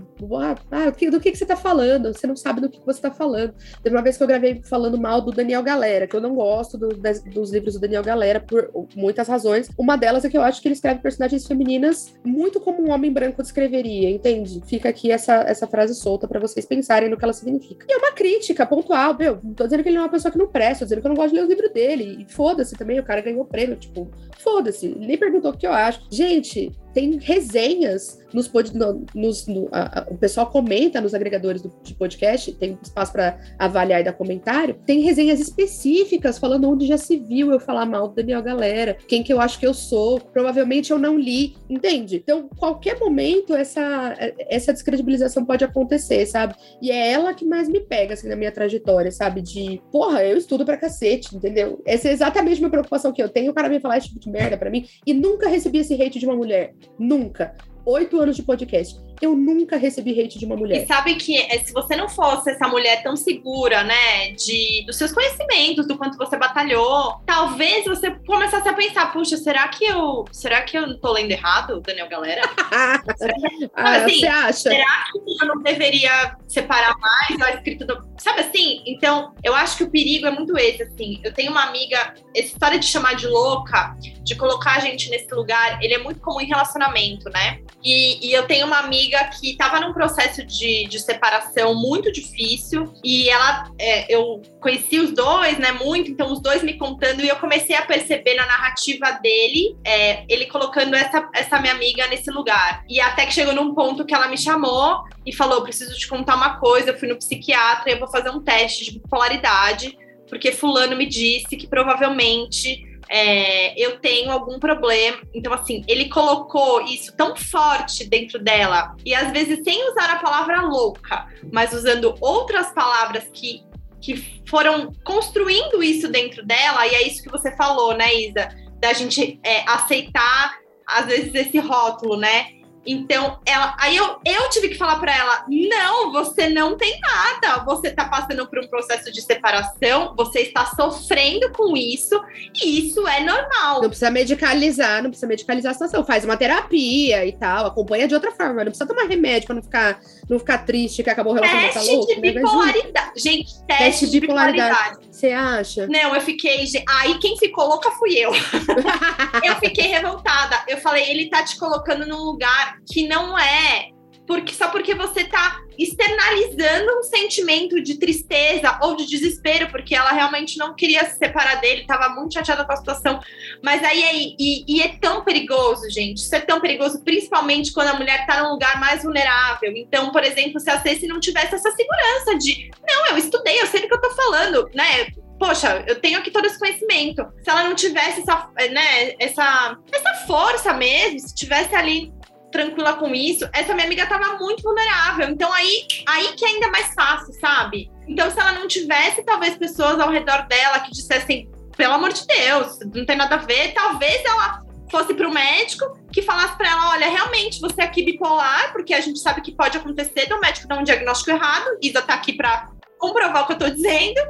ah, 0.72 0.90
do 1.10 1.20
que, 1.20 1.32
que 1.32 1.38
você 1.38 1.46
tá 1.46 1.56
falando? 1.56 2.14
Você 2.14 2.28
não 2.28 2.36
sabe 2.36 2.60
do 2.60 2.70
que, 2.70 2.80
que 2.80 2.86
você 2.86 3.02
tá 3.02 3.12
falando. 3.12 3.54
Teve 3.82 3.96
uma 3.96 4.02
vez 4.02 4.18
que 4.18 4.24
eu 4.24 4.28
gravei 4.28 4.62
falando 4.64 4.98
mal 4.98 5.22
do 5.22 5.32
Daniel 5.32 5.64
Galera, 5.64 6.06
que 6.06 6.16
eu 6.16 6.22
não 6.22 6.36
gosto 6.36 6.78
do, 6.78 6.90
das, 6.90 7.24
dos 7.24 7.52
livros 7.52 7.76
do 7.76 7.80
Daniel 7.80 8.04
Galera 8.04 8.40
por 8.42 8.70
muitas 8.96 9.28
razões. 9.28 9.70
Uma 9.78 9.96
delas 9.96 10.26
é 10.26 10.30
que 10.30 10.38
eu 10.38 10.42
acho 10.42 10.62
que 10.62 10.68
ele 10.68 10.76
escreve 10.76 11.00
personagens 11.00 11.48
femininas 11.48 12.14
muito 12.24 12.60
como 12.60 12.86
um 12.86 12.92
homem 12.92 13.14
branco 13.14 13.42
descreveria, 13.42 14.10
entende? 14.10 14.62
Fica 14.66 14.90
aqui 14.90 15.12
essa, 15.12 15.36
essa 15.48 15.66
frase 15.66 15.96
solta 15.96 16.28
para 16.28 16.40
vocês 16.40 16.66
pensarem 16.66 17.10
no 17.10 17.18
que 17.18 17.24
ela 17.24 17.34
significa. 17.34 17.86
E 17.88 17.94
é 17.94 17.98
uma 17.98 18.12
crítica 18.12 18.66
pontual, 18.66 19.16
meu. 19.18 19.40
Não 19.44 19.54
tô 19.54 19.64
dizendo 19.64 19.84
que 19.84 19.90
ele 19.90 19.98
é 19.98 20.02
uma 20.02 20.10
pessoa 20.10 20.32
que 20.32 20.38
não 20.38 20.48
presta, 20.48 20.80
tô 20.80 20.86
dizendo 20.86 21.02
que 21.02 21.08
eu 21.08 21.10
não 21.10 21.16
gosto 21.16 21.30
de 21.30 21.40
ler 21.40 21.46
o 21.46 21.50
livro 21.50 21.72
dele. 21.72 22.26
E 22.28 22.34
foda-se 22.34 22.76
também, 22.76 23.00
o 23.00 23.04
cara 23.04 23.22
ganhou 23.22 23.46
prêmio, 23.46 23.76
tipo, 23.76 24.10
foda-se, 24.38 24.88
nem 24.88 25.18
perguntou 25.18 25.52
o 25.52 25.58
que 25.58 25.68
eu 25.68 25.74
acho. 25.74 26.02
Gente, 26.10 26.72
tem 26.96 27.18
resenhas 27.18 28.18
nos, 28.34 28.52
no, 28.74 29.06
nos 29.14 29.48
no, 29.48 29.68
a, 29.72 30.00
a, 30.00 30.08
o 30.10 30.18
pessoal 30.18 30.48
comenta 30.48 31.02
nos 31.02 31.14
agregadores 31.14 31.62
do, 31.62 31.72
de 31.84 31.94
podcast, 31.94 32.54
tem 32.54 32.78
espaço 32.82 33.12
para 33.12 33.38
avaliar 33.60 34.00
e 34.00 34.04
dar 34.04 34.14
comentário. 34.14 34.80
Tem 34.86 35.02
resenhas 35.02 35.42
específicas 35.42 36.38
falando 36.38 36.70
onde 36.70 36.88
já 36.88 36.98
se 36.98 37.18
viu 37.18 37.52
eu 37.52 37.60
falar 37.60 37.86
mal 37.86 38.08
do 38.08 38.16
Daniel 38.16 38.42
Galera, 38.42 38.98
quem 39.08 39.22
que 39.22 39.32
eu 39.32 39.42
acho 39.42 39.60
que 39.60 39.68
eu 39.68 39.74
sou. 39.74 40.20
Provavelmente 40.20 40.92
eu 40.92 40.98
não 40.98 41.20
li, 41.20 41.58
entende? 41.70 42.18
Então, 42.24 42.50
qualquer 42.58 42.98
momento 42.98 43.54
essa 43.54 44.16
essa 44.50 44.72
descredibilização 44.72 45.44
pode 45.44 45.66
acontecer, 45.66 46.26
sabe? 46.26 46.56
E 46.82 46.92
é 46.92 47.12
ela 47.12 47.34
que 47.34 47.44
mais 47.44 47.68
me 47.68 47.82
pega 47.82 48.14
assim 48.14 48.30
na 48.30 48.38
minha 48.38 48.52
trajetória, 48.52 49.12
sabe? 49.12 49.42
De, 49.42 49.82
porra, 49.92 50.24
eu 50.24 50.38
estudo 50.38 50.64
pra 50.64 50.78
cacete, 50.78 51.36
entendeu? 51.36 51.82
Essa 51.86 52.08
é 52.08 52.12
exatamente 52.14 52.64
a 52.64 52.70
preocupação 52.70 53.12
que 53.12 53.22
eu 53.22 53.28
tenho. 53.28 53.52
O 53.52 53.54
cara 53.54 53.68
me 53.68 53.82
falar 53.82 53.98
esse 53.98 54.08
tipo 54.08 54.20
de 54.20 54.30
merda 54.30 54.58
para 54.58 54.70
mim 54.70 54.86
e 55.06 55.14
nunca 55.14 55.50
recebi 55.50 55.80
esse 55.80 55.94
hate 56.02 56.20
de 56.20 56.26
uma 56.26 56.36
mulher. 56.36 56.74
Nunca. 56.98 57.56
Oito 57.86 58.20
anos 58.22 58.36
de 58.36 58.44
podcast 58.44 59.00
eu 59.22 59.36
nunca 59.36 59.78
recebi 59.78 60.20
hate 60.20 60.40
de 60.40 60.46
uma 60.46 60.56
mulher. 60.56 60.84
E 60.84 60.86
sabe 60.86 61.16
que 61.16 61.38
eh, 61.38 61.60
se 61.60 61.74
você 61.74 61.96
não 61.96 62.10
fosse 62.10 62.52
essa 62.52 62.68
mulher 62.68 63.04
tão 63.04 63.16
segura, 63.16 63.84
né, 63.84 64.32
de 64.32 64.84
dos 64.86 64.98
seus 64.98 65.12
conhecimentos, 65.12 65.88
do 65.88 65.98
quanto 65.98 66.18
você 66.18 66.38
batalhou, 66.38 67.22
talvez 67.26 67.86
você 67.86 68.12
começasse 68.26 68.68
a 68.68 68.74
pensar, 68.74 69.12
puxa, 69.12 69.38
será 69.38 69.68
que 69.68 69.86
eu, 69.86 70.26
será 70.32 70.62
que 70.62 70.78
eu 70.78 70.98
tô 71.00 71.12
lendo 71.14 71.32
errado, 71.32 71.82
Daniel 71.82 72.10
Galera? 72.10 72.42
que, 72.48 73.70
ah, 73.76 73.96
assim, 73.96 74.20
você 74.20 74.28
acha? 74.28 74.70
Será 74.70 75.04
que 75.12 75.44
eu 75.44 75.48
não 75.48 75.62
deveria 75.62 76.38
separar 76.48 76.96
mais 76.98 77.42
a 77.42 77.56
escrita 77.56 77.86
do, 77.86 78.06
sabe 78.18 78.42
assim? 78.42 78.84
Então, 78.86 79.34
eu 79.44 79.56
acho 79.56 79.78
que 79.78 79.84
o 79.84 79.90
perigo 79.90 80.28
é 80.28 80.32
muito 80.32 80.58
esse, 80.58 80.84
assim. 80.84 81.20
Eu 81.24 81.34
tenho 81.34 81.52
uma 81.52 81.64
amiga, 81.64 82.14
essa 82.36 82.48
história 82.48 82.80
de 82.80 82.86
chamar 82.86 83.16
de 83.16 83.28
louca, 83.28 83.96
de 84.24 84.36
colocar 84.36 84.78
a 84.78 84.80
gente 84.80 85.10
nesse 85.10 85.34
lugar, 85.34 85.82
ele 85.82 85.94
é 85.94 85.98
muito 86.00 86.20
comum 86.20 86.42
em 86.42 86.48
relacionamento, 86.48 87.30
né? 87.30 87.60
E, 87.84 88.28
e 88.28 88.34
eu 88.34 88.44
tenho 88.44 88.66
uma 88.66 88.80
amiga 88.80 89.05
amiga 89.06 89.24
que 89.26 89.52
estava 89.52 89.80
num 89.80 89.94
processo 89.94 90.44
de, 90.46 90.88
de 90.88 91.00
separação 91.00 91.76
muito 91.76 92.12
difícil 92.12 92.92
e 93.04 93.30
ela, 93.30 93.70
é, 93.80 94.14
eu 94.14 94.42
conheci 94.60 95.00
os 95.00 95.12
dois, 95.12 95.58
né, 95.60 95.72
muito, 95.72 96.12
então 96.12 96.32
os 96.32 96.42
dois 96.42 96.64
me 96.64 96.78
contando 96.78 97.22
e 97.22 97.30
eu 97.30 97.36
comecei 97.36 97.76
a 97.76 97.86
perceber 97.86 98.34
na 98.36 98.46
narrativa 98.46 99.12
dele, 99.22 99.76
é, 99.86 100.26
ele 100.28 100.48
colocando 100.48 100.96
essa, 100.96 101.28
essa 101.34 101.60
minha 101.60 101.74
amiga 101.74 102.08
nesse 102.08 102.32
lugar. 102.32 102.84
E 102.90 103.00
até 103.00 103.26
que 103.26 103.34
chegou 103.34 103.54
num 103.54 103.74
ponto 103.74 104.06
que 104.06 104.14
ela 104.14 104.28
me 104.28 104.38
chamou 104.38 105.04
e 105.26 105.34
falou: 105.34 105.62
preciso 105.62 105.96
te 105.96 106.08
contar 106.08 106.36
uma 106.36 106.58
coisa, 106.58 106.90
eu 106.90 106.98
fui 106.98 107.08
no 107.08 107.18
psiquiatra 107.18 107.90
e 107.90 107.94
eu 107.94 108.00
vou 108.00 108.08
fazer 108.08 108.30
um 108.30 108.42
teste 108.42 108.86
de 108.86 109.00
bipolaridade, 109.00 109.98
porque 110.28 110.52
fulano 110.52 110.96
me 110.96 111.06
disse 111.06 111.56
que 111.56 111.68
provavelmente 111.68 112.95
é, 113.10 113.80
eu 113.80 114.00
tenho 114.00 114.32
algum 114.32 114.60
problema. 114.60 115.18
Então, 115.34 115.54
assim, 115.54 115.84
ele 115.88 116.10
colocou 116.10 116.82
isso 116.82 117.16
tão 117.16 117.36
forte 117.36 118.06
dentro 118.06 118.40
dela, 118.40 118.96
e 119.06 119.14
às 119.14 119.32
vezes 119.32 119.64
sem 119.64 119.90
usar 119.92 120.12
a 120.12 120.20
palavra 120.20 120.62
louca, 120.62 121.28
mas 121.52 121.74
usando 121.74 122.16
outras 122.20 122.72
palavras 122.72 123.26
que, 123.34 123.64
que 124.02 124.42
foram 124.48 124.92
construindo 125.04 125.84
isso 125.84 126.08
dentro 126.08 126.46
dela, 126.46 126.86
e 126.88 126.96
é 126.96 127.08
isso 127.08 127.24
que 127.24 127.32
você 127.32 127.56
falou, 127.56 127.94
né, 127.94 128.14
Isa? 128.14 128.50
Da 128.80 128.94
gente 128.94 129.40
é, 129.44 129.62
aceitar, 129.70 130.58
às 130.86 131.06
vezes, 131.08 131.34
esse 131.34 131.60
rótulo, 131.60 132.18
né? 132.18 132.48
Então, 132.86 133.40
ela, 133.46 133.76
aí 133.80 133.96
eu, 133.96 134.18
eu 134.24 134.50
tive 134.50 134.70
que 134.70 134.76
falar 134.76 135.00
para 135.00 135.16
ela: 135.16 135.46
não, 135.48 136.12
você 136.12 136.50
não 136.50 136.78
tem 136.78 137.00
nada. 137.00 137.64
Você 137.66 137.92
tá 137.92 138.06
passando 138.06 138.48
por 138.48 138.60
um 138.60 138.68
processo 138.68 139.12
de 139.12 139.22
separação, 139.22 140.14
você 140.16 140.42
está 140.42 140.66
sofrendo 140.66 141.52
com 141.52 141.76
isso, 141.76 142.22
e 142.54 142.88
isso 142.88 143.08
é 143.08 143.22
normal. 143.22 143.82
Não 143.82 143.90
precisa 143.90 144.12
medicalizar, 144.12 145.02
não 145.02 145.10
precisa 145.10 145.28
medicalizar 145.28 145.72
a 145.72 145.74
situação. 145.74 146.06
Faz 146.06 146.24
uma 146.24 146.38
terapia 146.38 147.26
e 147.26 147.32
tal, 147.34 147.66
acompanha 147.66 148.08
de 148.08 148.14
outra 148.14 148.32
forma. 148.32 148.64
Não 148.64 148.72
precisa 148.72 148.88
tomar 148.88 149.08
remédio 149.08 149.48
para 149.48 149.56
não 149.56 149.64
ficar, 149.64 150.00
não 150.30 150.40
ficar 150.40 150.60
triste 150.60 151.04
que 151.04 151.10
acabou 151.10 151.34
o 151.34 151.36
relacionamento. 151.36 151.74
Teste 151.74 151.90
tá 151.90 151.94
louco, 151.94 152.16
de 152.16 152.22
né? 152.22 152.32
bipolaridade. 152.32 153.12
Gente, 153.20 153.66
teste, 153.66 153.84
Teste 153.84 154.10
de 154.10 154.20
bipolaridade. 154.20 154.70
bipolaridade. 154.70 155.15
Você 155.16 155.32
acha? 155.32 155.88
Não, 155.88 156.14
eu 156.14 156.20
fiquei. 156.20 156.66
Aí 156.90 157.18
quem 157.20 157.38
ficou 157.38 157.66
louca 157.66 157.90
fui 157.92 158.16
eu. 158.18 158.32
eu 159.46 159.56
fiquei 159.62 159.88
revoltada. 159.88 160.62
Eu 160.68 160.78
falei, 160.80 161.10
ele 161.10 161.30
tá 161.30 161.42
te 161.42 161.58
colocando 161.58 162.06
num 162.06 162.22
lugar 162.22 162.80
que 162.92 163.08
não 163.08 163.40
é. 163.40 163.92
Porque, 164.28 164.54
só 164.54 164.68
porque 164.68 164.94
você 164.94 165.24
tá 165.24 165.62
externalizando 165.78 167.00
um 167.00 167.04
sentimento 167.04 167.82
de 167.82 167.98
tristeza 167.98 168.78
ou 168.82 168.96
de 168.96 169.06
desespero, 169.06 169.70
porque 169.70 169.96
ela 169.96 170.12
realmente 170.12 170.58
não 170.58 170.76
queria 170.76 171.06
se 171.06 171.18
separar 171.18 171.56
dele, 171.62 171.86
tava 171.86 172.10
muito 172.10 172.34
chateada 172.34 172.66
com 172.66 172.72
a 172.72 172.78
situação. 172.78 173.20
Mas 173.64 173.84
aí, 173.84 174.04
aí 174.04 174.36
e, 174.40 174.64
e 174.68 174.82
é 174.82 174.98
tão 174.98 175.24
perigoso, 175.24 175.90
gente. 175.90 176.18
Isso 176.18 176.36
é 176.36 176.40
tão 176.40 176.60
perigoso, 176.60 177.04
principalmente 177.04 177.74
quando 177.74 177.90
a 177.90 177.94
mulher 177.96 178.26
tá 178.26 178.44
num 178.44 178.52
lugar 178.52 178.80
mais 178.80 179.04
vulnerável. 179.04 179.72
Então, 179.76 180.12
por 180.12 180.24
exemplo, 180.24 180.60
se 180.60 180.70
a 180.70 180.82
Ceci 180.82 181.08
não 181.08 181.20
tivesse 181.20 181.56
essa 181.56 181.72
segurança 181.72 182.38
de 182.38 182.72
não, 182.88 183.08
eu 183.08 183.18
estudei, 183.18 183.62
eu 183.62 183.68
sei 183.68 183.82
do 183.82 183.88
que 183.88 183.94
eu 183.94 184.02
tô 184.02 184.12
falando, 184.12 184.70
né? 184.74 185.08
Poxa, 185.38 185.84
eu 185.86 186.00
tenho 186.00 186.18
aqui 186.18 186.32
todo 186.32 186.46
esse 186.46 186.58
conhecimento. 186.58 187.26
Se 187.44 187.50
ela 187.50 187.64
não 187.64 187.76
tivesse 187.76 188.22
essa, 188.22 188.50
né, 188.72 189.16
essa, 189.20 189.78
essa 189.92 190.14
força 190.26 190.74
mesmo, 190.74 191.20
se 191.20 191.36
tivesse 191.36 191.76
ali 191.76 192.14
tranquila 192.56 192.94
com 192.94 193.14
isso, 193.14 193.48
essa 193.52 193.74
minha 193.74 193.86
amiga 193.86 194.06
tava 194.06 194.38
muito 194.38 194.64
vulnerável. 194.64 195.28
Então 195.28 195.52
aí, 195.52 195.86
aí 196.08 196.34
que 196.38 196.46
é 196.46 196.48
ainda 196.48 196.70
mais 196.70 196.94
fácil, 196.94 197.34
sabe? 197.34 197.92
Então 198.08 198.32
se 198.32 198.40
ela 198.40 198.54
não 198.54 198.66
tivesse 198.66 199.24
talvez 199.24 199.58
pessoas 199.58 200.00
ao 200.00 200.10
redor 200.10 200.48
dela 200.48 200.80
que 200.80 200.92
dissessem, 200.92 201.50
pelo 201.76 201.94
amor 201.94 202.14
de 202.14 202.26
Deus, 202.26 202.80
não 202.94 203.06
tem 203.06 203.18
nada 203.18 203.36
a 203.36 203.40
ver, 203.40 203.74
talvez 203.74 204.24
ela 204.24 204.62
fosse 204.90 205.14
para 205.14 205.28
o 205.28 205.34
médico 205.34 206.00
que 206.14 206.22
falasse 206.22 206.56
para 206.58 206.70
ela, 206.70 206.92
olha, 206.92 207.10
realmente 207.10 207.60
você 207.60 207.82
é 207.82 207.84
aqui 207.84 208.04
bipolar, 208.04 208.72
porque 208.72 208.94
a 208.94 209.02
gente 209.02 209.20
sabe 209.20 209.42
que 209.42 209.52
pode 209.52 209.78
acontecer, 209.78 210.28
do 210.28 210.40
médico 210.40 210.68
dar 210.68 210.80
um 210.80 210.84
diagnóstico 210.84 211.32
errado, 211.32 211.78
Isa 211.82 212.02
tá 212.02 212.14
aqui 212.14 212.32
para 212.32 212.70
comprovar 212.98 213.44
o 213.44 213.48
que 213.48 213.54
eu 213.54 213.58
tô 213.58 213.70
dizendo. 213.70 214.22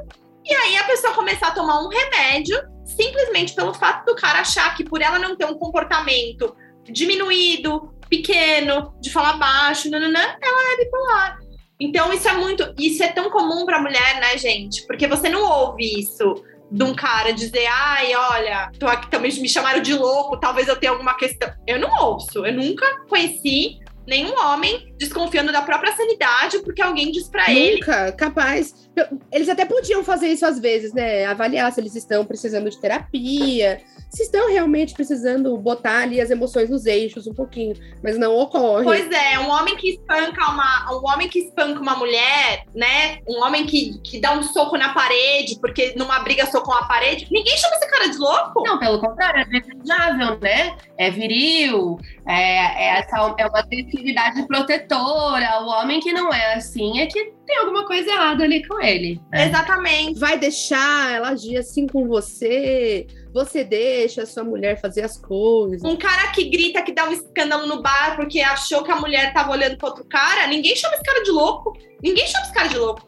E 0.43 0.53
aí 0.53 0.77
a 0.77 0.83
pessoa 0.85 1.13
começar 1.13 1.49
a 1.49 1.51
tomar 1.51 1.79
um 1.83 1.89
remédio 1.89 2.57
simplesmente 2.85 3.53
pelo 3.53 3.73
fato 3.73 4.05
do 4.05 4.15
cara 4.15 4.39
achar 4.39 4.75
que 4.75 4.83
por 4.83 5.01
ela 5.01 5.19
não 5.19 5.35
ter 5.35 5.45
um 5.45 5.55
comportamento 5.55 6.55
diminuído, 6.91 7.93
pequeno, 8.17 8.93
de 9.01 9.11
falar 9.11 9.37
baixo, 9.37 9.89
nananã, 9.89 10.19
ela 10.41 10.73
é 10.73 10.77
bipolar. 10.83 11.39
Então 11.79 12.13
isso 12.13 12.27
é 12.27 12.33
muito, 12.33 12.73
isso 12.79 13.03
é 13.03 13.07
tão 13.07 13.29
comum 13.29 13.65
para 13.65 13.81
mulher, 13.81 14.19
né, 14.19 14.37
gente? 14.37 14.85
Porque 14.87 15.07
você 15.07 15.29
não 15.29 15.43
ouve 15.43 15.99
isso 15.99 16.43
de 16.71 16.83
um 16.83 16.95
cara 16.95 17.31
dizer, 17.31 17.65
ai, 17.67 18.15
olha, 18.15 18.71
tô 18.79 18.87
aqui 18.87 19.09
também 19.11 19.31
me 19.39 19.47
chamaram 19.47 19.81
de 19.81 19.93
louco, 19.93 20.39
talvez 20.39 20.67
eu 20.67 20.75
tenha 20.75 20.91
alguma 20.91 21.15
questão. 21.15 21.51
Eu 21.67 21.79
não 21.79 21.89
ouço, 22.03 22.45
eu 22.45 22.53
nunca 22.53 22.85
conheci 23.07 23.79
nenhum 24.07 24.33
homem 24.39 24.93
desconfiando 24.97 25.51
da 25.51 25.61
própria 25.61 25.95
sanidade 25.95 26.59
porque 26.59 26.81
alguém 26.81 27.11
diz 27.11 27.27
para 27.27 27.51
ele. 27.51 27.75
Nunca, 27.75 28.11
capaz. 28.13 28.73
Eles 29.31 29.49
até 29.49 29.65
podiam 29.65 30.03
fazer 30.03 30.27
isso 30.27 30.45
às 30.45 30.59
vezes, 30.59 30.93
né? 30.93 31.25
Avaliar 31.25 31.71
se 31.71 31.81
eles 31.81 31.95
estão 31.95 32.25
precisando 32.25 32.69
de 32.69 32.79
terapia, 32.79 33.81
se 34.09 34.23
estão 34.23 34.49
realmente 34.49 34.93
precisando 34.93 35.57
botar 35.57 36.03
ali 36.03 36.21
as 36.21 36.29
emoções 36.29 36.69
nos 36.69 36.85
eixos 36.85 37.27
um 37.27 37.33
pouquinho, 37.33 37.75
mas 38.01 38.17
não 38.17 38.33
ocorre. 38.37 38.85
Pois 38.85 39.11
é, 39.11 39.37
um 39.39 39.49
homem 39.49 39.75
que 39.75 39.89
espanca 39.89 40.49
uma, 40.49 40.93
um 40.93 41.05
homem 41.05 41.27
que 41.27 41.39
espanca 41.39 41.81
uma 41.81 41.97
mulher, 41.97 42.65
né? 42.73 43.19
Um 43.27 43.43
homem 43.43 43.65
que, 43.65 43.99
que 43.99 44.19
dá 44.19 44.31
um 44.31 44.43
soco 44.43 44.77
na 44.77 44.93
parede, 44.93 45.59
porque 45.59 45.93
numa 45.97 46.19
briga 46.19 46.45
socou 46.45 46.73
a 46.73 46.85
parede, 46.85 47.27
ninguém 47.29 47.57
chama 47.57 47.75
esse 47.75 47.89
cara 47.89 48.07
de 48.07 48.17
louco. 48.17 48.63
Não, 48.65 48.79
pelo 48.79 48.99
contrário, 48.99 49.41
é 49.41 49.45
desejável, 49.45 50.39
né? 50.39 50.77
É 50.97 51.11
viril, 51.11 51.97
é, 52.25 52.85
é, 52.85 52.99
essa, 52.99 53.17
é 53.37 53.45
uma 53.45 53.59
agressividade 53.59 54.47
protetora. 54.47 54.84
O 54.93 55.67
homem 55.67 55.99
que 55.99 56.11
não 56.11 56.33
é 56.33 56.55
assim 56.55 56.99
é 56.99 57.07
que 57.07 57.33
tem 57.45 57.57
alguma 57.57 57.85
coisa 57.85 58.09
errada 58.09 58.43
ali 58.43 58.65
com 58.67 58.79
ele. 58.81 59.21
né? 59.31 59.47
Exatamente. 59.47 60.19
Vai 60.19 60.37
deixar 60.37 61.13
ela 61.13 61.29
agir 61.29 61.57
assim 61.57 61.87
com 61.87 62.07
você? 62.07 63.07
Você 63.33 63.63
deixa 63.63 64.23
a 64.23 64.25
sua 64.25 64.43
mulher 64.43 64.79
fazer 64.79 65.01
as 65.03 65.17
coisas? 65.17 65.83
Um 65.83 65.97
cara 65.97 66.31
que 66.31 66.49
grita 66.49 66.81
que 66.81 66.93
dá 66.93 67.05
um 67.05 67.11
escândalo 67.11 67.67
no 67.67 67.81
bar 67.81 68.15
porque 68.15 68.39
achou 68.41 68.83
que 68.83 68.91
a 68.91 68.95
mulher 68.95 69.33
tava 69.33 69.51
olhando 69.51 69.77
para 69.77 69.89
outro 69.89 70.05
cara, 70.05 70.47
ninguém 70.47 70.75
chama 70.75 70.95
esse 70.95 71.03
cara 71.03 71.21
de 71.23 71.31
louco. 71.31 71.73
Ninguém 72.01 72.27
chama 72.27 72.43
esse 72.45 72.53
cara 72.53 72.67
de 72.67 72.77
louco. 72.77 73.01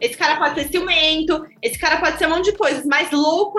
Esse 0.00 0.16
cara 0.16 0.36
pode 0.36 0.60
ser 0.60 0.68
ciumento, 0.68 1.44
esse 1.62 1.78
cara 1.78 1.98
pode 1.98 2.18
ser 2.18 2.26
um 2.26 2.30
monte 2.30 2.50
de 2.50 2.56
coisas, 2.56 2.84
mas 2.84 3.10
louco 3.10 3.58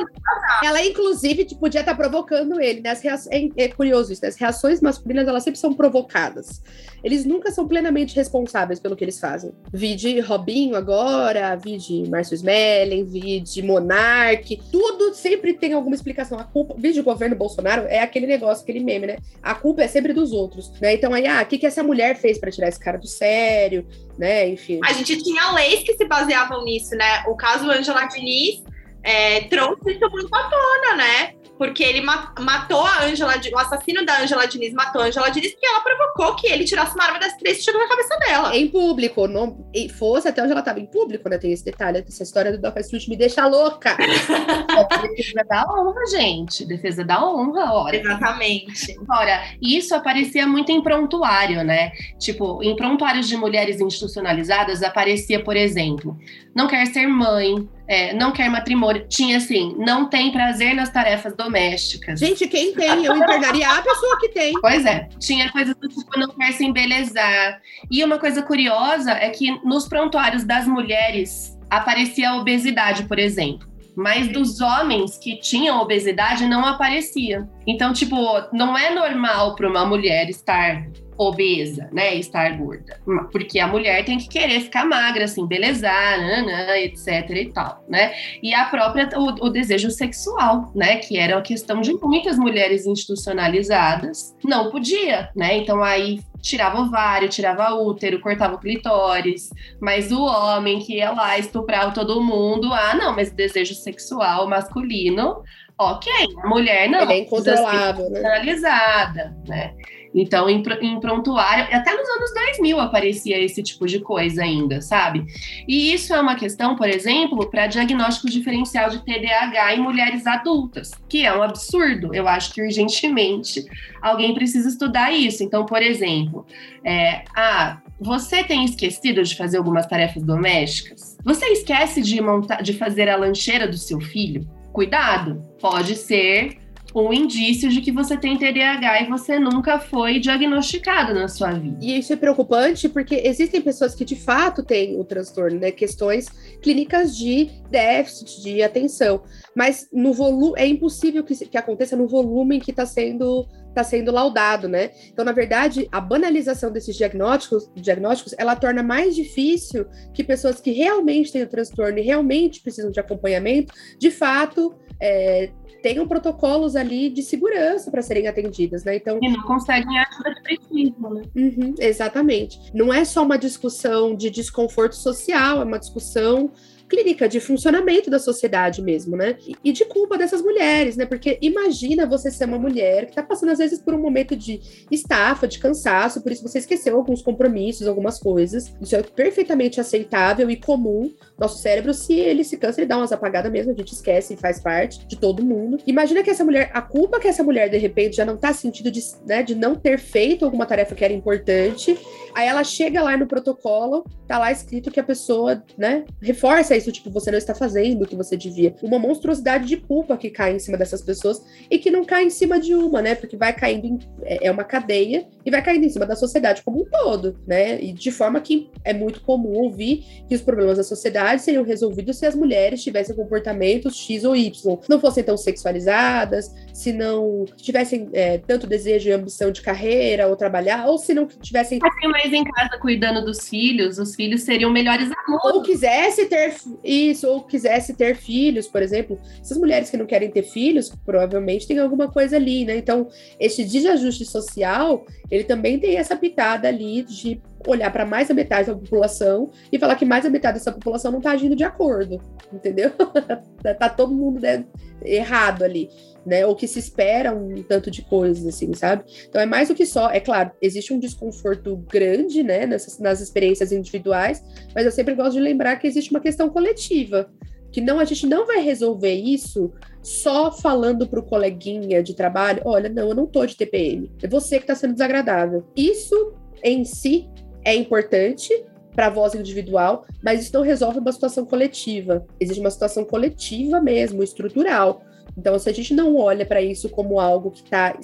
Ela, 0.63 0.85
inclusive, 0.85 1.45
tipo, 1.45 1.61
podia 1.61 1.81
estar 1.81 1.95
provocando 1.95 2.59
ele, 2.61 2.81
né? 2.81 2.93
É, 3.29 3.63
é 3.63 3.67
curioso 3.67 4.13
isso, 4.13 4.21
né? 4.21 4.29
As 4.29 4.35
reações 4.35 4.81
masculinas, 4.81 5.27
elas 5.27 5.43
sempre 5.43 5.59
são 5.59 5.73
provocadas. 5.73 6.61
Eles 7.03 7.25
nunca 7.25 7.51
são 7.51 7.67
plenamente 7.67 8.15
responsáveis 8.15 8.79
pelo 8.79 8.95
que 8.95 9.03
eles 9.03 9.19
fazem. 9.19 9.51
Vide 9.71 10.19
Robinho 10.19 10.75
agora, 10.75 11.55
vide 11.55 12.09
Márcio 12.09 12.35
Smelling, 12.35 13.05
vide 13.05 13.61
Monark. 13.61 14.59
Tudo 14.71 15.13
sempre 15.13 15.53
tem 15.53 15.73
alguma 15.73 15.95
explicação. 15.95 16.39
A 16.39 16.43
culpa, 16.43 16.75
vide 16.77 16.99
o 16.99 17.03
governo 17.03 17.35
Bolsonaro, 17.35 17.83
é 17.87 17.99
aquele 17.99 18.27
negócio, 18.27 18.63
aquele 18.63 18.79
meme, 18.79 19.07
né? 19.07 19.17
A 19.41 19.55
culpa 19.55 19.83
é 19.83 19.87
sempre 19.87 20.13
dos 20.13 20.31
outros, 20.31 20.71
né? 20.79 20.93
Então 20.93 21.13
aí, 21.13 21.25
ah, 21.27 21.41
o 21.41 21.45
que, 21.45 21.57
que 21.57 21.65
essa 21.65 21.83
mulher 21.83 22.15
fez 22.15 22.37
para 22.37 22.51
tirar 22.51 22.67
esse 22.67 22.79
cara 22.79 22.97
do 22.97 23.07
sério, 23.07 23.85
né? 24.17 24.49
Enfim. 24.49 24.79
A 24.83 24.93
gente 24.93 25.21
tinha 25.21 25.51
leis 25.51 25.83
que 25.83 25.93
se 25.93 26.05
baseavam 26.05 26.63
nisso, 26.63 26.95
né? 26.95 27.23
O 27.27 27.35
caso 27.35 27.69
Angela 27.69 28.05
Diniz 28.05 28.63
é, 29.03 29.41
trouxe 29.41 29.91
isso 29.91 30.09
muito 30.09 30.33
à 30.33 30.49
tona, 30.49 30.95
né? 30.97 31.33
Porque 31.57 31.83
ele 31.83 32.01
ma- 32.01 32.33
matou 32.39 32.81
a 32.81 33.03
Angela, 33.05 33.33
o 33.53 33.57
assassino 33.59 34.05
da 34.05 34.21
Angela 34.21 34.45
Diniz 34.47 34.73
matou 34.73 35.01
a 35.01 35.05
Angela 35.05 35.29
Diniz 35.29 35.51
porque 35.53 35.65
ela 35.65 35.79
provocou 35.81 36.35
que 36.35 36.47
ele 36.47 36.63
tirasse 36.65 36.93
uma 36.95 37.03
arma 37.05 37.19
das 37.19 37.35
três 37.37 37.59
e 37.59 37.63
tirou 37.63 37.81
na 37.81 37.87
cabeça 37.87 38.17
dela. 38.19 38.55
Em 38.55 38.67
público, 38.67 39.27
não, 39.27 39.67
e 39.73 39.89
fosse 39.89 40.27
até 40.27 40.41
onde 40.41 40.51
ela 40.51 40.59
estava 40.61 40.79
em 40.79 40.85
público, 40.85 41.27
né? 41.29 41.37
Tem 41.37 41.51
esse 41.51 41.65
detalhe, 41.65 42.03
essa 42.07 42.23
história 42.23 42.51
do 42.51 42.59
Doca 42.61 42.79
Street 42.81 43.07
me 43.07 43.15
deixa 43.17 43.45
louca. 43.47 43.97
Defesa 45.07 45.43
da 45.49 45.65
honra, 45.65 46.05
gente. 46.11 46.65
Defesa 46.65 47.03
da 47.03 47.23
honra, 47.25 47.73
ora. 47.73 47.95
Exatamente. 47.95 48.95
Ora, 49.09 49.43
isso 49.61 49.95
aparecia 49.95 50.45
muito 50.45 50.71
em 50.71 50.81
prontuário, 50.81 51.63
né? 51.63 51.91
Tipo, 52.19 52.61
em 52.63 52.75
prontuários 52.75 53.27
de 53.27 53.35
mulheres 53.37 53.79
institucionalizadas 53.81 54.83
aparecia, 54.83 55.43
por 55.43 55.55
exemplo, 55.55 56.17
não 56.55 56.67
quer 56.67 56.85
ser 56.87 57.07
mãe, 57.07 57.67
é, 57.87 58.13
não 58.13 58.31
quer 58.31 58.49
matrimônio. 58.49 59.07
Tinha 59.07 59.37
assim, 59.37 59.75
não 59.77 60.09
tem 60.09 60.31
prazer 60.31 60.75
nas 60.75 60.89
tarefas 60.89 61.35
domésticas. 61.35 62.19
Gente, 62.19 62.47
quem 62.47 62.73
tem? 62.73 63.05
Eu 63.05 63.15
internaria 63.15 63.69
a 63.69 63.81
pessoa 63.81 64.19
que 64.19 64.29
tem. 64.29 64.53
Pois 64.59 64.85
é, 64.85 65.07
tinha 65.19 65.51
coisas 65.51 65.75
do 65.75 65.87
tipo 65.87 66.19
não 66.19 66.29
quer 66.29 66.51
se 66.53 66.65
embelezar. 66.65 67.61
E 67.89 68.03
uma 68.03 68.19
coisa 68.19 68.41
curiosa 68.41 69.11
é 69.11 69.29
que 69.29 69.51
nos 69.65 69.87
prontuários 69.87 70.43
das 70.43 70.67
mulheres 70.67 71.57
aparecia 71.69 72.31
a 72.31 72.37
obesidade, 72.37 73.03
por 73.03 73.19
exemplo. 73.19 73.67
Mas 73.95 74.27
dos 74.27 74.61
homens 74.61 75.17
que 75.17 75.39
tinham 75.39 75.81
obesidade 75.81 76.45
não 76.45 76.63
aparecia. 76.63 77.49
Então, 77.65 77.93
tipo, 77.93 78.15
não 78.53 78.77
é 78.77 78.93
normal 78.93 79.55
para 79.55 79.67
uma 79.67 79.85
mulher 79.85 80.29
estar 80.29 80.85
obesa, 81.17 81.89
né? 81.91 82.15
Estar 82.15 82.57
gorda. 82.57 82.99
Porque 83.31 83.59
a 83.59 83.67
mulher 83.67 84.05
tem 84.05 84.17
que 84.17 84.27
querer 84.27 84.61
ficar 84.61 84.85
magra, 84.85 85.27
se 85.27 85.41
embelezar, 85.41 86.19
nanã, 86.21 86.77
etc 86.77 87.29
e 87.29 87.51
tal, 87.51 87.83
né? 87.87 88.13
E 88.41 88.53
a 88.53 88.65
própria, 88.65 89.09
o, 89.15 89.47
o 89.47 89.49
desejo 89.49 89.89
sexual, 89.89 90.71
né? 90.75 90.97
Que 90.97 91.17
era 91.17 91.37
a 91.37 91.41
questão 91.41 91.81
de 91.81 91.93
muitas 91.93 92.37
mulheres 92.37 92.85
institucionalizadas, 92.85 94.35
não 94.43 94.69
podia, 94.69 95.29
né? 95.35 95.57
Então 95.57 95.83
aí 95.83 96.19
tirava 96.41 96.79
ovário, 96.79 97.27
tirava 97.27 97.73
útero, 97.73 98.21
cortava 98.21 98.55
o 98.55 98.59
clitóris, 98.59 99.49
mas 99.81 100.11
o 100.11 100.21
homem 100.21 100.79
que 100.79 100.97
ia 100.97 101.11
lá 101.11 101.37
estuprar 101.37 101.93
todo 101.93 102.21
mundo, 102.21 102.71
ah, 102.73 102.93
não, 102.93 103.15
mas 103.15 103.31
desejo 103.31 103.73
sexual 103.73 104.47
masculino, 104.47 105.43
ok, 105.77 106.11
a 106.43 106.47
mulher 106.47 106.89
não. 106.89 107.09
É 107.09 107.19
incontrolável, 107.19 108.09
né? 108.09 108.19
Analisada, 108.19 109.35
né? 109.47 109.73
Então, 110.13 110.49
em, 110.49 110.63
em 110.81 110.99
prontuário, 110.99 111.65
até 111.75 111.91
nos 111.95 112.09
anos 112.09 112.33
2000 112.33 112.79
aparecia 112.79 113.39
esse 113.39 113.61
tipo 113.61 113.85
de 113.85 113.99
coisa 113.99 114.43
ainda, 114.43 114.81
sabe? 114.81 115.25
E 115.67 115.93
isso 115.93 116.13
é 116.13 116.19
uma 116.19 116.35
questão, 116.35 116.75
por 116.75 116.89
exemplo, 116.89 117.49
para 117.49 117.67
diagnóstico 117.67 118.29
diferencial 118.29 118.89
de 118.89 119.03
TDAH 119.03 119.75
em 119.75 119.81
mulheres 119.81 120.25
adultas, 120.25 120.91
que 121.07 121.25
é 121.25 121.35
um 121.35 121.43
absurdo. 121.43 122.13
Eu 122.13 122.27
acho 122.27 122.53
que 122.53 122.61
urgentemente 122.61 123.65
alguém 124.01 124.33
precisa 124.33 124.69
estudar 124.69 125.11
isso. 125.11 125.43
Então, 125.43 125.65
por 125.65 125.81
exemplo, 125.81 126.45
é, 126.83 127.23
ah, 127.35 127.81
você 127.99 128.43
tem 128.43 128.63
esquecido 128.63 129.23
de 129.23 129.35
fazer 129.35 129.57
algumas 129.57 129.85
tarefas 129.85 130.23
domésticas? 130.23 131.17
Você 131.23 131.45
esquece 131.47 132.01
de 132.01 132.21
montar, 132.21 132.61
de 132.61 132.73
fazer 132.73 133.09
a 133.09 133.15
lancheira 133.15 133.67
do 133.67 133.77
seu 133.77 133.99
filho? 133.99 134.47
Cuidado, 134.71 135.43
pode 135.59 135.95
ser 135.95 136.59
um 137.05 137.13
indício 137.13 137.69
de 137.69 137.81
que 137.81 137.91
você 137.91 138.17
tem 138.17 138.37
TDAH 138.37 139.01
e 139.01 139.09
você 139.09 139.37
nunca 139.37 139.79
foi 139.79 140.19
diagnosticado 140.19 141.13
na 141.13 141.27
sua 141.27 141.51
vida. 141.51 141.77
E 141.81 141.99
isso 141.99 142.13
é 142.13 142.15
preocupante 142.15 142.89
porque 142.89 143.21
existem 143.23 143.61
pessoas 143.61 143.93
que 143.93 144.05
de 144.05 144.15
fato 144.15 144.63
têm 144.63 144.99
o 144.99 145.03
transtorno, 145.03 145.59
né? 145.59 145.71
Questões 145.71 146.27
clínicas 146.61 147.15
de 147.15 147.49
déficit 147.69 148.41
de 148.41 148.63
atenção. 148.63 149.21
Mas 149.55 149.87
no 149.91 150.13
volume 150.13 150.53
é 150.57 150.67
impossível 150.67 151.23
que, 151.23 151.35
que 151.35 151.57
aconteça 151.57 151.95
no 151.95 152.07
volume 152.07 152.59
que 152.59 152.71
está 152.71 152.85
sendo 152.85 153.47
está 153.77 153.83
sendo 153.83 154.11
laudado, 154.11 154.67
né? 154.67 154.89
Então, 155.11 155.23
na 155.23 155.31
verdade, 155.31 155.87
a 155.91 156.01
banalização 156.01 156.71
desses 156.71 156.95
diagnósticos, 156.95 157.69
diagnósticos, 157.75 158.33
ela 158.37 158.55
torna 158.55 158.81
mais 158.81 159.15
difícil 159.15 159.85
que 160.13 160.23
pessoas 160.23 160.59
que 160.59 160.71
realmente 160.71 161.31
têm 161.31 161.43
o 161.43 161.47
transtorno 161.47 161.99
e 161.99 162.01
realmente 162.01 162.59
precisam 162.61 162.89
de 162.89 162.99
acompanhamento, 162.99 163.71
de 163.99 164.09
fato, 164.09 164.73
é, 164.99 165.51
tenham 165.87 166.05
protocolos 166.05 166.75
ali 166.75 167.09
de 167.09 167.23
segurança 167.23 167.89
para 167.89 168.01
serem 168.01 168.27
atendidas, 168.27 168.83
né? 168.83 168.97
Então 168.97 169.17
e 169.21 169.29
não 169.29 169.41
conseguem 169.43 169.97
a 169.97 170.05
ajuda 170.09 170.35
que 170.35 170.41
precisam, 170.41 171.13
né? 171.13 171.21
Uhum, 171.33 171.75
exatamente. 171.79 172.59
Não 172.73 172.93
é 172.93 173.05
só 173.05 173.23
uma 173.23 173.37
discussão 173.37 174.13
de 174.13 174.29
desconforto 174.29 174.95
social, 174.95 175.61
é 175.61 175.63
uma 175.63 175.79
discussão 175.79 176.51
clínica 176.87 177.27
de 177.27 177.39
funcionamento 177.39 178.09
da 178.09 178.19
sociedade 178.19 178.81
mesmo, 178.81 179.15
né? 179.15 179.37
E 179.63 179.71
de 179.71 179.85
culpa 179.85 180.17
dessas 180.17 180.41
mulheres, 180.41 180.95
né? 180.95 181.05
Porque 181.05 181.37
imagina 181.41 182.05
você 182.05 182.31
ser 182.31 182.45
uma 182.45 182.59
mulher 182.59 183.05
que 183.05 183.15
tá 183.15 183.23
passando 183.23 183.51
às 183.51 183.57
vezes 183.57 183.79
por 183.79 183.93
um 183.93 184.01
momento 184.01 184.35
de 184.35 184.59
estafa, 184.89 185.47
de 185.47 185.59
cansaço, 185.59 186.21
por 186.21 186.31
isso 186.31 186.43
você 186.43 186.59
esqueceu 186.59 186.95
alguns 186.95 187.21
compromissos, 187.21 187.87
algumas 187.87 188.19
coisas. 188.19 188.73
Isso 188.81 188.95
é 188.95 189.03
perfeitamente 189.03 189.79
aceitável 189.79 190.49
e 190.49 190.55
comum. 190.55 191.11
Nosso 191.37 191.61
cérebro, 191.61 191.93
se 191.93 192.13
ele 192.13 192.43
se 192.43 192.57
cansa, 192.57 192.79
ele 192.79 192.87
dá 192.87 192.97
umas 192.97 193.11
apagadas 193.11 193.51
mesmo, 193.51 193.71
a 193.71 193.75
gente 193.75 193.93
esquece 193.93 194.33
e 194.33 194.37
faz 194.37 194.59
parte 194.59 195.05
de 195.05 195.17
todo 195.17 195.43
mundo. 195.43 195.77
Imagina 195.85 196.23
que 196.23 196.29
essa 196.29 196.43
mulher, 196.43 196.71
a 196.73 196.81
culpa 196.81 197.19
que 197.19 197.27
essa 197.27 197.43
mulher 197.43 197.69
de 197.69 197.77
repente 197.77 198.15
já 198.15 198.25
não 198.25 198.37
tá 198.37 198.53
sentindo 198.53 198.89
de, 198.89 199.01
né, 199.25 199.43
de 199.43 199.55
não 199.55 199.75
ter 199.75 199.99
feito 199.99 200.45
alguma 200.45 200.65
tarefa 200.65 200.95
que 200.95 201.03
era 201.03 201.13
importante. 201.13 201.97
Aí 202.33 202.47
ela 202.47 202.63
chega 202.63 203.01
lá 203.01 203.17
no 203.17 203.27
protocolo, 203.27 204.05
tá 204.27 204.37
lá 204.37 204.51
escrito 204.51 204.91
que 204.91 204.99
a 204.99 205.03
pessoa, 205.03 205.63
né, 205.77 206.05
reforça 206.21 206.75
isso, 206.75 206.91
tipo, 206.91 207.09
você 207.09 207.31
não 207.31 207.37
está 207.37 207.53
fazendo 207.55 208.03
o 208.03 208.07
que 208.07 208.15
você 208.15 208.35
devia. 208.35 208.75
Uma 208.81 208.99
monstruosidade 208.99 209.65
de 209.65 209.77
culpa 209.77 210.17
que 210.17 210.29
cai 210.29 210.55
em 210.55 210.59
cima 210.59 210.77
dessas 210.77 211.01
pessoas 211.01 211.41
e 211.69 211.77
que 211.77 211.89
não 211.89 212.03
cai 212.03 212.25
em 212.25 212.29
cima 212.29 212.59
de 212.59 212.73
uma, 212.73 213.01
né? 213.01 213.15
Porque 213.15 213.37
vai 213.37 213.53
caindo 213.53 213.85
em, 213.85 213.99
é, 214.23 214.47
é 214.47 214.51
uma 214.51 214.63
cadeia 214.63 215.27
e 215.45 215.51
vai 215.51 215.61
caindo 215.61 215.83
em 215.83 215.89
cima 215.89 216.05
da 216.05 216.15
sociedade 216.15 216.61
como 216.63 216.81
um 216.81 216.85
todo, 216.85 217.39
né? 217.45 217.81
E 217.81 217.93
de 217.93 218.11
forma 218.11 218.39
que 218.41 218.69
é 218.83 218.93
muito 218.93 219.21
comum 219.21 219.53
ouvir 219.53 220.23
que 220.27 220.35
os 220.35 220.41
problemas 220.41 220.77
da 220.77 220.83
sociedade 220.83 221.41
seriam 221.41 221.63
resolvidos 221.63 222.17
se 222.17 222.25
as 222.25 222.35
mulheres 222.35 222.83
tivessem 222.83 223.15
comportamentos 223.15 223.95
X 223.95 224.23
ou 224.23 224.35
Y, 224.35 224.77
não 224.89 224.99
fossem 224.99 225.23
tão 225.23 225.37
sexualizadas, 225.37 226.53
se 226.73 226.91
não 226.91 227.45
tivessem 227.55 228.09
é, 228.13 228.37
tanto 228.37 228.67
desejo 228.67 229.09
e 229.09 229.11
ambição 229.11 229.51
de 229.51 229.61
carreira 229.61 230.27
ou 230.27 230.35
trabalhar, 230.35 230.87
ou 230.87 230.97
se 230.97 231.13
não 231.13 231.27
tivessem. 231.27 231.79
Assim, 231.81 232.07
mais 232.17 232.33
em 232.33 232.43
casa 232.43 232.77
cuidando 232.79 233.23
dos 233.23 233.47
filhos, 233.47 233.99
os 233.99 234.15
filhos 234.15 234.41
seriam 234.41 234.71
melhores 234.71 235.11
alunos. 235.11 235.45
Ou 235.45 235.61
quisesse 235.61 236.25
ter 236.25 236.55
isso, 236.83 237.27
ou 237.27 237.43
quisesse 237.43 237.93
ter 237.93 238.15
filhos, 238.15 238.67
por 238.67 238.81
exemplo. 238.81 239.19
Essas 239.39 239.57
mulheres 239.57 239.89
que 239.89 239.97
não 239.97 240.07
querem 240.07 240.31
ter 240.31 240.41
filhos, 240.41 240.91
provavelmente 241.05 241.67
tem 241.67 241.77
alguma 241.77 242.11
coisa 242.11 242.35
ali, 242.35 242.65
né? 242.65 242.77
Então, 242.77 243.07
este 243.39 243.63
desajuste 243.63 244.25
social, 244.25 245.05
ele 245.29 245.43
também 245.43 245.79
tem 245.79 245.95
essa 245.95 246.15
pitada 246.15 246.67
ali 246.67 247.03
de 247.03 247.39
olhar 247.67 247.91
para 247.91 248.05
mais 248.05 248.27
da 248.27 248.33
metade 248.33 248.67
da 248.67 248.75
população 248.75 249.51
e 249.71 249.77
falar 249.77 249.95
que 249.95 250.05
mais 250.05 250.23
da 250.23 250.29
metade 250.29 250.57
dessa 250.57 250.71
população 250.71 251.11
não 251.11 251.19
está 251.19 251.31
agindo 251.31 251.55
de 251.55 251.63
acordo, 251.63 252.19
entendeu? 252.51 252.91
tá 253.79 253.89
todo 253.89 254.13
mundo 254.13 254.39
né, 254.39 254.65
errado 255.03 255.63
ali 255.63 255.89
né? 256.27 256.45
Ou 256.45 256.55
que 256.55 256.67
se 256.67 256.77
espera 256.77 257.33
um 257.33 257.63
tanto 257.63 257.89
de 257.89 258.01
coisas, 258.01 258.45
assim, 258.45 258.73
sabe? 258.73 259.05
Então 259.27 259.41
é 259.41 259.45
mais 259.45 259.69
do 259.69 259.75
que 259.75 259.85
só, 259.85 260.11
é 260.11 260.19
claro, 260.19 260.51
existe 260.61 260.93
um 260.93 260.99
desconforto 260.99 261.77
grande, 261.89 262.43
né, 262.43 262.65
nessas, 262.65 262.99
nas 262.99 263.21
experiências 263.21 263.71
individuais, 263.71 264.43
mas 264.75 264.85
eu 264.85 264.91
sempre 264.91 265.15
gosto 265.15 265.33
de 265.33 265.39
lembrar 265.39 265.77
que 265.77 265.87
existe 265.87 266.11
uma 266.11 266.19
questão 266.19 266.49
coletiva. 266.49 267.29
Que 267.71 267.81
não, 267.81 267.99
a 267.99 268.05
gente 268.05 268.25
não 268.25 268.45
vai 268.45 268.59
resolver 268.59 269.13
isso 269.13 269.73
só 270.01 270.51
falando 270.51 271.07
para 271.07 271.19
o 271.19 271.23
coleguinha 271.23 272.01
de 272.01 272.13
trabalho: 272.13 272.61
olha, 272.65 272.89
não, 272.89 273.09
eu 273.09 273.15
não 273.15 273.27
tô 273.27 273.45
de 273.45 273.55
TPM, 273.55 274.11
é 274.21 274.27
você 274.27 274.57
que 274.57 274.63
está 274.63 274.75
sendo 274.75 274.93
desagradável. 274.93 275.65
Isso 275.75 276.33
em 276.63 276.83
si 276.85 277.29
é 277.63 277.75
importante, 277.75 278.51
para 278.97 279.07
a 279.07 279.11
voz 279.11 279.35
individual, 279.35 280.05
mas 280.23 280.41
isso 280.41 280.53
não 280.55 280.63
resolve 280.63 280.97
uma 280.97 281.11
situação 281.11 281.45
coletiva. 281.45 282.25
Existe 282.39 282.59
uma 282.59 282.71
situação 282.71 283.05
coletiva 283.05 283.79
mesmo, 283.79 284.23
estrutural. 284.23 285.03
Então, 285.37 285.57
se 285.59 285.69
a 285.69 285.73
gente 285.73 285.93
não 285.93 286.17
olha 286.17 286.45
para 286.45 286.61
isso 286.61 286.89
como 286.89 287.19
algo 287.19 287.51
que 287.51 287.61
está 287.61 287.95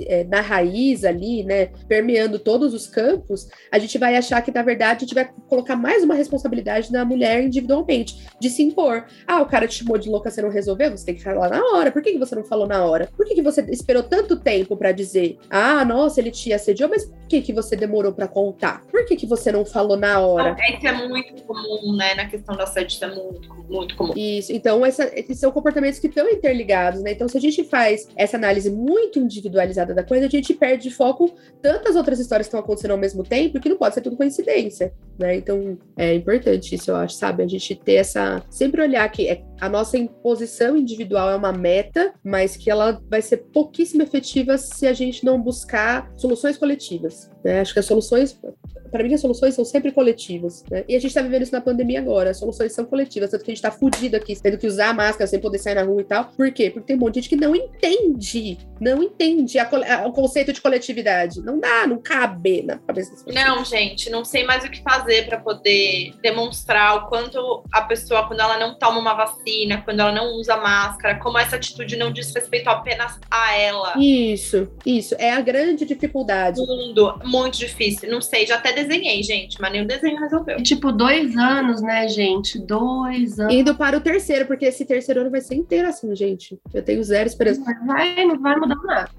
é, 0.00 0.24
na 0.24 0.40
raiz 0.40 1.04
ali, 1.04 1.42
né, 1.44 1.66
permeando 1.88 2.38
todos 2.38 2.74
os 2.74 2.86
campos, 2.86 3.48
a 3.70 3.78
gente 3.78 3.98
vai 3.98 4.16
achar 4.16 4.40
que, 4.42 4.52
na 4.52 4.62
verdade, 4.62 4.98
a 4.98 5.00
gente 5.00 5.14
vai 5.14 5.30
colocar 5.48 5.76
mais 5.76 6.04
uma 6.04 6.14
responsabilidade 6.14 6.92
na 6.92 7.04
mulher 7.04 7.42
individualmente, 7.42 8.26
de 8.38 8.50
se 8.50 8.62
impor. 8.62 9.06
Ah, 9.26 9.40
o 9.40 9.46
cara 9.46 9.66
te 9.66 9.76
chamou 9.76 9.98
de 9.98 10.08
louca, 10.08 10.30
você 10.30 10.42
não 10.42 10.50
resolveu? 10.50 10.90
Você 10.90 11.06
tem 11.06 11.14
que 11.14 11.22
falar 11.22 11.48
na 11.50 11.62
hora. 11.72 11.90
Por 11.90 12.02
que, 12.02 12.12
que 12.12 12.18
você 12.18 12.34
não 12.34 12.44
falou 12.44 12.66
na 12.66 12.84
hora? 12.84 13.08
Por 13.16 13.26
que, 13.26 13.34
que 13.34 13.42
você 13.42 13.62
esperou 13.70 14.02
tanto 14.02 14.36
tempo 14.36 14.76
para 14.76 14.92
dizer? 14.92 15.38
Ah, 15.48 15.84
nossa, 15.84 16.20
ele 16.20 16.30
te 16.30 16.52
assediou, 16.52 16.90
mas 16.90 17.04
por 17.04 17.28
que, 17.28 17.40
que 17.40 17.52
você 17.52 17.76
demorou 17.76 18.12
para 18.12 18.28
contar? 18.28 18.84
Por 18.86 19.04
que, 19.06 19.16
que 19.16 19.26
você 19.26 19.50
não 19.50 19.64
falou 19.64 19.96
na 19.96 20.20
hora? 20.20 20.56
É 20.60 20.72
que 20.76 20.86
é 20.86 21.08
muito 21.08 21.42
comum, 21.44 21.96
né, 21.96 22.14
na 22.14 22.26
questão 22.26 22.56
da 22.56 22.64
assédio, 22.64 22.94
isso 22.94 23.04
é 23.04 23.14
muito, 23.14 23.54
muito 23.68 23.96
comum. 23.96 24.12
Isso, 24.16 24.52
então, 24.52 24.84
essa, 24.84 25.10
esses 25.18 25.38
são 25.38 25.50
comportamentos 25.50 25.98
que 25.98 26.06
estão 26.06 26.28
interligados, 26.28 27.02
né? 27.02 27.12
Então, 27.12 27.28
se 27.28 27.36
a 27.36 27.40
gente 27.40 27.64
faz 27.64 28.08
essa 28.16 28.36
análise 28.36 28.70
muito 28.70 29.18
individualizada, 29.18 29.69
da 29.74 30.02
coisa, 30.02 30.26
a 30.26 30.28
gente 30.28 30.54
perde 30.54 30.88
de 30.88 30.94
foco 30.94 31.34
tantas 31.60 31.96
outras 31.96 32.18
histórias 32.18 32.46
que 32.46 32.50
estão 32.50 32.60
acontecendo 32.60 32.92
ao 32.92 32.98
mesmo 32.98 33.22
tempo 33.22 33.60
que 33.60 33.68
não 33.68 33.76
pode 33.76 33.94
ser 33.94 34.00
tudo 34.00 34.16
coincidência, 34.16 34.92
né? 35.18 35.36
Então 35.36 35.78
é 35.96 36.14
importante 36.14 36.74
isso, 36.74 36.90
eu 36.90 36.96
acho, 36.96 37.14
sabe? 37.14 37.42
A 37.42 37.48
gente 37.48 37.74
ter 37.74 37.94
essa. 37.94 38.42
Sempre 38.50 38.82
olhar 38.82 39.08
que 39.10 39.28
é, 39.28 39.42
a 39.60 39.68
nossa 39.68 39.98
imposição 39.98 40.76
individual 40.76 41.30
é 41.30 41.36
uma 41.36 41.52
meta, 41.52 42.12
mas 42.24 42.56
que 42.56 42.70
ela 42.70 43.00
vai 43.08 43.22
ser 43.22 43.38
pouquíssimo 43.52 44.02
efetiva 44.02 44.56
se 44.58 44.86
a 44.86 44.92
gente 44.92 45.24
não 45.24 45.40
buscar 45.40 46.12
soluções 46.16 46.56
coletivas. 46.56 47.30
Né? 47.44 47.60
Acho 47.60 47.72
que 47.72 47.80
as 47.80 47.86
soluções 47.86 48.38
para 48.90 49.04
mim, 49.04 49.14
as 49.14 49.20
soluções 49.20 49.54
são 49.54 49.64
sempre 49.64 49.92
coletivas, 49.92 50.64
né? 50.70 50.84
E 50.88 50.96
a 50.96 51.00
gente 51.00 51.14
tá 51.14 51.22
vivendo 51.22 51.42
isso 51.42 51.52
na 51.52 51.60
pandemia 51.60 52.00
agora. 52.00 52.30
As 52.30 52.38
soluções 52.38 52.72
são 52.72 52.84
coletivas, 52.84 53.30
tanto 53.30 53.44
que 53.44 53.50
a 53.50 53.54
gente 53.54 53.62
tá 53.62 53.70
fudido 53.70 54.16
aqui, 54.16 54.34
tendo 54.40 54.58
que 54.58 54.66
usar 54.66 54.94
máscara 54.94 55.26
sem 55.26 55.40
poder 55.40 55.58
sair 55.58 55.74
na 55.74 55.82
rua 55.82 56.00
e 56.00 56.04
tal. 56.04 56.24
Por 56.36 56.50
quê? 56.52 56.70
Porque 56.70 56.86
tem 56.86 56.96
um 56.96 57.00
monte 57.00 57.14
de 57.14 57.20
gente 57.20 57.28
que 57.30 57.36
não 57.36 57.54
entende, 57.54 58.58
não 58.80 59.02
entende 59.02 59.58
a, 59.58 59.68
a, 59.68 60.06
o 60.06 60.12
conceito 60.12 60.52
de 60.52 60.60
coletividade. 60.60 61.40
Não 61.42 61.58
dá, 61.58 61.86
não 61.86 61.98
cabe 61.98 62.62
na 62.62 62.78
cabeça 62.78 63.10
das 63.10 63.22
pessoas. 63.22 63.46
Não, 63.46 63.64
gente, 63.64 64.10
não 64.10 64.24
sei 64.24 64.44
mais 64.44 64.64
o 64.64 64.70
que 64.70 64.82
fazer 64.82 65.26
para 65.26 65.38
poder 65.38 66.12
demonstrar 66.22 66.96
o 66.96 67.08
quanto 67.08 67.62
a 67.72 67.82
pessoa, 67.82 68.26
quando 68.26 68.40
ela 68.40 68.58
não 68.58 68.78
toma 68.78 68.98
uma 68.98 69.14
vacina, 69.14 69.82
quando 69.82 70.00
ela 70.00 70.12
não 70.12 70.34
usa 70.34 70.56
máscara, 70.56 71.18
como 71.18 71.38
essa 71.38 71.56
atitude 71.56 71.96
não 71.96 72.12
diz 72.12 72.34
respeito 72.34 72.68
apenas 72.68 73.18
a 73.30 73.56
ela. 73.56 73.94
Isso, 73.98 74.68
isso. 74.84 75.14
É 75.18 75.32
a 75.32 75.40
grande 75.40 75.84
dificuldade. 75.84 76.60
Mundo, 76.60 77.20
muito 77.24 77.58
difícil. 77.58 78.10
Não 78.10 78.20
sei, 78.20 78.46
já 78.46 78.56
até 78.56 78.72
desenhei, 78.82 79.22
gente, 79.22 79.60
mas 79.60 79.72
nem 79.72 79.82
o 79.82 79.86
desenho 79.86 80.18
resolveu. 80.18 80.58
E, 80.58 80.62
tipo, 80.62 80.92
dois 80.92 81.36
anos, 81.36 81.80
né, 81.82 82.08
gente? 82.08 82.58
Dois 82.58 83.38
anos. 83.38 83.54
Indo 83.54 83.74
para 83.74 83.96
o 83.96 84.00
terceiro, 84.00 84.46
porque 84.46 84.66
esse 84.66 84.84
terceiro 84.84 85.20
ano 85.20 85.30
vai 85.30 85.40
ser 85.40 85.54
inteiro 85.54 85.88
assim, 85.88 86.14
gente. 86.14 86.58
Eu 86.72 86.82
tenho 86.82 87.02
zero 87.02 87.28
esperança. 87.28 87.60
Não 87.60 87.86
vai, 87.86 88.24
não 88.24 88.40
vai 88.40 88.56
mudar 88.56 88.76
nada. 88.84 89.10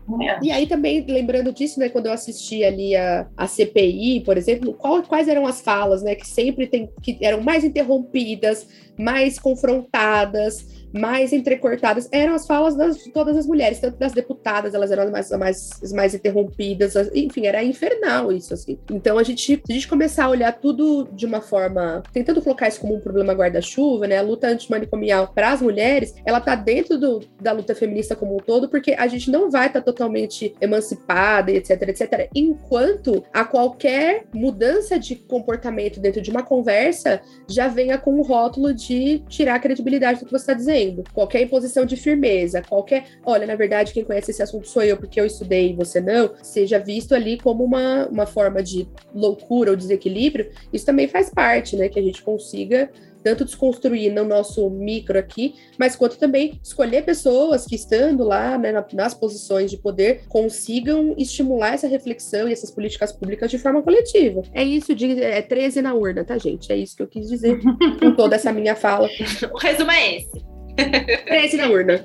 E 0.41 0.51
aí 0.51 0.67
também, 0.67 1.05
lembrando 1.07 1.53
disso, 1.53 1.79
né, 1.79 1.89
quando 1.89 2.07
eu 2.07 2.13
assisti 2.13 2.63
ali 2.63 2.95
a, 2.95 3.27
a 3.37 3.47
CPI, 3.47 4.21
por 4.25 4.37
exemplo, 4.37 4.73
qual, 4.73 5.01
quais 5.03 5.27
eram 5.27 5.45
as 5.45 5.61
falas, 5.61 6.01
né, 6.01 6.15
que 6.15 6.27
sempre 6.27 6.67
tem, 6.67 6.89
que 7.01 7.17
eram 7.21 7.41
mais 7.41 7.63
interrompidas, 7.63 8.67
mais 8.97 9.39
confrontadas, 9.39 10.80
mais 10.93 11.33
entrecortadas 11.33 12.07
eram 12.11 12.33
as 12.33 12.45
falas 12.45 12.75
das, 12.75 12.97
de 12.97 13.11
todas 13.11 13.37
as 13.37 13.45
mulheres, 13.45 13.79
tanto 13.79 13.97
das 13.97 14.11
deputadas, 14.11 14.73
elas 14.73 14.91
eram 14.91 15.09
mais, 15.11 15.29
mais, 15.31 15.69
mais 15.93 16.13
interrompidas, 16.13 16.95
enfim, 17.13 17.45
era 17.45 17.63
infernal 17.63 18.31
isso, 18.31 18.53
assim. 18.53 18.77
Então 18.91 19.17
a 19.17 19.23
gente, 19.23 19.61
se 19.65 19.71
a 19.71 19.73
gente 19.73 19.87
começar 19.87 20.25
a 20.25 20.29
olhar 20.29 20.51
tudo 20.53 21.07
de 21.11 21.25
uma 21.25 21.41
forma, 21.41 22.03
tentando 22.11 22.41
colocar 22.41 22.67
isso 22.67 22.81
como 22.81 22.95
um 22.95 22.99
problema 22.99 23.33
guarda-chuva, 23.33 24.07
né, 24.07 24.17
a 24.17 24.21
luta 24.21 24.47
antimanicomial 24.47 25.31
para 25.33 25.51
as 25.51 25.61
mulheres, 25.61 26.13
ela 26.25 26.41
tá 26.41 26.55
dentro 26.55 26.97
do, 26.97 27.21
da 27.39 27.51
luta 27.51 27.73
feminista 27.73 28.15
como 28.15 28.35
um 28.35 28.39
todo, 28.39 28.69
porque 28.69 28.93
a 28.93 29.07
gente 29.07 29.31
não 29.31 29.49
vai 29.49 29.67
estar 29.67 29.79
tá 29.79 29.85
totalmente 29.85 30.53
emancipada, 30.59 31.51
etc, 31.51 31.81
etc, 31.89 32.29
enquanto 32.35 33.23
a 33.33 33.45
qualquer 33.45 34.25
mudança 34.33 34.99
de 34.99 35.15
comportamento 35.15 35.99
dentro 35.99 36.21
de 36.21 36.29
uma 36.29 36.43
conversa 36.43 37.21
já 37.47 37.67
venha 37.67 37.97
com 37.97 38.19
o 38.19 38.21
rótulo 38.21 38.73
de 38.73 39.19
tirar 39.27 39.55
a 39.55 39.59
credibilidade 39.59 40.19
do 40.19 40.25
que 40.25 40.31
você 40.31 40.43
está 40.43 40.53
dizendo 40.53 40.80
qualquer 41.13 41.41
imposição 41.41 41.85
de 41.85 41.95
firmeza, 41.95 42.61
qualquer, 42.61 43.05
olha, 43.25 43.45
na 43.45 43.55
verdade, 43.55 43.93
quem 43.93 44.03
conhece 44.03 44.31
esse 44.31 44.41
assunto 44.41 44.67
sou 44.67 44.83
eu 44.83 44.97
porque 44.97 45.19
eu 45.19 45.25
estudei 45.25 45.71
e 45.71 45.75
você 45.75 45.99
não, 45.99 46.31
seja 46.41 46.79
visto 46.79 47.13
ali 47.13 47.37
como 47.37 47.63
uma, 47.63 48.07
uma 48.07 48.25
forma 48.25 48.61
de 48.61 48.87
loucura 49.13 49.71
ou 49.71 49.77
desequilíbrio, 49.77 50.49
isso 50.71 50.85
também 50.85 51.07
faz 51.07 51.29
parte, 51.29 51.75
né? 51.75 51.89
Que 51.89 51.99
a 51.99 52.03
gente 52.03 52.21
consiga 52.21 52.89
tanto 53.23 53.45
desconstruir 53.45 54.11
no 54.13 54.23
nosso 54.23 54.69
micro 54.69 55.17
aqui, 55.17 55.55
mas 55.77 55.95
quanto 55.95 56.17
também 56.17 56.59
escolher 56.63 57.03
pessoas 57.03 57.65
que, 57.65 57.75
estando 57.75 58.23
lá 58.23 58.57
né, 58.57 58.73
nas 58.93 59.13
posições 59.13 59.69
de 59.69 59.77
poder, 59.77 60.23
consigam 60.27 61.13
estimular 61.17 61.73
essa 61.73 61.87
reflexão 61.87 62.47
e 62.47 62.53
essas 62.53 62.71
políticas 62.71 63.11
públicas 63.11 63.49
de 63.49 63.57
forma 63.57 63.81
coletiva. 63.81 64.41
É 64.53 64.63
isso, 64.63 64.93
de, 64.93 65.21
é 65.21 65.41
13 65.41 65.81
na 65.81 65.93
urna, 65.93 66.23
tá, 66.23 66.37
gente? 66.37 66.71
É 66.71 66.75
isso 66.75 66.95
que 66.95 67.03
eu 67.03 67.07
quis 67.07 67.27
dizer 67.29 67.59
com 67.99 68.15
toda 68.15 68.35
essa 68.35 68.51
minha 68.51 68.75
fala. 68.75 69.09
O 69.53 69.57
resumo 69.57 69.91
é 69.91 70.17
esse. 70.17 70.50
13 70.81 71.57
na 71.57 71.69
urna. 71.69 71.99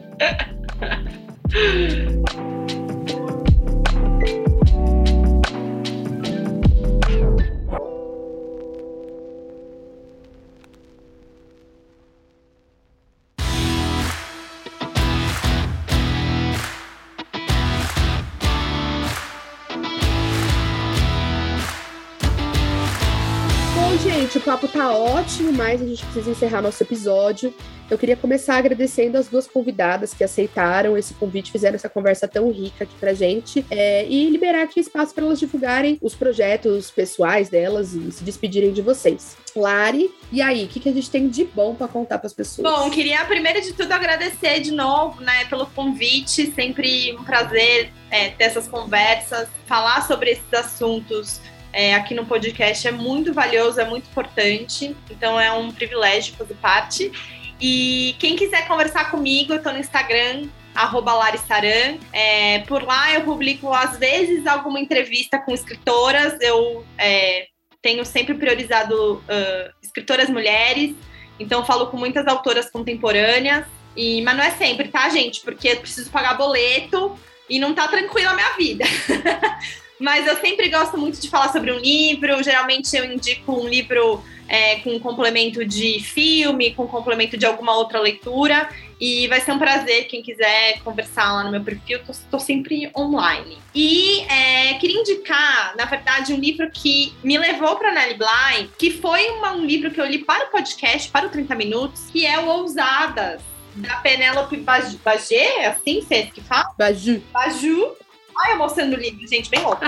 Gente, 24.36 24.38
o 24.38 24.40
papo 24.40 24.68
tá 24.68 24.92
ótimo, 24.92 25.52
mas 25.52 25.80
a 25.80 25.86
gente 25.86 26.04
precisa 26.04 26.30
encerrar 26.30 26.60
nosso 26.60 26.82
episódio. 26.82 27.54
Eu 27.88 27.96
queria 27.96 28.16
começar 28.16 28.56
agradecendo 28.56 29.16
as 29.16 29.28
duas 29.28 29.46
convidadas 29.46 30.12
que 30.12 30.24
aceitaram 30.24 30.96
esse 30.96 31.14
convite, 31.14 31.52
fizeram 31.52 31.76
essa 31.76 31.88
conversa 31.88 32.26
tão 32.26 32.50
rica 32.50 32.84
aqui 32.84 32.94
pra 32.98 33.14
gente, 33.14 33.64
é, 33.70 34.04
e 34.06 34.28
liberar 34.28 34.62
aqui 34.62 34.80
espaço 34.80 35.14
para 35.14 35.24
elas 35.24 35.38
divulgarem 35.38 35.96
os 36.02 36.14
projetos 36.14 36.90
pessoais 36.90 37.48
delas 37.48 37.94
e 37.94 38.10
se 38.10 38.24
despedirem 38.24 38.72
de 38.72 38.82
vocês. 38.82 39.36
Lari, 39.54 40.12
e 40.32 40.42
aí, 40.42 40.64
o 40.64 40.68
que, 40.68 40.80
que 40.80 40.88
a 40.88 40.92
gente 40.92 41.08
tem 41.08 41.28
de 41.28 41.44
bom 41.44 41.74
para 41.74 41.86
contar 41.86 42.18
para 42.18 42.26
as 42.26 42.32
pessoas? 42.32 42.68
Bom, 42.68 42.90
queria 42.90 43.24
primeiro 43.24 43.60
de 43.62 43.72
tudo 43.72 43.92
agradecer 43.92 44.60
de 44.60 44.72
novo, 44.72 45.20
né, 45.22 45.44
pelo 45.44 45.66
convite, 45.66 46.52
sempre 46.52 47.16
um 47.16 47.22
prazer 47.22 47.92
é, 48.10 48.30
ter 48.30 48.44
essas 48.44 48.66
conversas, 48.66 49.48
falar 49.64 50.06
sobre 50.06 50.32
esses 50.32 50.52
assuntos 50.52 51.40
é, 51.72 51.94
aqui 51.94 52.14
no 52.14 52.24
podcast 52.24 52.86
é 52.86 52.92
muito 52.92 53.32
valioso, 53.32 53.80
é 53.80 53.84
muito 53.84 54.08
importante. 54.08 54.96
Então 55.10 55.38
é 55.38 55.52
um 55.52 55.70
privilégio 55.70 56.34
fazer 56.34 56.54
parte. 56.54 57.12
E 57.60 58.14
quem 58.18 58.36
quiser 58.36 58.66
conversar 58.66 59.10
comigo, 59.10 59.52
eu 59.52 59.62
tô 59.62 59.72
no 59.72 59.78
Instagram, 59.78 60.48
arroba 60.74 61.14
Larisaran. 61.14 61.98
É, 62.12 62.60
por 62.60 62.82
lá 62.82 63.12
eu 63.12 63.22
publico, 63.22 63.72
às 63.72 63.98
vezes, 63.98 64.46
alguma 64.46 64.80
entrevista 64.80 65.38
com 65.38 65.52
escritoras. 65.52 66.38
Eu 66.40 66.84
é, 66.98 67.46
tenho 67.82 68.04
sempre 68.04 68.34
priorizado 68.34 69.14
uh, 69.14 69.72
escritoras 69.82 70.28
mulheres, 70.28 70.94
então 71.38 71.64
falo 71.64 71.86
com 71.86 71.96
muitas 71.96 72.26
autoras 72.26 72.68
contemporâneas. 72.70 73.64
E, 73.96 74.20
mas 74.22 74.36
não 74.36 74.44
é 74.44 74.50
sempre, 74.50 74.88
tá, 74.88 75.08
gente? 75.08 75.40
Porque 75.40 75.68
eu 75.68 75.76
preciso 75.76 76.10
pagar 76.10 76.34
boleto 76.34 77.18
e 77.48 77.58
não 77.58 77.74
tá 77.74 77.88
tranquila 77.88 78.32
a 78.32 78.34
minha 78.34 78.52
vida. 78.56 78.84
Mas 79.98 80.26
eu 80.26 80.36
sempre 80.36 80.68
gosto 80.68 80.98
muito 80.98 81.20
de 81.20 81.28
falar 81.28 81.52
sobre 81.52 81.72
um 81.72 81.78
livro. 81.78 82.42
Geralmente 82.42 82.94
eu 82.96 83.04
indico 83.04 83.52
um 83.52 83.68
livro 83.68 84.22
é, 84.48 84.76
com 84.76 84.98
complemento 85.00 85.64
de 85.64 86.00
filme, 86.00 86.74
com 86.74 86.86
complemento 86.86 87.36
de 87.36 87.46
alguma 87.46 87.74
outra 87.76 88.00
leitura. 88.00 88.68
E 88.98 89.28
vai 89.28 89.40
ser 89.40 89.52
um 89.52 89.58
prazer 89.58 90.06
quem 90.06 90.22
quiser 90.22 90.80
conversar 90.82 91.32
lá 91.32 91.44
no 91.44 91.50
meu 91.50 91.62
perfil. 91.62 92.00
Estou 92.08 92.40
sempre 92.40 92.90
online. 92.96 93.58
E 93.74 94.20
é, 94.20 94.74
queria 94.74 95.00
indicar, 95.00 95.74
na 95.76 95.84
verdade, 95.84 96.32
um 96.32 96.38
livro 96.38 96.70
que 96.70 97.12
me 97.22 97.36
levou 97.36 97.76
para 97.76 97.92
Nelly 97.92 98.14
Bly, 98.14 98.70
que 98.78 98.90
foi 98.90 99.28
uma, 99.30 99.52
um 99.52 99.64
livro 99.64 99.90
que 99.90 100.00
eu 100.00 100.06
li 100.06 100.18
para 100.18 100.46
o 100.46 100.50
podcast, 100.50 101.10
para 101.10 101.26
o 101.26 101.30
30 101.30 101.54
Minutos, 101.54 102.04
que 102.10 102.24
é 102.24 102.38
o 102.38 102.46
Ousadas, 102.46 103.42
da 103.76 103.96
Penélope 103.96 104.56
Bagé, 104.56 105.60
é 105.60 105.66
assim 105.66 106.00
vocês 106.00 106.32
que 106.32 106.40
fala? 106.40 106.72
Baju. 106.78 107.22
Baju, 107.32 107.96
Olha 108.38 108.52
eu 108.52 108.58
mostrando 108.58 108.94
o 108.94 109.00
livro, 109.00 109.26
gente, 109.26 109.48
bem 109.48 109.62
louco. 109.62 109.80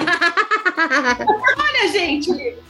Olha, 1.59 1.93
gente, 1.93 2.31
o 2.31 2.35
livro. 2.35 2.63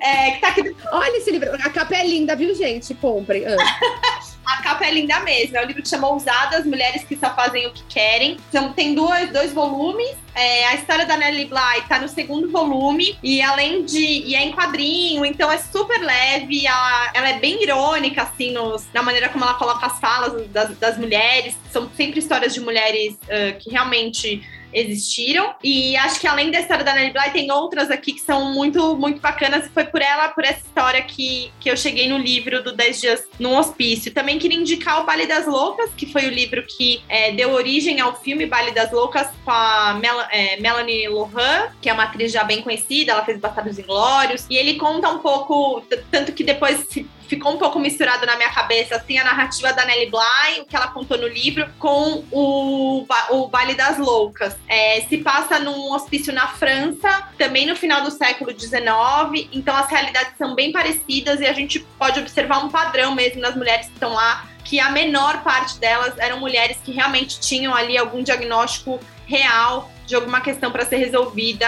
É, 0.00 0.30
que 0.32 0.40
tá 0.40 0.48
aqui... 0.48 0.74
Olha 0.92 1.16
esse 1.18 1.30
livro. 1.30 1.52
A 1.54 1.70
capa 1.70 1.94
é 1.94 2.06
linda, 2.06 2.34
viu, 2.34 2.54
gente? 2.54 2.94
Comprem. 2.94 3.44
Ah. 3.46 3.56
A 4.46 4.62
capa 4.62 4.86
é 4.86 4.92
linda 4.92 5.18
mesmo. 5.20 5.56
É 5.56 5.64
um 5.64 5.66
livro 5.66 5.82
que 5.82 5.88
chama 5.88 6.08
Ousadas, 6.08 6.64
Mulheres 6.64 7.02
que 7.02 7.16
Só 7.16 7.34
Fazem 7.34 7.66
o 7.66 7.72
que 7.72 7.82
Querem. 7.84 8.36
Então, 8.48 8.72
tem 8.72 8.94
dois, 8.94 9.30
dois 9.32 9.52
volumes. 9.52 10.16
É, 10.36 10.66
a 10.66 10.74
história 10.74 11.04
da 11.04 11.16
Nelly 11.16 11.46
Bly 11.46 11.82
tá 11.88 11.98
no 11.98 12.08
segundo 12.08 12.48
volume. 12.48 13.18
E 13.24 13.42
além 13.42 13.84
de. 13.84 13.98
E 13.98 14.36
é 14.36 14.44
em 14.44 14.52
quadrinho, 14.52 15.24
então 15.24 15.50
é 15.50 15.58
super 15.58 16.00
leve. 16.00 16.64
Ela, 16.64 17.10
ela 17.12 17.28
é 17.30 17.38
bem 17.40 17.60
irônica, 17.60 18.22
assim, 18.22 18.52
nos, 18.52 18.86
na 18.94 19.02
maneira 19.02 19.28
como 19.28 19.44
ela 19.44 19.54
coloca 19.54 19.84
as 19.84 19.98
falas 19.98 20.46
das, 20.48 20.78
das 20.78 20.96
mulheres. 20.96 21.56
São 21.72 21.90
sempre 21.96 22.20
histórias 22.20 22.54
de 22.54 22.60
mulheres 22.60 23.14
uh, 23.14 23.58
que 23.58 23.70
realmente 23.70 24.46
existiram. 24.76 25.54
E 25.64 25.96
acho 25.96 26.20
que 26.20 26.26
além 26.26 26.50
da 26.50 26.60
história 26.60 26.84
da 26.84 26.94
Nelly 26.94 27.12
Bly, 27.12 27.30
tem 27.30 27.50
outras 27.50 27.90
aqui 27.90 28.12
que 28.12 28.20
são 28.20 28.52
muito, 28.52 28.96
muito 28.96 29.20
bacanas. 29.20 29.66
E 29.66 29.70
foi 29.70 29.84
por 29.84 30.02
ela, 30.02 30.28
por 30.28 30.44
essa 30.44 30.60
história 30.60 31.02
que, 31.02 31.50
que 31.58 31.70
eu 31.70 31.76
cheguei 31.76 32.08
no 32.08 32.18
livro 32.18 32.62
do 32.62 32.72
10 32.72 33.00
Dias 33.00 33.24
num 33.40 33.56
Hospício. 33.56 34.12
Também 34.12 34.38
queria 34.38 34.58
indicar 34.58 35.00
o 35.00 35.04
Baile 35.04 35.26
das 35.26 35.46
Loucas, 35.46 35.90
que 35.96 36.06
foi 36.06 36.26
o 36.26 36.30
livro 36.30 36.62
que 36.66 37.02
é, 37.08 37.32
deu 37.32 37.52
origem 37.52 38.00
ao 38.00 38.14
filme 38.14 38.46
Baile 38.46 38.72
das 38.72 38.92
Loucas 38.92 39.28
com 39.44 39.50
a 39.50 39.94
Mel 39.94 40.20
é, 40.30 40.60
Melanie 40.60 41.08
Lohan, 41.08 41.68
que 41.80 41.88
é 41.88 41.92
uma 41.92 42.04
atriz 42.04 42.30
já 42.30 42.44
bem 42.44 42.62
conhecida, 42.62 43.12
ela 43.12 43.24
fez 43.24 43.38
Bastardos 43.38 43.78
Inglórios. 43.78 44.46
E 44.50 44.56
ele 44.56 44.74
conta 44.74 45.08
um 45.08 45.18
pouco, 45.18 45.82
tanto 46.10 46.32
que 46.32 46.44
depois 46.44 46.86
ficou 47.28 47.52
um 47.52 47.58
pouco 47.58 47.78
misturado 47.78 48.24
na 48.26 48.36
minha 48.36 48.50
cabeça, 48.50 48.96
assim, 48.96 49.18
a 49.18 49.24
narrativa 49.24 49.72
da 49.72 49.84
Nelly 49.84 50.10
Bly, 50.10 50.60
o 50.60 50.64
que 50.64 50.76
ela 50.76 50.88
contou 50.88 51.18
no 51.18 51.26
livro, 51.26 51.68
com 51.78 52.24
o, 52.30 53.06
o 53.30 53.48
Baile 53.48 53.74
das 53.74 53.98
Loucas. 53.98 54.56
É, 54.68 55.00
se 55.08 55.18
passa 55.18 55.58
num 55.58 55.92
hospício 55.92 56.32
na 56.32 56.48
França, 56.48 57.28
também 57.38 57.66
no 57.66 57.76
final 57.76 58.02
do 58.02 58.10
século 58.10 58.58
XIX, 58.58 59.48
então 59.52 59.76
as 59.76 59.88
realidades 59.90 60.32
são 60.38 60.54
bem 60.54 60.72
parecidas 60.72 61.40
e 61.40 61.46
a 61.46 61.52
gente 61.52 61.80
pode 61.98 62.20
observar 62.20 62.64
um 62.64 62.68
padrão 62.68 63.14
mesmo 63.14 63.40
nas 63.40 63.54
mulheres 63.54 63.86
que 63.86 63.92
estão 63.92 64.14
lá, 64.14 64.46
que 64.64 64.80
a 64.80 64.90
menor 64.90 65.42
parte 65.42 65.78
delas 65.78 66.18
eram 66.18 66.40
mulheres 66.40 66.78
que 66.84 66.92
realmente 66.92 67.38
tinham 67.40 67.74
ali 67.74 67.96
algum 67.96 68.22
diagnóstico 68.22 69.00
real 69.26 69.90
de 70.06 70.14
alguma 70.14 70.40
questão 70.40 70.70
para 70.70 70.84
ser 70.84 70.96
resolvida 70.96 71.66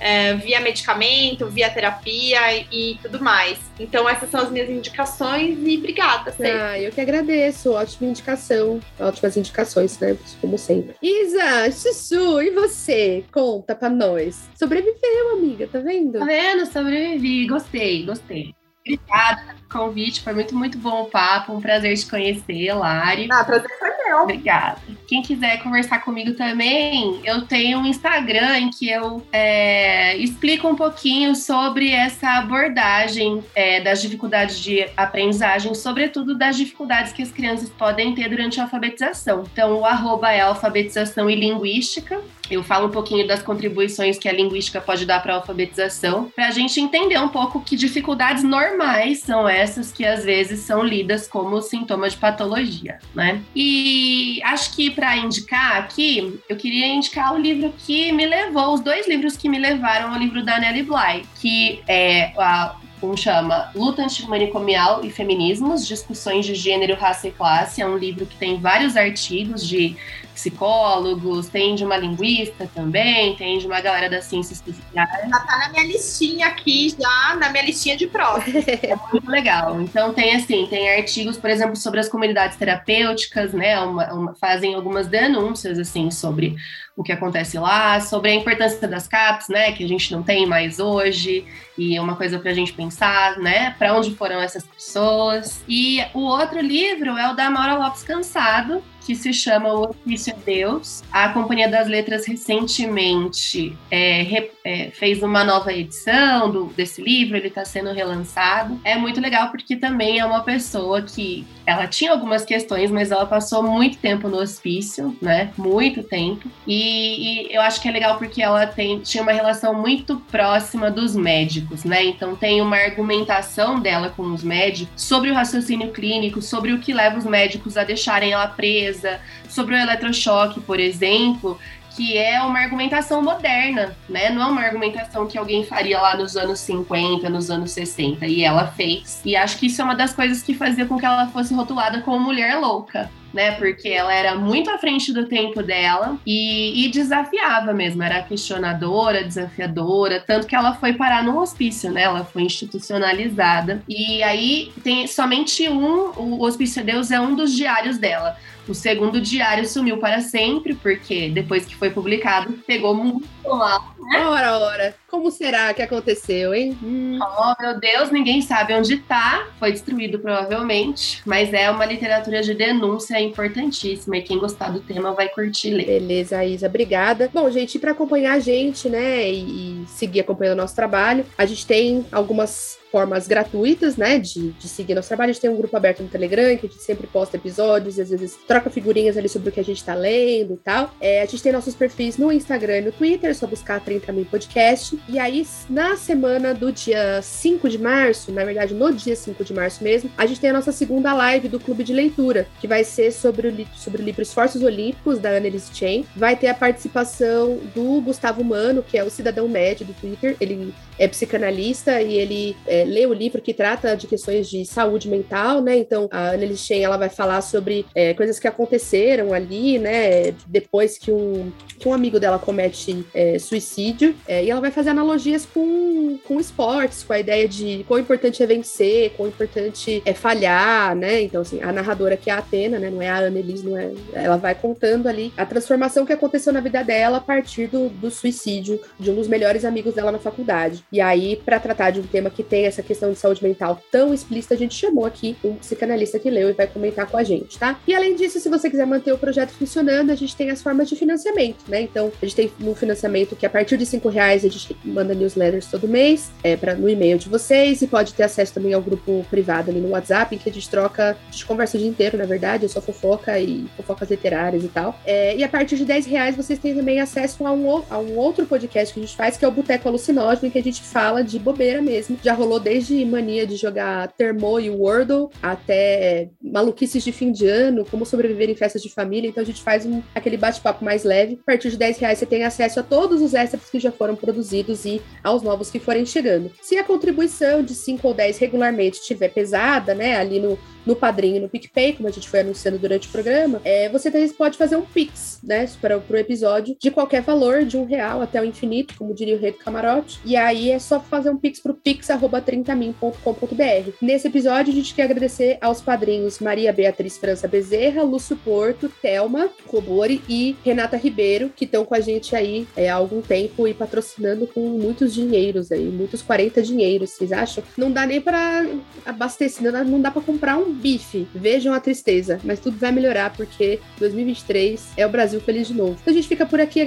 é, 0.00 0.34
via 0.34 0.60
medicamento, 0.60 1.46
via 1.46 1.70
terapia 1.70 2.52
e, 2.54 2.66
e, 2.92 2.98
tudo 2.98 3.22
mais. 3.22 3.58
Então, 3.78 4.08
essas 4.08 4.30
são 4.30 4.40
as 4.40 4.50
minhas 4.50 4.68
indicações 4.68 5.58
e 5.62 5.76
obrigada. 5.78 6.32
Sempre. 6.32 6.52
Ah, 6.52 6.78
eu 6.78 6.90
que 6.90 7.00
agradeço. 7.00 7.72
Ótima 7.72 8.10
indicação. 8.10 8.80
Ótimas 8.98 9.36
indicações, 9.36 9.98
né? 9.98 10.16
Como 10.40 10.58
sempre. 10.58 10.94
Isa, 11.00 11.70
Sussu, 11.70 12.42
e 12.42 12.50
você? 12.50 13.24
Conta 13.32 13.74
pra 13.74 13.88
nós. 13.88 14.48
Sobreviveu, 14.54 15.32
amiga, 15.34 15.66
tá 15.66 15.78
vendo? 15.78 16.18
Tá 16.18 16.24
vendo? 16.24 16.66
Sobrevivi. 16.66 17.46
Gostei, 17.46 18.04
gostei. 18.04 18.54
Obrigada 18.86 19.42
pelo 19.46 19.68
convite, 19.68 20.22
foi 20.22 20.32
muito, 20.32 20.54
muito 20.54 20.78
bom 20.78 21.02
o 21.02 21.06
papo. 21.06 21.52
Um 21.52 21.60
prazer 21.60 21.96
te 21.96 22.08
conhecer, 22.08 22.72
Lari. 22.72 23.26
Ah, 23.32 23.42
prazer 23.42 23.68
foi 23.78 23.85
Obrigada. 24.14 24.80
Quem 25.06 25.22
quiser 25.22 25.62
conversar 25.62 26.00
comigo 26.00 26.32
também, 26.34 27.20
eu 27.24 27.42
tenho 27.42 27.78
um 27.78 27.86
Instagram 27.86 28.58
em 28.58 28.70
que 28.70 28.88
eu 28.88 29.24
é, 29.32 30.16
explico 30.16 30.68
um 30.68 30.76
pouquinho 30.76 31.34
sobre 31.34 31.90
essa 31.90 32.38
abordagem 32.38 33.42
é, 33.54 33.80
das 33.80 34.02
dificuldades 34.02 34.58
de 34.58 34.86
aprendizagem, 34.96 35.74
sobretudo 35.74 36.36
das 36.36 36.56
dificuldades 36.56 37.12
que 37.12 37.22
as 37.22 37.30
crianças 37.30 37.68
podem 37.68 38.14
ter 38.14 38.28
durante 38.28 38.60
a 38.60 38.64
alfabetização. 38.64 39.44
Então, 39.52 39.80
o 39.80 39.84
arroba 39.84 40.32
é 40.32 40.40
alfabetização 40.40 41.28
e 41.30 41.34
linguística. 41.34 42.20
Eu 42.50 42.62
falo 42.62 42.88
um 42.88 42.90
pouquinho 42.90 43.26
das 43.26 43.42
contribuições 43.42 44.18
que 44.18 44.28
a 44.28 44.32
linguística 44.32 44.80
pode 44.80 45.04
dar 45.04 45.22
para 45.22 45.34
a 45.34 45.36
alfabetização, 45.36 46.30
para 46.34 46.48
a 46.48 46.50
gente 46.50 46.80
entender 46.80 47.18
um 47.18 47.28
pouco 47.28 47.60
que 47.60 47.76
dificuldades 47.76 48.42
normais 48.42 49.20
são 49.20 49.48
essas 49.48 49.92
que 49.92 50.04
às 50.04 50.24
vezes 50.24 50.60
são 50.60 50.82
lidas 50.82 51.26
como 51.26 51.60
sintomas 51.60 52.12
de 52.12 52.18
patologia, 52.18 52.98
né? 53.14 53.42
E 53.54 54.40
acho 54.44 54.74
que 54.74 54.90
para 54.90 55.16
indicar 55.16 55.76
aqui, 55.76 56.38
eu 56.48 56.56
queria 56.56 56.86
indicar 56.86 57.34
o 57.34 57.38
livro 57.38 57.72
que 57.78 58.12
me 58.12 58.26
levou, 58.26 58.74
os 58.74 58.80
dois 58.80 59.08
livros 59.08 59.36
que 59.36 59.48
me 59.48 59.58
levaram 59.58 60.12
ao 60.12 60.18
livro 60.18 60.44
da 60.44 60.58
Nelly 60.58 60.82
Bly, 60.82 61.26
que 61.40 61.80
é 61.86 62.32
a 62.36 62.76
um 63.02 63.16
chama 63.16 63.70
Luta 63.74 64.02
Antimanicomial 64.02 65.04
e 65.04 65.10
Feminismos, 65.10 65.86
Discussões 65.86 66.46
de 66.46 66.54
Gênero, 66.54 66.96
Raça 66.96 67.28
e 67.28 67.30
Classe. 67.30 67.82
É 67.82 67.86
um 67.86 67.96
livro 67.96 68.24
que 68.26 68.36
tem 68.36 68.58
vários 68.58 68.96
artigos 68.96 69.66
de 69.66 69.96
psicólogos, 70.36 71.48
tem 71.48 71.74
de 71.74 71.82
uma 71.82 71.96
linguista 71.96 72.68
também, 72.74 73.34
tem 73.36 73.58
de 73.58 73.66
uma 73.66 73.80
galera 73.80 74.10
das 74.10 74.26
ciências 74.26 74.58
sociais. 74.58 74.84
Já 74.92 75.40
tá 75.40 75.58
na 75.58 75.70
minha 75.70 75.84
listinha 75.84 76.46
aqui, 76.46 76.90
já 76.90 77.36
na 77.36 77.48
minha 77.48 77.64
listinha 77.64 77.96
de 77.96 78.06
próximo. 78.06 78.58
é 78.68 78.94
muito 79.10 79.30
legal. 79.30 79.80
Então 79.80 80.12
tem 80.12 80.36
assim, 80.36 80.66
tem 80.66 80.90
artigos, 80.94 81.38
por 81.38 81.48
exemplo, 81.48 81.74
sobre 81.74 82.00
as 82.00 82.08
comunidades 82.08 82.58
terapêuticas, 82.58 83.54
né? 83.54 83.80
Uma, 83.80 84.12
uma, 84.12 84.34
fazem 84.34 84.74
algumas 84.74 85.06
denúncias 85.06 85.78
assim 85.78 86.10
sobre 86.10 86.54
o 86.94 87.02
que 87.02 87.12
acontece 87.12 87.58
lá, 87.58 88.00
sobre 88.00 88.30
a 88.30 88.34
importância 88.34 88.86
das 88.86 89.06
CAPs, 89.06 89.48
né, 89.48 89.72
que 89.72 89.84
a 89.84 89.88
gente 89.88 90.10
não 90.10 90.22
tem 90.22 90.46
mais 90.46 90.80
hoje, 90.80 91.44
e 91.76 91.94
é 91.94 92.00
uma 92.00 92.16
coisa 92.16 92.38
para 92.38 92.50
a 92.50 92.54
gente 92.54 92.72
pensar, 92.72 93.36
né, 93.36 93.74
para 93.78 93.94
onde 93.94 94.14
foram 94.14 94.40
essas 94.40 94.64
pessoas. 94.64 95.62
E 95.68 96.02
o 96.14 96.20
outro 96.20 96.58
livro 96.58 97.10
é 97.18 97.30
o 97.30 97.34
da 97.34 97.50
Maura 97.50 97.76
Lopes 97.76 98.02
Cansado, 98.02 98.82
que 99.06 99.14
se 99.14 99.32
chama 99.32 99.72
O 99.72 99.90
Ofício 99.90 100.32
é 100.32 100.36
Deus. 100.44 101.02
A 101.12 101.28
Companhia 101.28 101.68
das 101.68 101.86
Letras 101.86 102.26
recentemente 102.26 103.76
é, 103.88 104.22
re, 104.22 104.50
é, 104.64 104.90
fez 104.90 105.22
uma 105.22 105.44
nova 105.44 105.72
edição 105.72 106.50
do, 106.50 106.64
desse 106.76 107.00
livro, 107.00 107.36
ele 107.36 107.46
está 107.46 107.64
sendo 107.64 107.92
relançado. 107.92 108.80
É 108.82 108.96
muito 108.96 109.20
legal 109.20 109.52
porque 109.52 109.76
também 109.76 110.18
é 110.18 110.26
uma 110.26 110.42
pessoa 110.42 111.02
que 111.02 111.46
ela 111.66 111.88
tinha 111.88 112.12
algumas 112.12 112.44
questões, 112.44 112.90
mas 112.92 113.10
ela 113.10 113.26
passou 113.26 113.62
muito 113.62 113.98
tempo 113.98 114.28
no 114.28 114.38
hospício, 114.38 115.16
né? 115.20 115.50
Muito 115.58 116.02
tempo. 116.02 116.48
E, 116.66 117.48
e 117.48 117.54
eu 117.54 117.60
acho 117.60 117.82
que 117.82 117.88
é 117.88 117.90
legal 117.90 118.16
porque 118.18 118.40
ela 118.40 118.66
tem, 118.66 119.00
tinha 119.00 119.22
uma 119.22 119.32
relação 119.32 119.74
muito 119.74 120.16
próxima 120.30 120.90
dos 120.90 121.16
médicos, 121.16 121.82
né? 121.84 122.04
Então 122.04 122.36
tem 122.36 122.62
uma 122.62 122.76
argumentação 122.76 123.80
dela 123.80 124.10
com 124.10 124.22
os 124.32 124.44
médicos 124.44 125.02
sobre 125.02 125.30
o 125.30 125.34
raciocínio 125.34 125.90
clínico, 125.90 126.40
sobre 126.40 126.72
o 126.72 126.78
que 126.78 126.92
leva 126.92 127.18
os 127.18 127.24
médicos 127.24 127.76
a 127.76 127.82
deixarem 127.82 128.32
ela 128.32 128.46
presa 128.46 129.20
sobre 129.48 129.74
o 129.74 129.78
eletrochoque, 129.78 130.60
por 130.60 130.78
exemplo, 130.78 131.58
que 131.96 132.18
é 132.18 132.42
uma 132.42 132.58
argumentação 132.58 133.22
moderna, 133.22 133.96
né? 134.06 134.28
Não 134.28 134.42
é 134.42 134.46
uma 134.46 134.60
argumentação 134.60 135.26
que 135.26 135.38
alguém 135.38 135.64
faria 135.64 135.98
lá 135.98 136.14
nos 136.14 136.36
anos 136.36 136.60
50, 136.60 137.30
nos 137.30 137.50
anos 137.50 137.70
60, 137.70 138.26
e 138.26 138.44
ela 138.44 138.66
fez. 138.66 139.22
E 139.24 139.34
acho 139.34 139.56
que 139.58 139.66
isso 139.66 139.80
é 139.80 139.84
uma 139.84 139.94
das 139.94 140.12
coisas 140.12 140.42
que 140.42 140.52
fazia 140.52 140.84
com 140.84 140.98
que 140.98 141.06
ela 141.06 141.26
fosse 141.28 141.54
rotulada 141.54 142.02
como 142.02 142.20
mulher 142.20 142.56
louca, 142.56 143.10
né? 143.32 143.52
Porque 143.52 143.88
ela 143.88 144.12
era 144.12 144.34
muito 144.34 144.70
à 144.70 144.76
frente 144.76 145.10
do 145.10 145.26
tempo 145.26 145.62
dela 145.62 146.18
e, 146.26 146.84
e, 146.84 146.88
desafiava 146.90 147.72
mesmo, 147.72 148.02
era 148.02 148.22
questionadora, 148.22 149.24
desafiadora, 149.24 150.22
tanto 150.26 150.46
que 150.46 150.54
ela 150.54 150.74
foi 150.74 150.92
parar 150.92 151.24
no 151.24 151.40
hospício, 151.40 151.90
né? 151.90 152.02
Ela 152.02 152.24
foi 152.24 152.42
institucionalizada. 152.42 153.82
E 153.88 154.22
aí 154.22 154.70
tem 154.84 155.06
somente 155.06 155.66
um, 155.66 156.10
o 156.14 156.42
Hospício 156.42 156.84
Deus 156.84 157.10
é 157.10 157.18
um 157.18 157.34
dos 157.34 157.54
diários 157.54 157.96
dela. 157.96 158.36
O 158.68 158.74
segundo 158.74 159.20
diário 159.20 159.66
sumiu 159.66 159.98
para 159.98 160.20
sempre, 160.20 160.74
porque 160.74 161.28
depois 161.28 161.64
que 161.64 161.76
foi 161.76 161.90
publicado, 161.90 162.52
pegou 162.66 162.94
muito 162.94 163.26
lá. 163.44 163.94
Né? 163.98 164.26
Ora, 164.26 164.58
ora, 164.58 164.94
como 165.08 165.30
será 165.30 165.72
que 165.72 165.82
aconteceu, 165.82 166.52
hein? 166.54 166.76
Hum. 166.82 167.18
Oh, 167.20 167.62
meu 167.62 167.78
Deus, 167.78 168.10
ninguém 168.10 168.42
sabe 168.42 168.74
onde 168.74 168.98
tá. 168.98 169.46
Foi 169.58 169.72
destruído 169.72 170.18
provavelmente, 170.18 171.22
mas 171.24 171.52
é 171.52 171.70
uma 171.70 171.84
literatura 171.84 172.42
de 172.42 172.54
denúncia 172.54 173.20
importantíssima 173.20 174.16
e 174.16 174.22
quem 174.22 174.38
gostar 174.38 174.70
do 174.70 174.80
tema 174.80 175.12
vai 175.12 175.28
curtir 175.28 175.70
ler. 175.70 175.86
Beleza, 175.86 176.44
Isa, 176.44 176.66
obrigada. 176.66 177.30
Bom, 177.32 177.48
gente, 177.50 177.78
para 177.78 177.92
acompanhar 177.92 178.34
a 178.34 178.40
gente, 178.40 178.88
né, 178.88 179.30
e, 179.30 179.82
e 179.82 179.86
seguir 179.88 180.20
acompanhando 180.20 180.58
o 180.58 180.62
nosso 180.62 180.74
trabalho, 180.74 181.24
a 181.38 181.46
gente 181.46 181.66
tem 181.66 182.04
algumas 182.10 182.78
formas 182.96 183.28
gratuitas, 183.28 183.94
né, 183.98 184.18
de, 184.18 184.52
de 184.52 184.68
seguir 184.68 184.94
nosso 184.94 185.08
trabalho. 185.08 185.28
A 185.28 185.32
gente 185.34 185.42
tem 185.42 185.50
um 185.50 185.56
grupo 185.56 185.76
aberto 185.76 186.02
no 186.02 186.08
Telegram, 186.08 186.56
que 186.56 186.64
a 186.64 186.68
gente 186.70 186.82
sempre 186.82 187.06
posta 187.06 187.36
episódios, 187.36 187.98
e 187.98 188.00
às 188.00 188.08
vezes 188.08 188.38
troca 188.48 188.70
figurinhas 188.70 189.18
ali 189.18 189.28
sobre 189.28 189.50
o 189.50 189.52
que 189.52 189.60
a 189.60 189.64
gente 189.64 189.84
tá 189.84 189.94
lendo 189.94 190.54
e 190.54 190.56
tal. 190.56 190.94
É, 190.98 191.20
a 191.20 191.26
gente 191.26 191.42
tem 191.42 191.52
nossos 191.52 191.74
perfis 191.74 192.16
no 192.16 192.32
Instagram 192.32 192.78
e 192.78 192.80
no 192.80 192.92
Twitter, 192.92 193.28
é 193.28 193.34
só 193.34 193.46
buscar 193.46 193.80
30 193.80 194.10
mil 194.14 194.24
podcast. 194.24 194.98
E 195.10 195.18
aí, 195.18 195.46
na 195.68 195.94
semana 195.94 196.54
do 196.54 196.72
dia 196.72 197.20
5 197.20 197.68
de 197.68 197.76
março, 197.76 198.32
na 198.32 198.46
verdade, 198.46 198.72
no 198.72 198.90
dia 198.90 199.14
5 199.14 199.44
de 199.44 199.52
março 199.52 199.84
mesmo, 199.84 200.10
a 200.16 200.24
gente 200.24 200.40
tem 200.40 200.48
a 200.48 200.54
nossa 200.54 200.72
segunda 200.72 201.12
live 201.12 201.50
do 201.50 201.60
Clube 201.60 201.84
de 201.84 201.92
Leitura, 201.92 202.48
que 202.62 202.66
vai 202.66 202.82
ser 202.82 203.12
sobre 203.12 203.48
o, 203.48 203.66
sobre 203.76 204.00
o 204.00 204.04
livro 204.06 204.22
Esforços 204.22 204.62
Olímpicos, 204.62 205.18
da 205.18 205.36
Annelise 205.36 205.68
Chen. 205.74 206.06
Vai 206.16 206.34
ter 206.34 206.46
a 206.46 206.54
participação 206.54 207.58
do 207.74 208.00
Gustavo 208.00 208.42
Mano, 208.42 208.82
que 208.82 208.96
é 208.96 209.04
o 209.04 209.10
cidadão 209.10 209.46
médio 209.46 209.84
do 209.84 209.92
Twitter. 209.92 210.34
Ele 210.40 210.72
é 210.98 211.06
psicanalista 211.06 212.00
e 212.00 212.14
ele 212.14 212.56
é, 212.66 212.85
lê 212.86 213.06
o 213.06 213.12
livro 213.12 213.42
que 213.42 213.52
trata 213.52 213.96
de 213.96 214.06
questões 214.06 214.48
de 214.48 214.64
saúde 214.64 215.08
mental, 215.08 215.60
né? 215.60 215.76
Então, 215.76 216.08
a 216.10 216.30
Annelise 216.30 216.64
Chen, 216.64 216.84
ela 216.84 216.96
vai 216.96 217.08
falar 217.08 217.40
sobre 217.40 217.86
é, 217.94 218.14
coisas 218.14 218.38
que 218.38 218.48
aconteceram 218.48 219.32
ali, 219.32 219.78
né? 219.78 220.32
Depois 220.46 220.98
que 220.98 221.12
um, 221.12 221.50
que 221.78 221.88
um 221.88 221.92
amigo 221.92 222.18
dela 222.18 222.38
comete 222.38 223.04
é, 223.14 223.38
suicídio. 223.38 224.14
É, 224.26 224.44
e 224.44 224.50
ela 224.50 224.60
vai 224.60 224.70
fazer 224.70 224.90
analogias 224.90 225.46
com, 225.46 226.18
com 226.26 226.40
esportes, 226.40 227.02
com 227.02 227.12
a 227.12 227.18
ideia 227.18 227.48
de 227.48 227.84
quão 227.86 228.00
importante 228.00 228.42
é 228.42 228.46
vencer, 228.46 229.12
quão 229.16 229.28
importante 229.28 230.02
é 230.04 230.14
falhar, 230.14 230.94
né? 230.94 231.22
Então, 231.22 231.42
assim, 231.42 231.62
a 231.62 231.72
narradora 231.72 232.16
que 232.16 232.30
é 232.30 232.32
a 232.32 232.38
Atena, 232.38 232.78
né? 232.78 232.90
Não 232.90 233.02
é 233.02 233.08
a 233.08 233.18
Annelise, 233.18 233.66
não 233.66 233.76
é... 233.76 233.92
Ela 234.12 234.36
vai 234.36 234.54
contando 234.54 235.08
ali 235.08 235.32
a 235.36 235.44
transformação 235.44 236.06
que 236.06 236.12
aconteceu 236.12 236.52
na 236.52 236.60
vida 236.60 236.82
dela 236.82 237.18
a 237.18 237.20
partir 237.20 237.66
do, 237.66 237.88
do 237.88 238.10
suicídio 238.10 238.80
de 238.98 239.10
um 239.10 239.14
dos 239.14 239.28
melhores 239.28 239.64
amigos 239.64 239.94
dela 239.94 240.12
na 240.12 240.18
faculdade. 240.18 240.84
E 240.92 241.00
aí, 241.00 241.36
para 241.36 241.58
tratar 241.58 241.90
de 241.90 242.00
um 242.00 242.06
tema 242.06 242.30
que 242.30 242.42
tem 242.42 242.66
essa 242.66 242.75
questão 242.82 243.10
de 243.10 243.18
saúde 243.18 243.42
mental 243.42 243.80
tão 243.90 244.12
explícita, 244.12 244.54
a 244.54 244.58
gente 244.58 244.74
chamou 244.74 245.04
aqui 245.04 245.36
um 245.44 245.54
psicanalista 245.54 246.18
que 246.18 246.30
leu 246.30 246.50
e 246.50 246.52
vai 246.52 246.66
comentar 246.66 247.06
com 247.06 247.16
a 247.16 247.22
gente, 247.22 247.58
tá? 247.58 247.78
E 247.86 247.94
além 247.94 248.14
disso, 248.14 248.40
se 248.40 248.48
você 248.48 248.70
quiser 248.70 248.86
manter 248.86 249.12
o 249.12 249.18
projeto 249.18 249.50
funcionando, 249.50 250.10
a 250.10 250.14
gente 250.14 250.34
tem 250.36 250.50
as 250.50 250.62
formas 250.62 250.88
de 250.88 250.96
financiamento, 250.96 251.64
né? 251.68 251.80
Então, 251.80 252.12
a 252.20 252.26
gente 252.26 252.36
tem 252.36 252.52
um 252.60 252.74
financiamento 252.74 253.36
que 253.36 253.46
a 253.46 253.50
partir 253.50 253.76
de 253.76 253.86
cinco 253.86 254.08
reais 254.08 254.44
a 254.44 254.48
gente 254.48 254.76
manda 254.84 255.14
newsletters 255.14 255.66
todo 255.66 255.88
mês 255.88 256.30
é, 256.42 256.56
pra, 256.56 256.74
no 256.74 256.88
e-mail 256.88 257.18
de 257.18 257.28
vocês 257.28 257.82
e 257.82 257.86
pode 257.86 258.14
ter 258.14 258.24
acesso 258.24 258.54
também 258.54 258.72
ao 258.72 258.82
grupo 258.82 259.24
privado 259.30 259.70
ali 259.70 259.80
no 259.80 259.90
WhatsApp, 259.90 260.34
em 260.34 260.38
que 260.38 260.48
a 260.48 260.52
gente 260.52 260.68
troca, 260.68 261.16
a 261.28 261.32
gente 261.32 261.46
conversa 261.46 261.76
o 261.76 261.80
dia 261.80 261.88
inteiro, 261.88 262.16
na 262.16 262.24
verdade, 262.24 262.64
eu 262.64 262.68
só 262.68 262.80
fofoca 262.80 263.38
e 263.38 263.66
fofocas 263.76 264.10
literárias 264.10 264.64
e 264.64 264.68
tal. 264.68 264.98
É, 265.04 265.36
e 265.36 265.44
a 265.44 265.48
partir 265.48 265.76
de 265.76 265.84
10 265.84 266.06
reais 266.06 266.36
vocês 266.36 266.58
têm 266.58 266.74
também 266.74 267.00
acesso 267.00 267.46
a 267.46 267.52
um, 267.52 267.82
a 267.88 267.98
um 267.98 268.16
outro 268.16 268.46
podcast 268.46 268.92
que 268.92 269.00
a 269.00 269.02
gente 269.02 269.16
faz, 269.16 269.36
que 269.36 269.44
é 269.44 269.48
o 269.48 269.52
Boteco 269.52 269.88
Alucinógeno, 269.88 270.48
em 270.48 270.50
que 270.50 270.58
a 270.58 270.62
gente 270.62 270.82
fala 270.82 271.22
de 271.22 271.38
bobeira 271.38 271.80
mesmo. 271.82 272.18
Já 272.22 272.32
rolou 272.32 272.55
desde 272.58 273.04
mania 273.04 273.46
de 273.46 273.56
jogar 273.56 274.12
Termo 274.12 274.58
e 274.60 274.70
Wordle 274.70 275.28
até 275.42 276.30
maluquices 276.42 277.02
de 277.02 277.12
fim 277.12 277.32
de 277.32 277.46
ano, 277.46 277.84
como 277.84 278.06
sobreviver 278.06 278.48
em 278.50 278.54
festas 278.54 278.82
de 278.82 278.92
família. 278.92 279.28
Então 279.28 279.42
a 279.42 279.46
gente 279.46 279.62
faz 279.62 279.84
um, 279.84 280.02
aquele 280.14 280.36
bate-papo 280.36 280.84
mais 280.84 281.04
leve. 281.04 281.38
A 281.42 281.46
partir 281.46 281.70
de 281.70 281.76
10 281.76 281.98
reais 281.98 282.18
você 282.18 282.26
tem 282.26 282.44
acesso 282.44 282.80
a 282.80 282.82
todos 282.82 283.20
os 283.20 283.34
extras 283.34 283.68
que 283.70 283.78
já 283.78 283.92
foram 283.92 284.14
produzidos 284.16 284.84
e 284.84 285.02
aos 285.22 285.42
novos 285.42 285.70
que 285.70 285.78
forem 285.78 286.06
chegando. 286.06 286.50
Se 286.62 286.76
a 286.76 286.84
contribuição 286.84 287.62
de 287.62 287.74
5 287.74 288.06
ou 288.06 288.14
10 288.14 288.38
regularmente 288.38 288.98
estiver 288.98 289.28
pesada, 289.28 289.94
né, 289.94 290.16
ali 290.16 290.40
no 290.40 290.58
no 290.86 290.96
Padrinho 290.96 291.36
e 291.36 291.40
no 291.40 291.48
PicPay, 291.48 291.94
como 291.94 292.08
a 292.08 292.12
gente 292.12 292.28
foi 292.28 292.40
anunciando 292.40 292.78
durante 292.78 293.08
o 293.08 293.10
programa, 293.10 293.60
é, 293.64 293.88
você 293.88 294.10
pode 294.28 294.56
fazer 294.56 294.76
um 294.76 294.82
Pix, 294.82 295.40
né, 295.42 295.68
para 295.80 295.98
o 295.98 296.16
episódio, 296.16 296.76
de 296.80 296.90
qualquer 296.90 297.22
valor, 297.22 297.64
de 297.64 297.76
um 297.76 297.84
real 297.84 298.22
até 298.22 298.40
o 298.40 298.44
infinito, 298.44 298.94
como 298.96 299.12
diria 299.12 299.36
o 299.36 299.40
rei 299.40 299.52
do 299.52 299.58
camarote. 299.58 300.20
E 300.24 300.36
aí 300.36 300.70
é 300.70 300.78
só 300.78 301.00
fazer 301.00 301.30
um 301.30 301.36
Pix 301.36 301.60
para 301.60 301.72
o 301.72 301.74
pix.30min.com.br. 301.74 303.90
Nesse 304.00 304.28
episódio, 304.28 304.72
a 304.72 304.76
gente 304.76 304.94
quer 304.94 305.02
agradecer 305.02 305.58
aos 305.60 305.80
padrinhos 305.80 306.38
Maria 306.38 306.72
Beatriz 306.72 307.18
França 307.18 307.48
Bezerra, 307.48 308.02
Lúcio 308.02 308.36
Porto, 308.36 308.88
Thelma 309.02 309.50
Robori 309.66 310.22
e 310.28 310.56
Renata 310.64 310.96
Ribeiro, 310.96 311.50
que 311.54 311.64
estão 311.64 311.84
com 311.84 311.94
a 311.94 312.00
gente 312.00 312.36
aí 312.36 312.66
é, 312.76 312.88
há 312.88 312.94
algum 312.94 313.20
tempo 313.20 313.66
e 313.66 313.74
patrocinando 313.74 314.46
com 314.46 314.60
muitos 314.60 315.12
dinheiros 315.12 315.72
aí, 315.72 315.84
muitos 315.84 316.22
40 316.22 316.62
dinheiros, 316.62 317.10
vocês 317.10 317.32
acham? 317.32 317.64
Não 317.76 317.90
dá 317.90 318.06
nem 318.06 318.20
para 318.20 318.64
abastecer, 319.04 319.72
não 319.72 320.00
dá 320.00 320.10
para 320.10 320.22
comprar 320.22 320.56
um 320.56 320.75
bife. 320.76 321.26
Vejam 321.34 321.72
a 321.72 321.80
tristeza, 321.80 322.40
mas 322.44 322.60
tudo 322.60 322.78
vai 322.78 322.92
melhorar 322.92 323.32
porque 323.32 323.80
2023 323.98 324.88
é 324.96 325.06
o 325.06 325.08
Brasil 325.08 325.40
feliz 325.40 325.68
de 325.68 325.74
novo. 325.74 325.96
Então 326.00 326.12
a 326.12 326.16
gente 326.16 326.28
fica 326.28 326.46
por 326.46 326.60
aqui. 326.60 326.76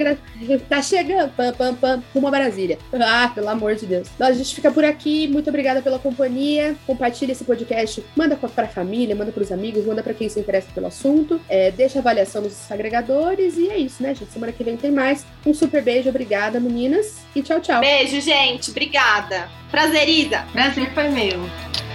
Tá 0.68 0.80
chegando, 0.80 1.30
pam, 1.32 1.52
pam, 1.52 1.74
pam, 1.74 2.02
rumo 2.14 2.28
a 2.28 2.30
Brasília. 2.30 2.78
Ah, 3.12 3.30
pelo 3.34 3.48
amor 3.48 3.74
de 3.74 3.86
Deus. 3.86 4.08
Então 4.14 4.26
a 4.26 4.32
gente 4.32 4.54
fica 4.54 4.70
por 4.70 4.84
aqui. 4.84 5.26
Muito 5.26 5.48
obrigada 5.48 5.82
pela 5.82 5.98
companhia. 5.98 6.76
Compartilha 6.86 7.32
esse 7.32 7.42
podcast, 7.42 8.04
manda 8.14 8.36
pra 8.36 8.68
família, 8.68 9.16
manda 9.16 9.32
pros 9.32 9.50
amigos, 9.50 9.84
manda 9.84 10.02
pra 10.02 10.14
quem 10.14 10.28
se 10.28 10.38
interessa 10.38 10.68
pelo 10.72 10.86
assunto. 10.86 11.40
É, 11.48 11.70
deixa 11.72 11.98
avaliação 11.98 12.42
nos 12.42 12.70
agregadores 12.70 13.56
e 13.56 13.68
é 13.68 13.78
isso, 13.78 14.02
né, 14.02 14.14
gente? 14.14 14.30
Semana 14.30 14.52
que 14.52 14.62
vem 14.62 14.76
tem 14.76 14.92
mais. 14.92 15.26
Um 15.44 15.52
super 15.52 15.82
beijo, 15.82 16.08
obrigada, 16.08 16.60
meninas. 16.60 17.18
E 17.34 17.42
tchau, 17.42 17.60
tchau. 17.60 17.80
Beijo, 17.80 18.20
gente. 18.20 18.70
Obrigada. 18.70 19.48
Prazer, 19.70 20.08
Isa. 20.08 20.44
Prazer 20.52 20.92
foi 20.92 21.08
meu. 21.08 21.89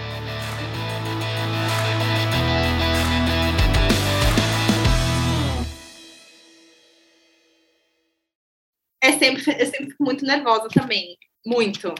Sempre, 9.17 9.43
eu 9.59 9.65
sempre 9.65 9.91
fico 9.91 10.03
muito 10.03 10.25
nervosa 10.25 10.67
também. 10.69 11.17
Muito. 11.45 11.93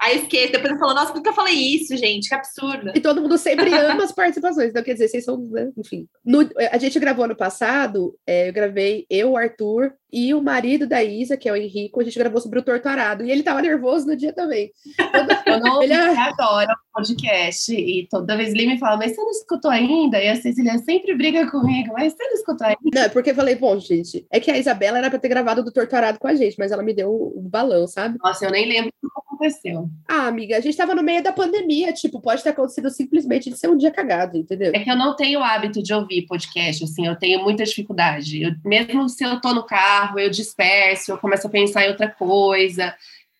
Aí 0.00 0.18
esquece, 0.18 0.52
depois 0.52 0.72
eu 0.72 0.78
falo, 0.78 0.94
nossa, 0.94 1.12
por 1.12 1.22
que 1.22 1.28
eu 1.28 1.34
falei 1.34 1.54
isso, 1.54 1.96
gente? 1.96 2.28
Que 2.28 2.34
absurdo. 2.34 2.92
E 2.94 3.00
todo 3.00 3.22
mundo 3.22 3.38
sempre 3.38 3.72
ama 3.72 4.04
as 4.04 4.12
participações. 4.12 4.70
Então, 4.70 4.82
quer 4.82 4.94
dizer, 4.94 5.08
vocês 5.08 5.24
são, 5.24 5.38
né? 5.38 5.70
enfim. 5.78 6.06
No, 6.24 6.40
a 6.70 6.78
gente 6.78 6.98
gravou 6.98 7.24
ano 7.24 7.36
passado, 7.36 8.18
é, 8.26 8.48
eu 8.48 8.52
gravei 8.52 9.06
eu, 9.08 9.30
o 9.32 9.36
Arthur 9.36 9.94
e 10.14 10.32
o 10.32 10.40
marido 10.40 10.86
da 10.86 11.02
Isa, 11.02 11.36
que 11.36 11.48
é 11.48 11.52
o 11.52 11.56
Henrico, 11.56 12.00
a 12.00 12.04
gente 12.04 12.16
gravou 12.16 12.40
sobre 12.40 12.60
o 12.60 12.62
torturado. 12.62 13.24
E 13.24 13.32
ele 13.32 13.42
tava 13.42 13.60
nervoso 13.60 14.06
no 14.06 14.14
dia 14.14 14.32
também. 14.32 14.70
Eu 15.44 15.58
não 15.58 15.82
ele 15.82 15.92
adora 15.92 16.72
o 16.72 16.94
podcast. 16.94 17.74
E 17.74 18.06
toda 18.08 18.36
vez 18.36 18.54
ele 18.54 18.66
me 18.66 18.78
fala, 18.78 18.96
mas 18.96 19.12
você 19.12 19.20
não 19.20 19.30
escutou 19.30 19.70
ainda? 19.70 20.22
E 20.22 20.28
a 20.28 20.36
Cecília 20.36 20.78
sempre 20.78 21.16
briga 21.16 21.50
comigo, 21.50 21.92
mas 21.92 22.12
você 22.12 22.22
não 22.22 22.34
escutou 22.34 22.64
ainda? 22.64 22.78
Não, 22.94 23.02
é 23.02 23.08
porque 23.08 23.30
eu 23.30 23.34
falei, 23.34 23.56
bom, 23.56 23.76
gente, 23.80 24.24
é 24.30 24.38
que 24.38 24.52
a 24.52 24.56
Isabela 24.56 24.98
era 24.98 25.10
pra 25.10 25.18
ter 25.18 25.28
gravado 25.28 25.64
do 25.64 25.72
torturado 25.72 26.20
com 26.20 26.28
a 26.28 26.34
gente, 26.34 26.56
mas 26.58 26.70
ela 26.70 26.82
me 26.82 26.94
deu 26.94 27.10
o 27.10 27.40
balão, 27.40 27.88
sabe? 27.88 28.16
Nossa, 28.22 28.44
eu 28.44 28.52
nem 28.52 28.68
lembro 28.68 28.92
o 29.02 29.08
que 29.08 29.14
aconteceu. 29.34 29.88
Ah, 30.08 30.28
amiga, 30.28 30.56
a 30.56 30.60
gente 30.60 30.76
tava 30.76 30.94
no 30.94 31.02
meio 31.02 31.22
da 31.22 31.32
pandemia, 31.32 31.92
tipo, 31.92 32.20
pode 32.20 32.42
ter 32.42 32.50
acontecido 32.50 32.88
simplesmente 32.90 33.50
de 33.50 33.58
ser 33.58 33.68
um 33.68 33.76
dia 33.76 33.90
cagado, 33.90 34.36
entendeu? 34.36 34.72
É 34.74 34.78
que 34.78 34.90
eu 34.90 34.96
não 34.96 35.16
tenho 35.16 35.40
o 35.40 35.42
hábito 35.42 35.82
de 35.82 35.92
ouvir 35.92 36.26
podcast, 36.26 36.84
assim, 36.84 37.06
eu 37.06 37.16
tenho 37.16 37.42
muita 37.42 37.64
dificuldade. 37.64 38.42
Eu, 38.42 38.52
mesmo 38.64 39.08
se 39.08 39.24
eu 39.24 39.40
tô 39.40 39.52
no 39.52 39.64
carro, 39.64 40.03
eu 40.18 40.30
disperso, 40.30 41.12
eu 41.12 41.18
começo 41.18 41.46
a 41.46 41.50
pensar 41.50 41.84
em 41.84 41.90
outra 41.90 42.08
coisa. 42.08 42.94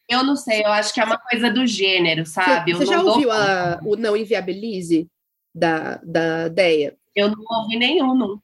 Eu 0.08 0.22
não 0.22 0.36
sei, 0.36 0.62
eu 0.62 0.72
acho 0.72 0.92
que 0.92 1.00
é 1.00 1.04
uma 1.04 1.18
coisa 1.18 1.50
do 1.50 1.66
gênero, 1.66 2.26
sabe? 2.26 2.74
Você 2.74 2.86
já 2.86 3.00
ouviu 3.00 3.30
a, 3.30 3.80
o 3.84 3.96
Não 3.96 4.16
Inviabilize 4.16 5.06
da, 5.54 6.00
da 6.02 6.48
Deia? 6.48 6.94
Eu 7.14 7.30
não 7.30 7.42
ouvi 7.50 7.78
nenhum, 7.78 8.14
não. 8.14 8.42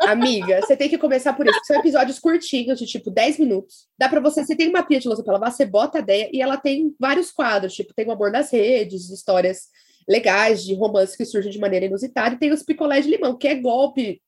Amiga, 0.00 0.60
você 0.60 0.76
tem 0.76 0.88
que 0.88 0.98
começar 0.98 1.32
por 1.32 1.46
isso. 1.46 1.60
São 1.64 1.76
episódios 1.76 2.18
curtinhos, 2.18 2.78
de 2.78 2.86
tipo 2.86 3.10
10 3.10 3.38
minutos. 3.38 3.86
Dá 3.96 4.08
para 4.08 4.20
você, 4.20 4.44
você 4.44 4.56
tem 4.56 4.68
uma 4.68 4.82
pia 4.82 4.98
de 4.98 5.06
louça 5.06 5.22
para 5.22 5.34
lavar, 5.34 5.52
você 5.52 5.64
bota 5.64 5.98
a 5.98 6.00
ideia 6.00 6.28
e 6.32 6.42
ela 6.42 6.56
tem 6.56 6.94
vários 6.98 7.30
quadros, 7.30 7.74
tipo, 7.74 7.94
tem 7.94 8.06
o 8.06 8.12
amor 8.12 8.32
das 8.32 8.50
redes, 8.50 9.10
histórias 9.10 9.68
legais 10.08 10.64
de 10.64 10.74
romance 10.74 11.16
que 11.16 11.24
surgem 11.24 11.52
de 11.52 11.58
maneira 11.58 11.86
inusitada, 11.86 12.34
e 12.34 12.38
tem 12.38 12.52
os 12.52 12.64
picolés 12.64 13.04
de 13.04 13.12
limão, 13.12 13.36
que 13.36 13.46
é 13.46 13.54
golpe 13.54 14.20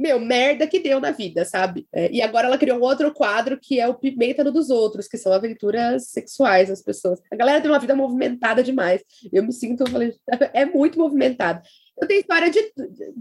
meu, 0.00 0.18
merda 0.18 0.66
que 0.66 0.80
deu 0.80 0.98
na 0.98 1.10
vida, 1.10 1.44
sabe? 1.44 1.86
É, 1.92 2.10
e 2.10 2.22
agora 2.22 2.46
ela 2.46 2.56
criou 2.56 2.78
um 2.78 2.82
outro 2.82 3.12
quadro 3.12 3.58
que 3.60 3.78
é 3.78 3.86
o 3.86 3.94
Pimenta 3.94 4.42
no 4.42 4.50
dos 4.50 4.70
Outros, 4.70 5.06
que 5.06 5.18
são 5.18 5.30
aventuras 5.30 6.08
sexuais 6.08 6.70
das 6.70 6.82
pessoas. 6.82 7.20
A 7.30 7.36
galera 7.36 7.60
tem 7.60 7.70
uma 7.70 7.78
vida 7.78 7.94
movimentada 7.94 8.62
demais. 8.62 9.02
Eu 9.30 9.42
me 9.42 9.52
sinto, 9.52 9.82
eu 9.82 9.90
falei, 9.90 10.14
é 10.54 10.64
muito 10.64 10.98
movimentada. 10.98 11.60
Eu 12.00 12.08
tenho 12.08 12.20
história 12.20 12.50
de. 12.50 12.60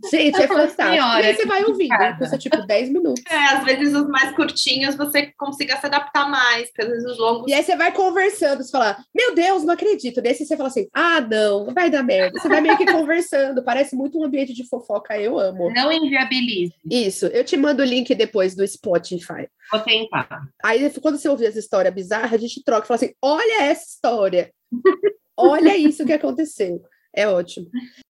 Gente, 0.10 0.42
é 0.42 0.48
fantástico. 0.48 0.84
Senhora, 0.84 1.22
e 1.22 1.26
aí 1.26 1.36
você 1.36 1.46
vai 1.46 1.64
ouvindo, 1.64 2.18
custa 2.18 2.38
tipo 2.38 2.66
10 2.66 2.90
minutos. 2.90 3.24
É, 3.30 3.36
às 3.56 3.64
vezes 3.66 3.94
os 3.94 4.08
mais 4.08 4.36
curtinhos 4.36 4.96
você 4.96 5.34
consiga 5.38 5.78
se 5.78 5.86
adaptar 5.86 6.30
mais, 6.30 6.68
porque 6.70 6.84
às 6.84 6.88
vezes 6.90 7.06
os 7.06 7.18
longos. 7.18 7.52
E 7.52 7.54
aí 7.54 7.64
você 7.64 7.76
vai 7.76 7.92
conversando, 7.92 8.64
você 8.64 8.72
fala, 8.72 8.98
meu 9.14 9.36
Deus, 9.36 9.64
não 9.64 9.74
acredito. 9.74 10.22
Desse 10.22 10.46
você 10.46 10.56
fala 10.56 10.70
assim, 10.70 10.88
ah, 10.94 11.22
não, 11.22 11.66
não 11.66 11.74
vai 11.74 11.90
dar 11.90 12.04
merda. 12.04 12.40
Você 12.40 12.48
vai 12.48 12.62
meio 12.62 12.78
que 12.78 12.86
conversando, 12.86 13.64
parece 13.64 13.96
muito 13.96 14.20
um 14.20 14.24
ambiente 14.24 14.54
de 14.54 14.68
fofoca, 14.68 15.18
eu 15.18 15.38
amo. 15.38 15.72
Não 15.74 15.92
inviabilize. 15.92 16.74
Isso, 16.90 17.26
eu 17.28 17.44
te 17.44 17.58
mando 17.58 17.84
o 17.84 17.86
link 17.86 18.14
depois 18.16 18.56
do 18.56 18.66
Spotify. 18.68 19.48
Vou 19.72 19.82
tentar. 19.82 20.42
Aí 20.64 20.90
quando 21.02 21.18
você 21.18 21.30
ouvir 21.30 21.46
essa 21.46 21.60
história 21.60 21.92
bizarra, 21.92 22.36
a 22.36 22.40
gente 22.40 22.64
troca 22.64 22.86
e 22.86 22.88
fala 22.88 22.96
assim: 22.96 23.14
olha 23.22 23.64
essa 23.64 23.86
história. 23.86 24.52
olha 25.38 25.78
isso 25.78 26.06
que 26.06 26.14
aconteceu. 26.14 26.82
É 27.16 27.28
ótimo. 27.28 27.68